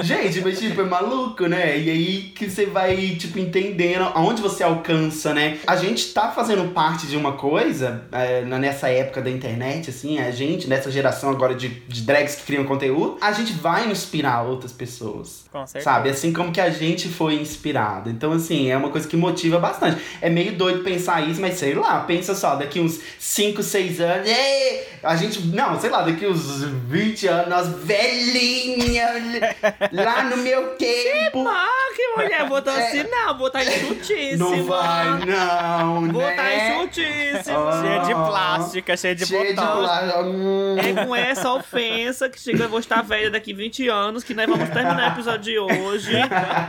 Gente, 0.00 0.40
mas 0.42 0.60
tipo, 0.60 0.80
é 0.80 0.84
maluco, 0.84 1.46
né? 1.48 1.76
E 1.76 1.90
aí 1.90 2.22
que 2.36 2.48
você 2.48 2.66
vai, 2.66 2.96
tipo, 3.18 3.36
entendendo 3.40 4.04
aonde 4.14 4.40
você 4.40 4.62
alcança, 4.62 5.34
né? 5.34 5.58
A 5.66 5.74
gente 5.74 6.12
tá 6.12 6.30
fazendo 6.30 6.72
parte 6.72 7.08
de 7.08 7.16
uma 7.16 7.32
coisa, 7.32 8.04
é, 8.12 8.42
na- 8.42 8.60
nessa 8.60 8.88
época 8.88 9.20
da 9.20 9.28
internet, 9.28 9.90
assim, 9.90 10.20
a 10.20 10.30
gente, 10.30 10.68
nessa 10.68 10.88
geração 10.88 11.30
agora 11.30 11.52
de, 11.52 11.68
de 11.68 12.02
drags 12.02 12.36
que 12.36 12.44
criam 12.44 12.64
conteúdo, 12.64 13.18
a 13.20 13.32
gente 13.32 13.52
vai 13.52 13.90
inspirar 13.90 14.42
outras 14.42 14.70
pessoas. 14.70 15.46
Com 15.52 15.66
certeza. 15.66 15.84
Sabe? 15.84 16.10
Assim 16.10 16.32
como 16.32 16.52
que 16.52 16.60
a 16.60 16.70
gente 16.70 17.08
foi 17.08 17.34
inspirado. 17.34 18.08
Então, 18.08 18.32
assim, 18.32 18.70
é 18.70 18.76
uma 18.76 18.90
coisa 18.90 19.08
que 19.08 19.16
motiva 19.16 19.58
bastante. 19.58 20.00
É 20.22 20.30
meio 20.30 20.52
doido 20.52 20.84
pensar 20.84 21.28
isso, 21.28 21.40
mas 21.40 21.54
sei 21.58 21.74
lá, 21.74 22.00
pensa 22.00 22.34
só, 22.34 22.54
daqui 22.54 22.78
uns 22.78 23.00
5, 23.18 23.62
6 23.62 24.00
anos. 24.00 24.28
"Ei, 24.28 24.86
A 25.02 25.16
gente. 25.16 25.40
Não, 25.46 25.80
sei 25.80 25.88
lá, 25.88 26.02
daqui 26.02 26.26
uns 26.26 26.62
20 26.62 27.26
anos, 27.26 27.48
nós 27.48 27.68
velhinhas, 27.84 29.22
lá 29.92 30.24
no 30.24 30.36
meu 30.36 30.68
tempo. 30.76 31.46
Ah, 31.48 31.89
que 31.94 32.08
mulher, 32.16 32.48
vou 32.48 32.58
estar 32.58 32.78
É. 32.78 32.88
assim, 32.88 33.02
não, 33.10 33.36
vou 33.38 33.46
estar 33.48 33.64
enxutíssima. 33.64 34.50
Não 34.50 34.64
vai, 34.64 35.06
não, 35.26 36.12
Vou 36.12 36.22
né? 36.22 36.30
estar 36.30 36.54
enxutíssima. 36.54 37.68
Ah. 37.70 37.82
Cheia 37.82 37.98
de 38.00 38.14
plástica, 38.14 38.96
cheia 38.96 39.14
de 39.14 39.26
Cheio 39.26 39.48
de 39.48 39.54
botão. 39.54 39.78
plástico. 39.78 40.20
Hum. 40.24 40.76
É 40.78 41.04
com 41.04 41.16
essa 41.16 41.52
ofensa 41.52 42.28
que 42.28 42.40
chega, 42.40 42.64
eu 42.64 42.68
vou 42.68 42.78
estar 42.80 43.02
velha 43.02 43.30
daqui 43.30 43.52
20 43.52 43.88
anos, 43.88 44.22
que 44.24 44.34
nós 44.34 44.46
vamos 44.48 44.68
terminar 44.70 45.10
o 45.10 45.12
episódio 45.14 45.40
de 45.42 45.58
hoje. 45.58 46.12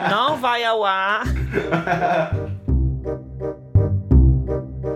Não 0.09 0.37
vai 0.37 0.63
ao 0.63 0.83
ar. 0.83 1.23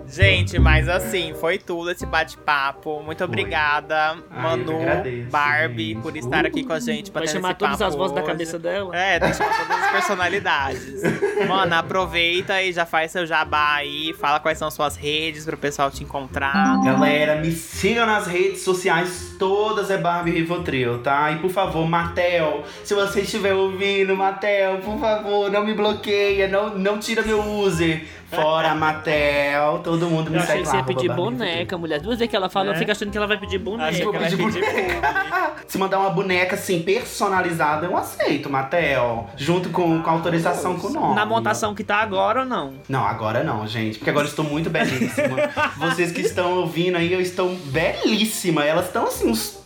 Gente, 0.08 0.60
mas 0.60 0.88
assim, 0.88 1.34
foi 1.34 1.58
tudo 1.58 1.91
esse 1.91 2.06
bate-papo. 2.06 3.01
Muito 3.03 3.24
obrigada, 3.24 3.95
Ai, 3.95 4.18
eu 4.38 4.41
Manu, 4.41 4.82
agradeço, 4.82 5.30
Barbie, 5.30 5.93
gente. 5.93 6.01
por 6.01 6.16
estar 6.16 6.45
aqui 6.45 6.64
com 6.64 6.74
a 6.74 6.80
gente. 6.80 7.12
Vai 7.12 7.24
batendo 7.24 7.34
chamar 7.36 7.49
esse 7.49 7.60
todas 7.60 7.80
papo 7.80 7.89
as 7.89 7.95
vozes 7.95 8.16
da 8.16 8.22
cabeça 8.22 8.60
dela. 8.60 8.95
É, 8.95 9.20
tem 9.20 9.32
que 9.32 9.38
chamar 9.38 9.68
todas 9.68 9.84
as 9.84 9.91
personalidades. 9.91 11.01
Mano, 11.47 11.76
aproveita 11.76 12.62
e 12.62 12.72
já 12.72 12.86
faz 12.86 13.12
seu 13.12 13.26
jabá 13.26 13.76
aí. 13.76 14.14
Fala 14.14 14.39
quais 14.39 14.58
são 14.58 14.70
suas 14.70 14.95
redes 14.95 15.45
pro 15.45 15.58
pessoal 15.58 15.89
te 15.89 16.03
encontrar. 16.03 16.82
Galera, 16.84 17.36
me 17.41 17.51
sigam 17.51 18.06
nas 18.06 18.28
redes 18.28 18.62
sociais, 18.62 19.36
todas 19.39 19.89
é 19.89 19.97
Barbie 19.97 20.32
Rivotril, 20.32 21.01
tá? 21.01 21.32
E 21.32 21.39
por 21.39 21.49
favor, 21.49 21.88
Matel, 21.88 22.64
se 22.84 22.93
você 22.93 23.22
estiver 23.22 23.53
ouvindo, 23.53 24.16
Matel, 24.16 24.78
por 24.80 24.99
favor, 24.99 25.51
não 25.51 25.66
me 25.66 25.74
bloqueia, 25.74 26.47
não, 26.47 26.78
não 26.78 26.99
tira 26.99 27.22
meu 27.22 27.41
user. 27.41 28.06
Fora 28.30 28.73
Matel, 28.76 29.80
todo 29.84 30.07
mundo 30.09 30.32
me 30.32 30.38
Eu 30.38 30.43
achei 30.43 30.55
segue 30.57 30.63
que 30.63 30.65
lá. 30.67 30.71
você 30.71 30.78
ia 30.78 30.84
pedir 30.95 31.13
boneca, 31.15 31.78
mulher. 31.78 31.99
Duas 32.01 32.17
vezes 32.17 32.30
que 32.30 32.36
ela 32.36 32.49
fala, 32.49 32.67
eu 32.69 32.73
É? 32.73 32.78
fico 32.78 32.91
achando 32.91 33.11
que 33.11 33.17
ela 33.17 33.28
vai 33.28 33.38
pedir 33.38 33.55
Achei 33.57 34.05
boneca. 34.05 34.09
que 34.09 34.15
ela 34.15 34.30
ia 34.30 34.38
pedir 34.38 34.61
boneca. 34.61 35.53
Se 35.67 35.78
mandar 35.78 35.99
uma 35.99 36.09
boneca 36.09 36.55
assim, 36.55 36.82
personalizada, 36.82 37.86
eu 37.86 37.95
aceito, 37.95 38.49
Matel. 38.49 39.30
Junto 39.38 39.69
com, 39.69 40.01
com 40.01 40.09
autorização 40.09 40.78
com 40.78 40.88
o 40.88 40.91
nome. 40.93 41.15
Na 41.15 41.26
montação 41.26 41.73
que 41.76 41.84
tá 41.84 41.97
agora 41.97 42.41
ou 42.41 42.45
não? 42.45 42.73
Não, 42.89 43.05
agora 43.05 43.43
não, 43.43 43.65
gente. 43.67 43.97
Porque 43.97 44.09
agora 44.09 44.26
eu 44.26 44.30
estou 44.30 44.45
muito 44.45 44.69
belíssima. 44.69 45.38
Vocês 45.78 46.11
que 46.11 46.21
estão 46.21 46.59
ouvindo 46.59 46.97
aí, 46.97 47.11
eu 47.13 47.21
estou 47.21 47.53
belíssima. 47.55 48.63
Elas 48.65 48.86
estão 48.88 49.05
assim, 49.05 49.30
uns. 49.30 49.63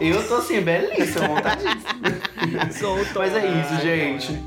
Eu 0.00 0.26
tô 0.26 0.36
assim, 0.36 0.62
belíssima, 0.62 1.28
montadíssima. 1.28 2.72
Solto. 2.72 3.18
Mas 3.18 3.34
é 3.36 3.46
isso, 3.60 3.82
gente. 3.82 4.40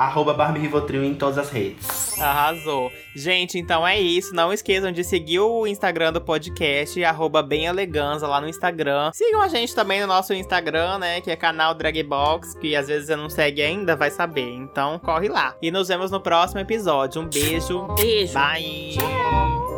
Arroba 0.00 0.32
Barbie 0.32 0.60
Rivotril 0.60 1.04
em 1.04 1.14
todas 1.14 1.36
as 1.36 1.50
redes. 1.50 2.18
Arrasou. 2.18 2.90
Gente, 3.14 3.58
então 3.58 3.86
é 3.86 4.00
isso. 4.00 4.34
Não 4.34 4.50
esqueçam 4.50 4.90
de 4.90 5.04
seguir 5.04 5.40
o 5.40 5.66
Instagram 5.66 6.10
do 6.10 6.22
podcast, 6.22 7.04
arroba 7.04 7.42
bem 7.42 7.66
eleganza 7.66 8.26
lá 8.26 8.40
no 8.40 8.48
Instagram. 8.48 9.10
Sigam 9.12 9.42
a 9.42 9.48
gente 9.48 9.74
também 9.74 10.00
no 10.00 10.06
nosso 10.06 10.32
Instagram, 10.32 11.00
né? 11.00 11.20
Que 11.20 11.30
é 11.30 11.36
canal 11.36 11.74
Dragbox, 11.74 12.54
que 12.54 12.74
às 12.74 12.88
vezes 12.88 13.08
você 13.08 13.16
não 13.16 13.28
segue 13.28 13.60
ainda, 13.60 13.94
vai 13.94 14.10
saber. 14.10 14.54
Então 14.54 14.98
corre 15.00 15.28
lá. 15.28 15.54
E 15.60 15.70
nos 15.70 15.88
vemos 15.88 16.10
no 16.10 16.18
próximo 16.18 16.60
episódio. 16.60 17.20
Um 17.20 17.28
beijo. 17.28 17.86
Beijo. 17.96 18.32
Bye. 18.32 19.69